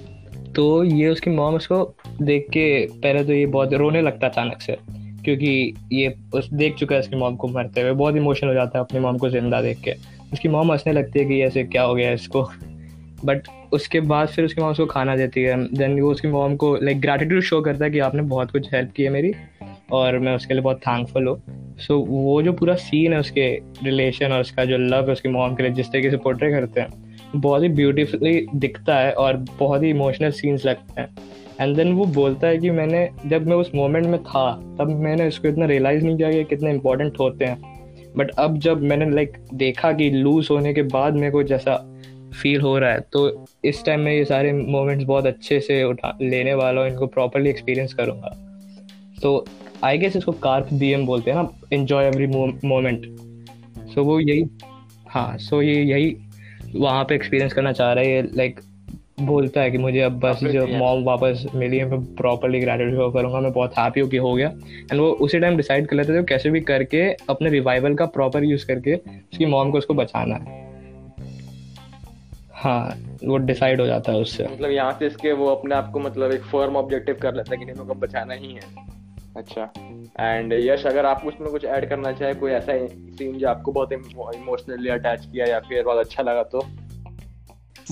तो 0.55 0.83
ये 0.83 1.07
उसकी 1.09 1.29
मॉम 1.29 1.55
उसको 1.55 1.83
देख 2.21 2.45
के 2.49 2.85
पहले 2.93 3.23
तो 3.23 3.33
ये 3.33 3.45
बहुत 3.45 3.73
रोने 3.73 4.01
लगता 4.01 4.25
है 4.27 4.31
अचानक 4.31 4.61
से 4.61 4.77
क्योंकि 5.25 5.73
ये 5.93 6.13
उस 6.33 6.49
देख 6.53 6.75
चुका 6.75 6.95
है 6.95 7.01
इसकी 7.01 7.15
मॉम 7.15 7.35
को 7.35 7.47
मरते 7.47 7.81
हुए 7.81 7.91
बहुत 7.91 8.15
इमोशनल 8.15 8.49
हो 8.49 8.55
जाता 8.55 8.79
है 8.79 8.85
अपनी 8.85 8.99
मॉम 8.99 9.17
को 9.17 9.29
ज़िंदा 9.29 9.61
देख 9.61 9.81
के। 9.81 9.93
उसकी 10.33 10.49
मॉम 10.49 10.71
हंसने 10.71 10.93
लगती 10.93 11.19
है 11.19 11.25
कि 11.25 11.41
ऐसे 11.41 11.63
क्या 11.63 11.83
हो 11.83 11.95
गया 11.95 12.11
इसको। 12.11 12.49
बट 13.25 13.47
उसके 13.73 13.99
बाद 13.99 14.27
फिर 14.27 14.45
उसकी 14.45 14.61
मॉम 14.61 14.71
उसको 14.71 14.85
खाना 14.85 15.15
देती 15.15 15.41
है। 15.41 15.57
देन 15.67 15.99
वो 16.01 16.11
उसकी 16.11 16.27
मॉम 16.27 16.55
को 16.55 16.75
लाइक 16.75 17.01
ग्रैटिट्यूड 17.01 17.41
शो 17.41 17.61
करता 17.61 17.85
है 17.85 17.91
कि 17.91 17.99
आपने 17.99 18.21
बहुत 18.23 18.51
कुछ 18.51 18.73
हेल्प 18.73 18.91
की 18.91 19.03
है 19.03 19.09
मेरी 19.09 19.33
और 19.91 20.17
मैं 20.19 20.35
उसके 20.35 20.53
लिए 20.53 20.63
बहुत 20.63 20.77
थैंकफुल 20.77 21.27
हूँ। 21.27 21.41
सो 21.77 21.93
so, 21.93 22.05
वो 22.07 22.41
जो 22.41 22.53
पूरा 22.53 22.75
सीन 22.75 23.13
है 23.13 23.19
उसके 23.19 23.49
रिलेशन 23.83 24.31
और 24.31 24.41
उसका 24.41 24.65
जो 24.65 24.77
लव 24.77 25.05
है 25.05 25.11
उसकी 25.11 25.29
मॉम 25.29 25.55
के 25.55 25.63
लिए 25.63 25.71
जिस 25.71 25.87
तरीके 25.87 26.09
से 26.09 26.17
पोर्ट्रे 26.17 26.51
करते 26.51 26.81
हैं 26.81 27.05
बहुत 27.35 27.63
ही 27.63 27.69
ब्यूटीफुली 27.69 28.45
दिखता 28.55 28.95
है 28.95 29.11
और 29.13 29.45
बहुत 29.59 29.83
ही 29.83 29.89
इमोशनल 29.89 30.31
सीन्स 30.31 30.65
लगते 30.65 31.01
हैं। 31.01 31.09
एंड 31.61 31.75
देन 31.75 31.91
वो 31.93 32.05
बोलता 32.05 32.47
है 32.47 32.57
कि 32.57 32.69
मैंने 32.69 33.09
जब 33.25 33.47
मैं 33.47 33.55
उस 33.55 33.71
मोमेंट 33.75 34.05
में 34.05 34.23
था 34.23 34.51
तब 34.79 34.89
मैंने 34.99 35.27
इसको 35.27 35.47
इतना 35.47 35.65
रियलाइज़ 35.65 36.05
नहीं 36.05 36.17
किया 36.17 36.31
कि 36.31 36.43
कितने 36.43 36.71
इंपॉर्टेंट 36.71 37.19
होते 37.19 37.45
हैं। 37.45 37.77
बट 38.17 38.31
अब 38.31 38.57
जब 38.57 38.81
मैंने 38.81 39.09
लाइक 39.09 39.37
देखा 39.53 39.91
कि 39.91 40.09
लूज 40.09 40.47
होने 40.51 40.73
के 40.73 40.81
बाद 40.81 41.13
मेरे 41.13 41.31
को 41.31 41.43
जैसा 41.43 41.96
फील 42.41 42.61
हो 42.61 42.77
रहा 42.79 42.91
है 42.91 42.99
तो 43.13 43.45
इस 43.65 43.83
टाइम 43.85 43.99
में 43.99 44.11
ये 44.11 44.25
सारे 44.25 44.51
मोमेंट्स 44.53 45.05
बहुत 45.05 45.25
अच्छे 45.25 45.59
से 45.59 45.83
उठा 45.83 46.17
लेने 46.21 46.53
वाला 46.53 46.81
हूँ 46.81 46.89
इनको 46.89 47.07
प्रॉपरली 47.07 47.49
एक्सपीरियंस 47.49 47.93
करूँगा। 47.93 48.35
तो 49.21 49.45
आई 49.83 49.97
गेस 49.97 50.15
इसको 50.15 50.31
कार्प 50.43 50.67
डीएम 50.73 51.05
बोलते 51.05 51.31
हैं 51.31 51.37
ना 51.37 51.49
इन्जॉय 51.73 52.05
एवरी 52.05 52.27
मोमेंट 52.27 53.05
सो 53.93 54.03
वो 54.03 54.19
यही 54.19 54.45
हाँ 55.09 55.37
सो 55.39 55.61
ये 55.61 55.81
यही 55.83 56.15
वहाँ 56.75 57.03
पे 57.03 57.15
एक्सपीरियंस 57.15 57.53
करना 57.53 57.71
चाह 57.71 57.93
रहा 57.93 58.03
है 58.03 58.11
ये 58.11 58.21
लाइक 58.35 58.59
बोलता 59.21 59.61
है 59.61 59.71
कि 59.71 59.77
मुझे 59.77 60.01
अब 60.01 60.19
बस 60.19 60.43
जो 60.43 60.65
मॉम 60.69 61.03
वापस 61.03 61.45
मिली 61.55 61.77
है 61.77 61.85
मैं 61.89 61.99
प्रॉपरली 62.15 62.59
ग्रेजुएट 62.59 62.93
शो 62.95 63.09
करूँगा 63.11 63.39
मैं 63.39 63.51
बहुत 63.51 63.77
हैप्पी 63.77 63.99
हूँ 63.99 64.09
कि 64.09 64.17
हो 64.17 64.33
गया। 64.33 64.47
एंड 64.91 64.99
वो 64.99 65.07
उसी 65.21 65.39
टाइम 65.39 65.57
डिसाइड 65.57 65.87
कर 65.87 65.95
लेते 65.95 66.19
थे 66.19 66.23
कैसे 66.23 66.49
भी 66.49 66.61
करके 66.61 67.01
अपने 67.29 67.49
रिवाइवल 67.49 67.95
का 67.95 68.05
प्रॉपर 68.05 68.43
यूज़ 68.43 68.65
करके 68.67 68.95
उसकी 68.95 69.45
मॉम 69.45 69.71
को 69.71 69.77
उसको 69.77 69.93
बचाना 69.93 70.35
है। 70.35 70.66
हाँ 72.57 72.97
वो 73.23 73.37
डिसाइड 73.37 73.81
हो 73.81 73.85
जाता 73.87 74.11
है 74.11 74.17
उससे। 74.17 74.43
मतलब 74.43 74.71
यहाँ 74.71 74.91
से 74.99 75.07
इसके 75.07 75.31
वो 75.31 75.47
अपने 75.47 75.75
आप 75.75 75.91
को 75.91 75.99
मतलब 75.99 76.31
एक 76.31 76.41
फर्म 76.41 76.75
ऑब्जेक्टिव 76.75 77.17
कर 77.21 77.35
लेता 77.35 77.51
है 77.51 77.57
कि 77.57 77.65
नहीं 77.65 77.75
मेरे 77.75 77.87
को 77.87 77.93
बचाना 77.93 78.33
ही 78.33 78.53
है। 78.53 78.61
अच्छा। 79.37 79.69
एंड 80.19 80.53
यश 80.53 80.85
अगर 80.85 81.05
आप 81.05 81.25
उसमें 81.25 81.49
कुछ 81.51 81.65
ऐड 81.65 81.89
करना 81.89 82.11
चाहे 82.11 82.33
कोई 82.33 82.51
ऐसा 82.51 82.77
सीन 82.87 83.37
जो 83.37 83.47
आपको 83.47 83.71
बहुत 83.71 83.91
इमोशनली 83.93 84.89
अटैच 84.89 85.25
किया 85.25 85.45
या 85.45 85.59
फिर 85.59 85.83
बहुत 85.83 85.97
अच्छा 85.97 86.23
लगा 86.23 86.43
तो? 86.43 86.65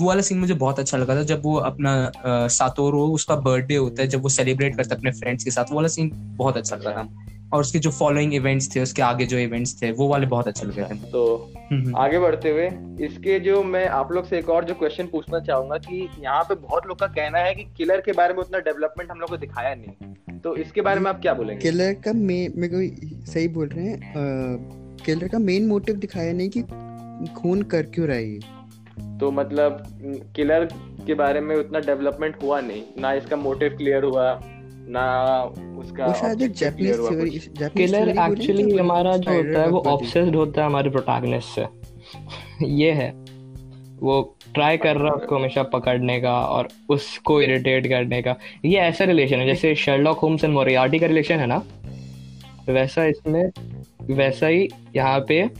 वो 0.00 0.06
वाला 0.06 0.20
सीन 0.20 0.38
मुझे 0.38 0.54
बहुत 0.54 0.78
अच्छा 0.78 0.98
लगा 0.98 1.16
था 1.16 1.22
जब 1.22 1.42
वो 1.44 1.56
अपना 1.56 2.12
सातोरो 2.26 3.06
उसका 3.08 3.36
बर्थडे 3.36 3.76
होता 3.76 4.02
है 4.02 4.08
जब 4.08 4.22
वो 4.22 4.28
सेलिब्रेट 4.28 4.76
करता 4.76 4.94
है 4.94 4.98
अपने 4.98 5.10
फ्रेंड्स 5.10 5.44
के 5.44 5.50
साथ 5.50 5.64
वो 5.70 5.76
वाला 5.76 5.88
सीन 5.88 6.10
बहुत 6.14 6.56
अच्छा 6.56 6.76
लगा 6.76 6.92
था। 6.92 7.08
और 7.52 7.60
उसके 7.60 7.78
जो 7.78 7.90
फॉलोइंग 7.90 8.34
इवेंट्स 8.34 8.74
थे 8.76 8.80
उसके 8.80 9.02
आगे 9.02 9.26
जो 9.26 9.38
इवेंट्स 9.38 9.82
थे 9.82 9.90
वो 9.92 10.08
वाले 10.08 10.26
बहुत 10.26 10.48
अच्छे 10.48 10.66
लगे 10.66 10.82
थे। 10.82 11.10
तो। 11.10 11.52
आगे 11.96 12.18
बढ़ते 12.18 12.50
हुए 12.50 12.66
इसके 13.06 13.40
जो 13.40 13.62
मैं 13.62 13.88
आप 13.88 14.12
लोग 14.12 14.26
से 14.26 14.38
एक 14.38 14.48
और 14.48 14.64
जो 14.64 14.74
क्वेश्चन 14.74 15.06
पूछना 15.06 15.40
चाहूँगा 15.40 15.76
कि 15.76 16.08
यहाँ 16.20 16.42
पे 16.42 16.54
बहुत 16.54 16.86
लोग 16.86 16.98
का 16.98 17.06
कहना 17.06 17.38
है 17.38 17.54
कि 17.54 17.64
किलर 17.76 18.00
के 18.00 18.12
बारे 18.12 18.34
में 18.34 18.40
उतना 18.40 18.58
डेवलपमेंट 18.58 19.10
हम 19.10 19.20
लोग 19.20 19.30
को 19.30 19.36
दिखाया 19.36 19.74
नहीं 19.74 20.38
तो 20.38 20.56
इसके 20.56 20.80
बारे 20.80 21.00
में 21.00 21.10
आप 21.10 21.20
क्या 21.20 21.34
बोलेंगे? 21.34 21.62
किलर 21.62 21.92
का 21.94 22.12
मेन 22.12 22.52
मेरे 22.56 22.72
को 22.74 23.26
सही 23.26 23.48
बोल 23.48 23.68
रहे 23.68 23.84
हैं 23.84 24.96
किलर 25.04 25.28
का 25.28 25.38
मेन 25.38 25.66
मोटिव 25.66 25.96
दिखाया 25.96 26.32
नहीं 26.32 26.48
कि 26.56 26.62
खून 27.34 27.62
कर 27.62 27.82
क्यों 27.82 28.08
रहा 28.08 28.16
है 28.16 29.18
तो 29.18 29.30
मतलब 29.30 29.84
किलर 30.36 30.64
के 31.06 31.14
बारे 31.14 31.40
में 31.40 31.56
उतना 31.56 31.78
डेवलपमेंट 31.78 32.42
हुआ 32.42 32.60
नहीं 32.60 32.82
ना 32.98 33.12
इसका 33.12 33.36
मोटिव 33.36 33.76
क्लियर 33.76 34.04
हुआ 34.04 34.40
ना 34.88 35.42
उसका 35.78 36.06
वो 36.06 36.12
शायद 36.12 36.42
एक 36.42 36.52
जापानीज 36.52 36.94
थ्योरी 36.94 37.30
किलर 37.68 38.08
एक्चुअली 38.08 38.76
हमारा 38.76 39.16
जो 39.16 39.30
होता 39.30 39.60
है 39.60 39.68
वो 39.68 39.78
ऑब्सेस्ड 39.78 40.36
होता 40.36 40.60
है 40.60 40.66
हमारे 40.66 40.90
प्रोटैगनिस्ट 40.90 41.48
से। 41.48 41.66
ये 42.66 42.92
है। 42.92 43.10
वो 44.00 44.36
ट्राई 44.54 44.76
कर 44.76 44.96
रहा 44.96 45.06
है 45.06 45.12
उसको 45.12 45.36
हमेशा 45.36 45.62
पकड़ने 45.62 46.20
का 46.20 46.40
और 46.40 46.68
उसको 46.88 47.42
इरिटेट 47.42 47.86
करने 47.86 48.22
का। 48.22 48.36
ये 48.64 48.78
ऐसा 48.78 49.04
रिलेशन 49.04 49.36
है 49.36 49.46
जैसे 49.46 49.74
शर्लॉक 49.74 50.18
होम्स 50.18 50.44
एंड 50.44 50.54
मोरियार्टी 50.54 50.98
का 50.98 51.06
रिलेशन 51.06 51.34
है 51.34 51.46
ना? 51.46 51.62
वैसा 52.68 53.04
इसमें 53.04 53.50
वैसा 54.02 54.46
ही 54.46 54.68
यहाँ 54.96 55.24
पे 55.28 55.50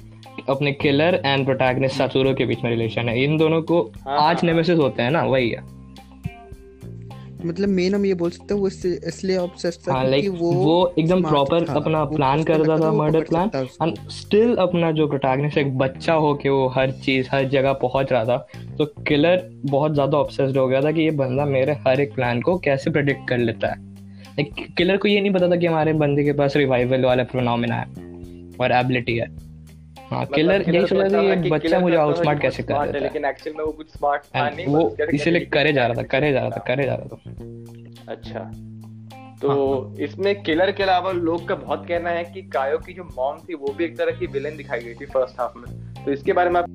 अपने 0.49 0.73
किलर 0.73 1.23
एंड 1.25 1.45
प्रोटैगनिस्ट 1.45 1.97
सातुरो 1.97 2.35
के 2.35 2.47
बीच 2.47 2.63
में 2.65 2.71
रिलेशन 2.71 3.09
है। 3.09 3.25
इन 3.25 3.37
दोनों 3.37 3.63
को 3.63 3.83
हाँ, 3.83 4.19
आज 4.19 4.37
हाँ, 4.37 4.41
नेमेसिस 4.45 4.79
होते 4.79 5.03
हैं 5.03 5.11
ना 5.11 5.23
वही 5.23 5.51
है। 5.51 5.76
मतलब 7.47 7.69
मेन 7.71 7.95
हम 7.95 8.05
ये 8.07 8.15
बोल 8.17 8.31
सकते 8.31 8.55
हैं 8.55 8.61
वो 8.61 8.69
इसलिए 9.09 9.37
ऑब्सेस्ड 9.39 9.81
था 9.81 9.93
हाँ 9.93 10.05
क्योंकि 10.05 10.29
वो 10.31 10.53
वो 10.53 10.95
एकदम 10.99 11.23
प्रॉपर। 11.23 11.65
अपना 11.77 12.05
प्लान 12.07 12.43
करता 12.45 12.63
लगता 12.63 12.79
था 12.81 12.93
मर्डर 12.95 13.25
प्लान 13.25 13.51
एंड 13.83 14.09
स्टिल 14.11 14.55
अपना 14.59 14.91
जो 14.93 15.07
प्रोटैगनिस्ट 15.09 15.59
एक 15.59 15.77
बच्चा 15.79 16.15
हो 16.17 16.35
के 16.35 16.49
वो 16.49 16.67
हर 16.77 16.91
चीज़ 17.01 17.29
हर 17.33 17.49
जगह 17.49 17.73
पहुँच 17.83 18.13
रहा 18.13 18.25
था 18.25 18.37
तो 18.79 18.85
किलर 19.03 19.49
बहुत 19.67 19.95
ज़्यादा 19.95 20.19
ऑब्सेस्ड 20.19 20.59
हो 20.59 20.67
गया 20.69 20.81
था 20.81 20.93
कि 20.93 21.03
ये 21.03 21.11
बंदा 21.17 21.45
मेरे 21.47 21.73
हर 21.87 22.01
एक 22.01 22.15
प्लान 22.15 22.41
को 22.41 22.59
कैसे 22.59 22.91
प्रेडिक्ट 22.91 23.29
कर 23.29 23.39
लेता 23.39 23.69
है। 23.69 23.85
लाइक 24.39 24.67
किलर 24.79 24.97
को 24.97 25.09
ये 25.09 25.21
नहीं 25.21 25.33
पता 25.33 25.49
था 25.49 25.57
कि 25.57 25.67
हमारे 25.67 25.93
बंदे 25.95 26.25
के 26.25 26.33
पास 26.35 26.57
रिवाइवल 26.57 27.05
वाला 27.05 27.25
प्रोनोमिना 27.25 27.75
है 27.75 27.87
और 28.61 28.73
एबिलिटी 28.75 29.17
है। 29.17 29.27
हाँ 30.11 30.21
मतलब 30.21 30.35
किलर 30.35 30.65
यही 30.69 30.87
सोचा 30.87 31.09
था 31.09 31.23
था 31.29 31.35
कि 31.43 31.51
बच्चा 31.51 31.79
मुझे 31.79 31.97
था 31.97 32.03
आउटस्मार्ट 32.03 32.41
कैसे 32.43 32.63
कर 32.63 32.75
smart 32.75 32.87
है, 32.87 32.93
देता 32.93 32.99
है। 32.99 33.03
लेकिन 33.05 33.25
एक्चुअल 33.25 33.57
में 33.57 33.65
वो 33.65 33.73
कुछ 33.73 33.89
स्मार्ट 33.89 34.23
था 34.37 34.49
नहीं 34.51 34.67
वो 34.67 34.97
इसीलिए 35.13 35.41
करे 35.47 35.73
जा 35.73 35.87
रहा 35.87 35.95
था 35.95 36.03
करे 36.07 36.33
जा 36.33 36.41
रहा 36.41 36.51
था 36.51 36.65
करे 36.67 36.85
जा 36.85 36.95
रहा 36.95 37.07
था। 37.07 38.13
अच्छा। 38.13 38.41
तो 39.43 39.95
इसमें 40.01 40.43
किलर 40.43 40.71
के 40.73 40.83
अलावा 40.83 41.13
लोग 41.13 41.49
का 41.49 41.55
बहुत 41.55 41.87
कहना 41.89 42.11
है 42.11 42.25
कि 42.25 42.43
कायो 42.43 42.79
की 42.79 42.93
जो 42.93 43.05
मॉम 43.05 43.39
थी 43.39 43.55
वो 43.55 43.73
भी 43.73 43.85
एक 43.85 43.97
तरह 43.99 44.19
की 44.19 44.27
विलेन 44.27 44.57
दिखाई 44.57 44.81
गई 44.81 44.95
थी 44.95 45.07
फ़र्स्ट 45.07 45.41
हाफ़ 45.41 45.59
में। 45.59 46.05
तो 46.05 46.13
इसके 46.13 46.33
बारे 46.33 46.51
में 46.51 46.61
आप 46.61 46.67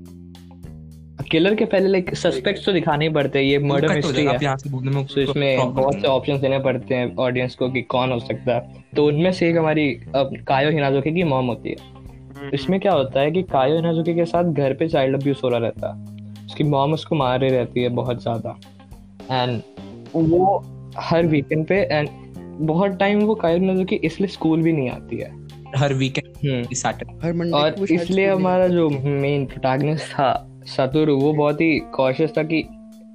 किलर 1.31 1.55
के 1.55 1.65
पहले 1.65 1.87
लाइक 1.87 2.15
सस्पेक्ट्स 2.15 2.65
तो 2.65 2.71
दिखाने 2.71 3.07
ही 3.07 3.13
पड़ते 3.13 3.39
हैं 3.39 3.45
ये 3.45 3.59
मर्डर 3.59 3.93
मिस्ट्री 3.93 4.23
है 4.23 4.35
आप 4.35 4.43
यहाँ 4.43 4.57
से 4.57 4.69
बोलने 4.69 4.91
में 4.91 5.05
तो 5.05 5.21
इसमें 5.21 5.73
बहुत 5.73 5.93
से 5.93 5.99
है। 5.99 6.07
ऑप्शंस 6.07 6.39
देने 6.39 6.59
पड़ते 6.59 6.95
हैं 6.95 7.15
ऑडियंस 7.15 7.55
को 7.55 7.69
कि 7.69 7.81
कौन 7.81 8.11
हो 8.11 8.19
सकता 8.19 8.55
है। 8.55 8.83
तो 8.95 9.05
उनमें 9.05 9.31
से 9.31 9.49
एक 9.49 9.57
हमारी 9.57 9.89
कायो 10.15 10.69
हिनाजोके 10.69 11.11
की 11.11 11.23
मॉम 11.23 11.45
होती 11.45 11.69
है। 11.69 12.00
इसमें 12.49 12.79
क्या 12.79 12.91
होता 12.91 13.19
है 13.19 13.31
कि 13.31 13.43
कायो 13.43 13.75
हिनाजुकी 13.75 14.13
के 14.15 14.25
साथ 14.25 14.43
घर 14.43 14.73
पे 14.73 14.87
चाइल्ड 14.87 15.15
अब्यूज 15.15 15.41
हो 15.43 15.49
रहा 15.49 15.59
रहता 15.59 15.93
है। 15.93 16.45
उसकी 16.45 16.63
मॉम 16.63 16.93
उसको 16.93 17.15
मार 17.15 17.39
रही 17.39 17.49
रहती 17.49 17.83
है 17.83 17.89
बहुत 17.89 18.21
ज़्यादा। 18.21 18.57
एंड 19.31 19.61
वो 20.15 20.63
हर 20.99 21.25
वीकेंड 21.25 21.65
पे 21.67 21.75
एंड 21.81 22.09
बहुत 22.61 22.97
टाइम 22.97 23.19
वो 23.19 23.35
कायो 23.35 23.57
हिनाजुकी 23.57 23.95
इसलिए 23.95 24.27
स्कूल 24.27 24.61
भी 24.61 24.73
नहीं 24.73 24.89
आती 24.89 25.17
है। 25.17 25.29
हर 25.77 25.93
वीकेंड 25.93 26.37
हम्म। 26.45 26.73
सैटरडे 26.73 27.27
हर 27.27 27.33
मंडे 27.33 27.51
और 27.51 27.91
इसलिए 27.91 28.29
हमारा 28.29 28.67
जो 28.67 28.89
मेन 28.89 29.45
प्रोटैगनिस्ट 29.45 30.11
था 30.13 30.47
सतुरु 30.67 31.15
वो 31.17 31.33
बहुत 31.33 31.61
ही 31.61 31.77
कॉशियस 31.93 32.33
था 32.37 32.43
कि 32.43 32.63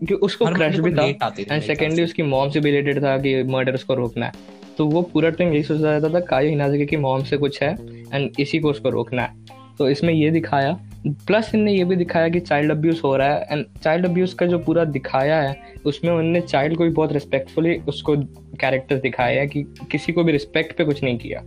कि 0.08 0.14
उसको 0.14 0.46
क्रश 0.46 0.78
भी 0.78 0.90
था। 0.92 1.30
थे 1.30 1.42
एंड 1.42 1.62
सेकेंडली 1.62 2.02
उसकी 2.04 2.22
मॉम 2.22 2.48
से 2.50 2.60
रिलेटेड 2.60 3.02
था 3.02 3.16
कि 3.18 3.42
मर्डर 3.42 3.74
उसको 3.74 3.94
रोकना 3.94 4.26
है। 4.26 4.32
तो 4.78 4.86
वो 4.86 5.02
पूरा 5.02 5.30
टाइम 5.30 5.52
यही 5.52 5.62
सोचता 5.62 5.90
रहता 5.90 6.08
था 6.14 6.20
कायो 6.20 6.48
हिनाजुकी 6.48 6.86
की 6.86 6.96
मॉम 6.96 7.22
से 7.22 7.36
कुछ 7.36 7.62
है। 7.62 7.74
एंड 8.12 8.40
इसी 8.40 8.58
को 8.58 8.70
उसको 8.70 8.90
रोकना 8.90 9.22
है। 9.22 9.44
तो 9.78 9.88
इसमें 9.88 10.12
ये 10.14 10.30
दिखाया 10.30 10.78
प्लस 11.26 11.50
इनने 11.54 11.72
ये 11.72 11.84
भी 11.84 11.96
दिखाया 11.96 12.28
कि 12.28 12.40
चाइल्ड 12.40 12.70
अब्यूज 12.70 13.00
हो 13.04 13.16
रहा 13.16 13.34
है। 13.34 13.46
एंड 13.50 13.64
चाइल्ड 13.82 14.06
अब्यूज 14.06 14.32
का 14.34 14.46
जो 14.46 14.58
पूरा 14.58 14.84
दिखाया 14.86 15.40
है 15.40 15.54
उसमें 15.86 16.10
उनने 16.12 16.40
चाइल्ड 16.40 16.76
को 16.76 16.84
भी 16.84 16.90
बहुत 16.90 17.12
रिस्पेक्टफुली 17.12 17.76
उसको 17.88 18.16
कैरेक्टर्स 18.60 19.00
दिखाया 19.00 19.40
है 19.40 19.46
कि 19.46 19.62
किसी 19.90 20.12
को 20.12 20.24
भी 20.24 20.32
रिस्पेक्ट 20.32 20.76
पे 20.78 20.84
कुछ 20.84 21.02
नहीं 21.02 21.18
किया। 21.18 21.40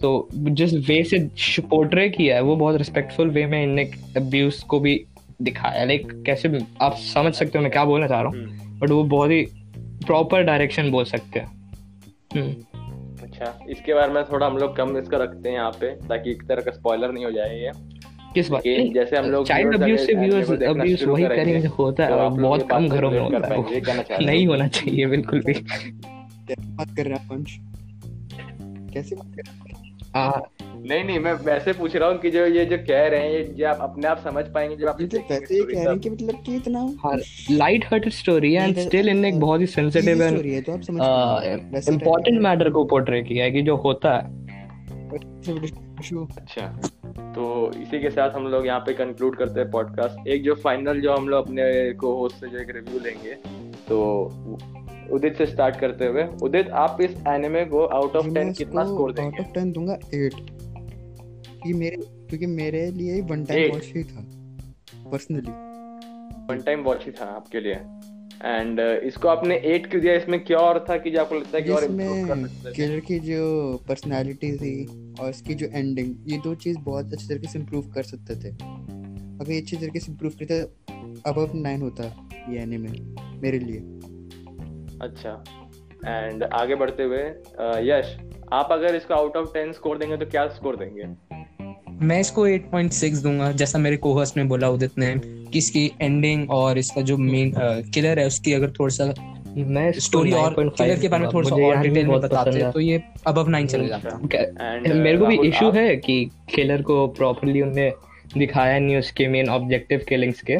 तो 0.00 0.28
जिस 0.32 0.72
वे 0.88 1.02
से 1.04 1.18
पोर्ट्रे 1.62 2.08
किया 2.08 2.34
है 2.36 2.42
वो 2.42 2.56
बहुत 2.56 2.76
रिस्पेक्टफुल 2.76 3.30
वे 3.30 3.46
में 3.46 3.62
इनने 3.62 3.90
अब्यूज 4.16 4.62
को 4.62 4.80
भी 4.80 5.04
दिखाया। 5.42 5.84
लाइक 5.84 6.12
कैसे 6.26 6.58
आप 6.80 6.96
समझ 7.04 7.32
सकते 7.34 7.58
हो 7.58 7.62
मैं 7.62 7.72
क्या 7.72 7.84
बोलना 7.84 8.06
चाह 8.06 8.20
रहा 8.20 8.30
हूँ। 8.30 8.38
हम्म, 8.38 8.78
बट 8.78 8.90
वो 8.90 9.02
बहुत 9.04 9.30
ही 9.30 9.42
प्रॉपर 10.06 10.42
डायरेक्शन 10.42 10.90
बोल 10.90 11.04
सकते 11.04 11.40
हैं। 11.40 11.46
हम्म, 12.34 12.73
अच्छा 13.34 13.58
इसके 13.70 13.94
बारे 13.94 14.12
में 14.12 14.22
थोड़ा 14.24 14.46
हम 14.46 14.56
लोग 14.58 14.76
कम 14.76 14.96
इसका 14.98 15.18
रखते 15.18 15.48
हैं 15.48 15.56
यहाँ 15.56 15.70
पे 15.80 15.88
ताकि 16.08 16.30
एक 16.30 16.42
तरह 16.48 16.62
का 16.62 16.70
स्पॉइलर 16.70 17.12
नहीं 17.12 17.24
हो 17.24 17.30
जाए 17.30 17.56
ये। 17.58 17.70
किस 18.34 18.48
बात? 18.50 18.62
की 18.62 18.92
जैसे 18.94 19.16
हम 19.16 19.24
लोग 19.30 19.46
चाइल्ड 19.46 19.74
अब्यूज 19.74 20.00
से 20.00 20.14
व्यूअर्स 20.14 20.50
अब्यूज 20.50 21.04
वही 21.04 21.24
करेंगे, 21.24 21.66
होता 21.78 22.04
है 22.04 22.10
तो 22.10 22.16
लोग 22.18 22.40
बहुत 22.40 22.66
कम 22.70 22.88
घरों 22.88 23.10
में 23.10 23.18
होता 23.20 23.54
है। 23.54 24.24
नहीं 24.26 24.46
होना 24.46 24.66
चाहिए 24.68 25.06
बिल्कुल 25.06 25.40
भी। 25.46 25.52
कैसे 25.54 26.54
बात 26.68 26.96
कर 26.96 27.06
रहा 27.06 27.18
है 27.18 27.28
पंच 27.28 27.56
कैसे 28.94 29.16
बात 29.16 29.34
कर 29.36 29.42
रहा 29.42 29.52
है 29.52 29.58
हाँ 29.60 29.73
नहीं 30.16 31.04
नहीं 31.04 31.18
मैं 31.18 31.32
वैसे 31.32 31.72
पूछ 31.72 31.96
रहा 31.96 32.08
हूँ 32.08 32.18
कि 32.18 32.30
जो 32.30 32.46
ये 32.46 32.64
जो 32.64 32.76
कह 32.78 33.08
रहे 33.08 33.20
हैं 33.20 33.30
ये 33.30 33.44
जो 33.44 33.68
आप 33.68 33.78
अपने 33.80 34.08
आप 34.08 34.18
समझ 34.18 34.44
पाएँगे 34.44 34.76
जब 34.76 34.88
आप 34.88 35.02
मतलब 35.02 35.24
वैसे 35.30 35.54
ही 35.54 35.62
कह 35.62 35.74
रहे 35.74 35.90
हैं 35.90 35.98
कि 35.98 36.10
मतलब 36.10 36.42
कि 36.46 36.56
इतना 36.56 36.80
हाँ 36.80 37.16
लाइट 37.50 37.84
हार्टेड 37.84 38.12
स्टोरी 38.12 38.54
है 38.54 38.64
एंड 38.64 38.78
स्टिल 38.78 39.08
इनने 39.08 39.28
एक 39.28 39.40
बहुत 39.40 39.60
ही 39.60 39.66
सेंसिटिव 39.66 40.22
एंड 40.22 40.32
स्टोरी 40.32 40.54
है 40.54 40.62
तो 40.62 40.72
आप 40.72 40.80
समझ 40.80 41.00
पाएँगे 41.00 41.64
वैसे 41.64 41.92
इम्पोर्टेंट 41.92 42.42
मैटर 42.42 42.70
को 42.70 42.84
पोर्ट्रे 42.84 43.22
किया 43.22 43.44
है 43.44 43.50
कि 43.50 43.62
जो 43.62 43.76
होता 43.76 44.18
है। 44.18 44.44
अच्छा 46.36 46.80
तो 47.18 47.72
इसी 47.82 47.98
के 47.98 48.10
साथ 48.10 48.30
हम 48.30 48.46
लोग 48.46 48.66
यहाँ 48.66 48.80
पे 48.80 48.92
कंक्लूड 48.92 49.36
करते 49.36 49.60
हैं 49.60 49.70
पॉडकास्ट 49.70 50.28
एक 50.28 50.42
जो 50.42 50.54
फाइनल 50.54 51.00
जो 51.00 51.16
हम 51.16 51.28
लोग 51.28 51.44
अपने 51.44 51.92
को 51.92 52.16
होस्ट 52.16 52.36
से 52.36 52.48
जो 52.48 52.58
एक 52.58 52.70
रिव्यू 52.70 53.00
लेंगे 53.00 53.32
तो 53.88 54.28
उदित 55.10 55.38
से 55.38 55.46
स्टार्ट 55.46 55.76
करते 55.76 56.06
हुए। 56.06 56.24
उदित 56.42 56.68
आप 56.78 57.00
इस 57.00 57.16
एनिमे 57.28 57.64
को 57.64 57.84
आउट 57.86 58.16
ऑफ़ 58.16 58.28
टेन 58.34 58.52
कितना 58.52 58.84
स्कोर 58.84 59.12
देंगे? 59.12 59.36
आउट 59.36 59.46
ऑफ़ 59.46 59.54
टेन 59.54 59.72
दूँगा 59.72 59.98
एट 60.14 60.34
ये 61.66 61.72
मेरे 61.72 61.96
क्योंकि 61.96 62.46
मेरे 62.46 62.90
लिए 62.90 63.20
वन 63.20 63.44
टाइम 63.44 63.72
वॉच 63.72 63.84
ही 63.86 64.04
था 64.04 64.26
पर्सनली 65.10 65.50
वन 66.48 66.62
टाइम 66.66 66.82
वॉच 66.82 67.04
ही 67.06 67.12
था 67.12 67.24
आपके 67.26 67.60
लिए। 67.60 67.78
एंड 68.44 68.80
uh, 68.80 69.06
इसको 69.06 69.28
आपने 69.28 69.56
एट 69.56 69.86
क्यों 69.86 70.00
दिया? 70.02 70.14
इसमें 70.14 70.44
क्या 70.44 70.58
और 70.58 70.84
था 70.88 70.96
कि 70.96 71.10
जो 71.10 71.20
आपको 71.20 71.34
लगता 71.34 71.56
है 71.58 71.62
कि 71.62 71.70
और 71.70 71.84
इम्प्रूव 71.84 72.28
कर 72.28 72.46
सकते 72.46 72.72
किलर 72.72 73.00
की 73.00 73.18
जो 73.18 73.84
पर्सनालिटी 73.88 74.52
थी 74.52 74.86
और 75.20 75.30
इसकी 75.30 75.54
जो 75.54 75.66
एंडिंग 75.66 76.14
ये 76.26 76.38
दो 76.38 76.54
चीज़ 76.54 76.78
बहुत 76.78 77.12
अच्छे 77.12 77.28
तरीके 77.28 77.48
से 77.48 77.58
इम्प्रूव 77.58 77.90
कर 77.94 78.02
सकते 78.02 78.34
थे। 78.34 78.50
अगर 78.50 79.52
ये 79.52 79.60
अच्छे 79.60 79.76
तरीके 79.76 80.00
से 80.00 80.12
इम्प्रूव 80.12 80.32
करते 80.38 80.60
अबव 81.26 81.54
नाइन 81.54 81.82
होता 81.82 82.04
ये 82.50 82.62
एनिमे 82.62 82.88
मेरे 83.40 83.58
लिए। 83.58 83.78
अच्छा। 85.04 85.44
एंड 86.06 86.44
आगे 86.52 86.74
बढ़ते 86.74 87.02
हुए 87.02 87.22
यश 87.90 88.16
आप 88.52 88.68
अगर 88.72 88.94
इसको 88.94 89.14
आउट 89.14 89.36
ऑफ़ 89.36 89.52
टेन 89.54 89.72
स्कोर 89.72 89.98
देंगे 89.98 90.16
तो 90.16 90.26
क्या 90.26 90.46
स्कोर 90.48 90.76
देंगे? 90.76 91.04
मैं 92.06 92.20
इसको 92.20 92.46
8.6 92.48 93.22
दूँगा 93.22 93.50
जैसा 93.52 93.78
मेरे 93.78 93.96
कोहर्स 93.96 94.36
ने 94.36 94.44
बोला 94.44 94.68
उदित 94.68 94.98
ने 94.98 95.14
कि 95.18 95.58
इसकी 95.58 95.84
एंडिंग 96.00 96.50
और 96.50 96.78
इसका 96.78 97.00
जो 97.00 97.16
मेन 97.16 97.52
किलर 97.94 98.18
है 98.18 98.26
उसकी 98.26 98.52
अगर 98.52 98.70
थोड़ा 98.70 98.94
सा 98.94 99.14
मैं 99.56 99.90
स्टोरी 99.92 100.32
और 100.32 100.54
किलर 100.68 100.98
के 100.98 101.08
बारे 101.08 101.22
में 101.22 101.32
थोड़ा 101.32 101.48
सा 101.48 101.56
और 101.56 101.76
डिटेल 101.76 102.06
में 102.06 102.20
बताते 102.20 102.70
तो 102.72 102.80
ये 102.80 103.02
अबव 103.26 103.48
नाइन 103.48 103.66
चले 103.66 103.88
जाता 103.88 104.18
एंड 104.60 104.92
मेरे 104.92 105.18
को 105.18 105.26
भी 105.26 105.38
इशू 105.48 105.70
है 105.70 105.96
कि 105.96 106.24
किलर 106.54 106.82
को 106.82 107.06
प्रॉपरली 107.08 107.60
उनने 107.60 107.92
दिखाया 108.36 108.78
नहीं 108.78 108.96
उसके 108.96 109.28
मेन 109.28 109.48
ऑब्जेक्टिव 109.48 110.04
किलिंग्स 110.08 110.40
के। 110.50 110.56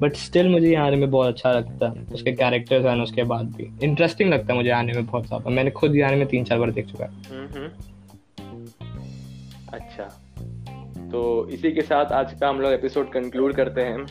बट 0.00 0.14
स्टिल 0.16 0.48
मुझे 0.48 0.74
आने 0.76 0.96
में 0.96 1.10
बहुत 1.10 1.28
अच्छा 1.28 1.52
लगता 1.52 1.88
है 1.88 2.04
उसके 2.14 2.32
कैरेक्टर्स 2.32 2.84
हैं 2.86 3.00
उसके 3.02 3.22
बाद 3.24 3.46
भी। 3.56 3.70
इंटरेस्टिंग 3.82 4.30
लगता 4.30 4.52
है 4.52 4.58
मुझे 4.58 4.70
आने 4.70 4.92
में 4.92 5.06
बहुत 5.06 5.26
ज़्यादा। 5.26 5.50
मैंने 5.50 5.70
खुद 5.70 5.94
ही 5.94 6.00
आने 6.00 6.16
में 6.16 6.26
तीन 6.26 6.44
चार 6.44 6.58
बार 6.58 6.70
देख 6.70 6.86
चुका 6.86 7.04
है। 7.04 7.10
हम्म 7.30 7.68
अच्छा। 9.72 10.04
तो 11.10 11.48
इसी 11.48 11.70
के 11.72 11.82
साथ 11.82 12.12
आज 12.12 12.32
का 12.40 12.48
हम 12.48 12.60
लोग 12.60 12.72
एपिसोड 12.72 13.12
कंक्लूड 13.12 13.54
करते 13.54 13.80
हैं। 13.80 14.06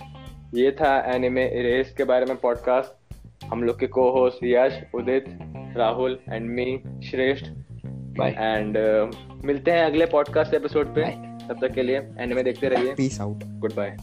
ये 0.55 0.71
था 0.71 0.95
एनिमे 1.15 1.45
इरेज 1.59 1.93
के 1.97 2.03
बारे 2.03 2.25
में 2.25 2.35
पॉडकास्ट 2.37 3.45
हम 3.45 3.63
लोग 3.63 3.79
के 3.79 3.87
को 3.87 4.09
host 4.11 4.43
Yash 4.43 4.81
Udit 4.95 5.25
Rahul 5.77 6.17
and 6.29 6.49
me 6.49 6.79
Shreshth 7.09 7.45
bye 8.17 8.31
and 8.31 8.77
मिलते 9.45 9.71
हैं 9.71 9.83
अगले 9.85 10.05
पॉडकास्ट 10.07 10.53
एपिसोड 10.53 10.93
पे। 10.95 11.05
तब 11.47 11.57
तक 11.61 11.73
के 11.73 11.83
लिए 11.83 11.97
एनिमे 12.19 12.43
देखते 12.43 12.69
रहिए। 12.69 12.93
Peace 12.95 13.19
out 13.21 13.43
good 13.59 13.75
bye 13.75 13.95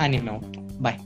anime 0.00 0.30
out 0.30 0.56
bye 0.80 0.98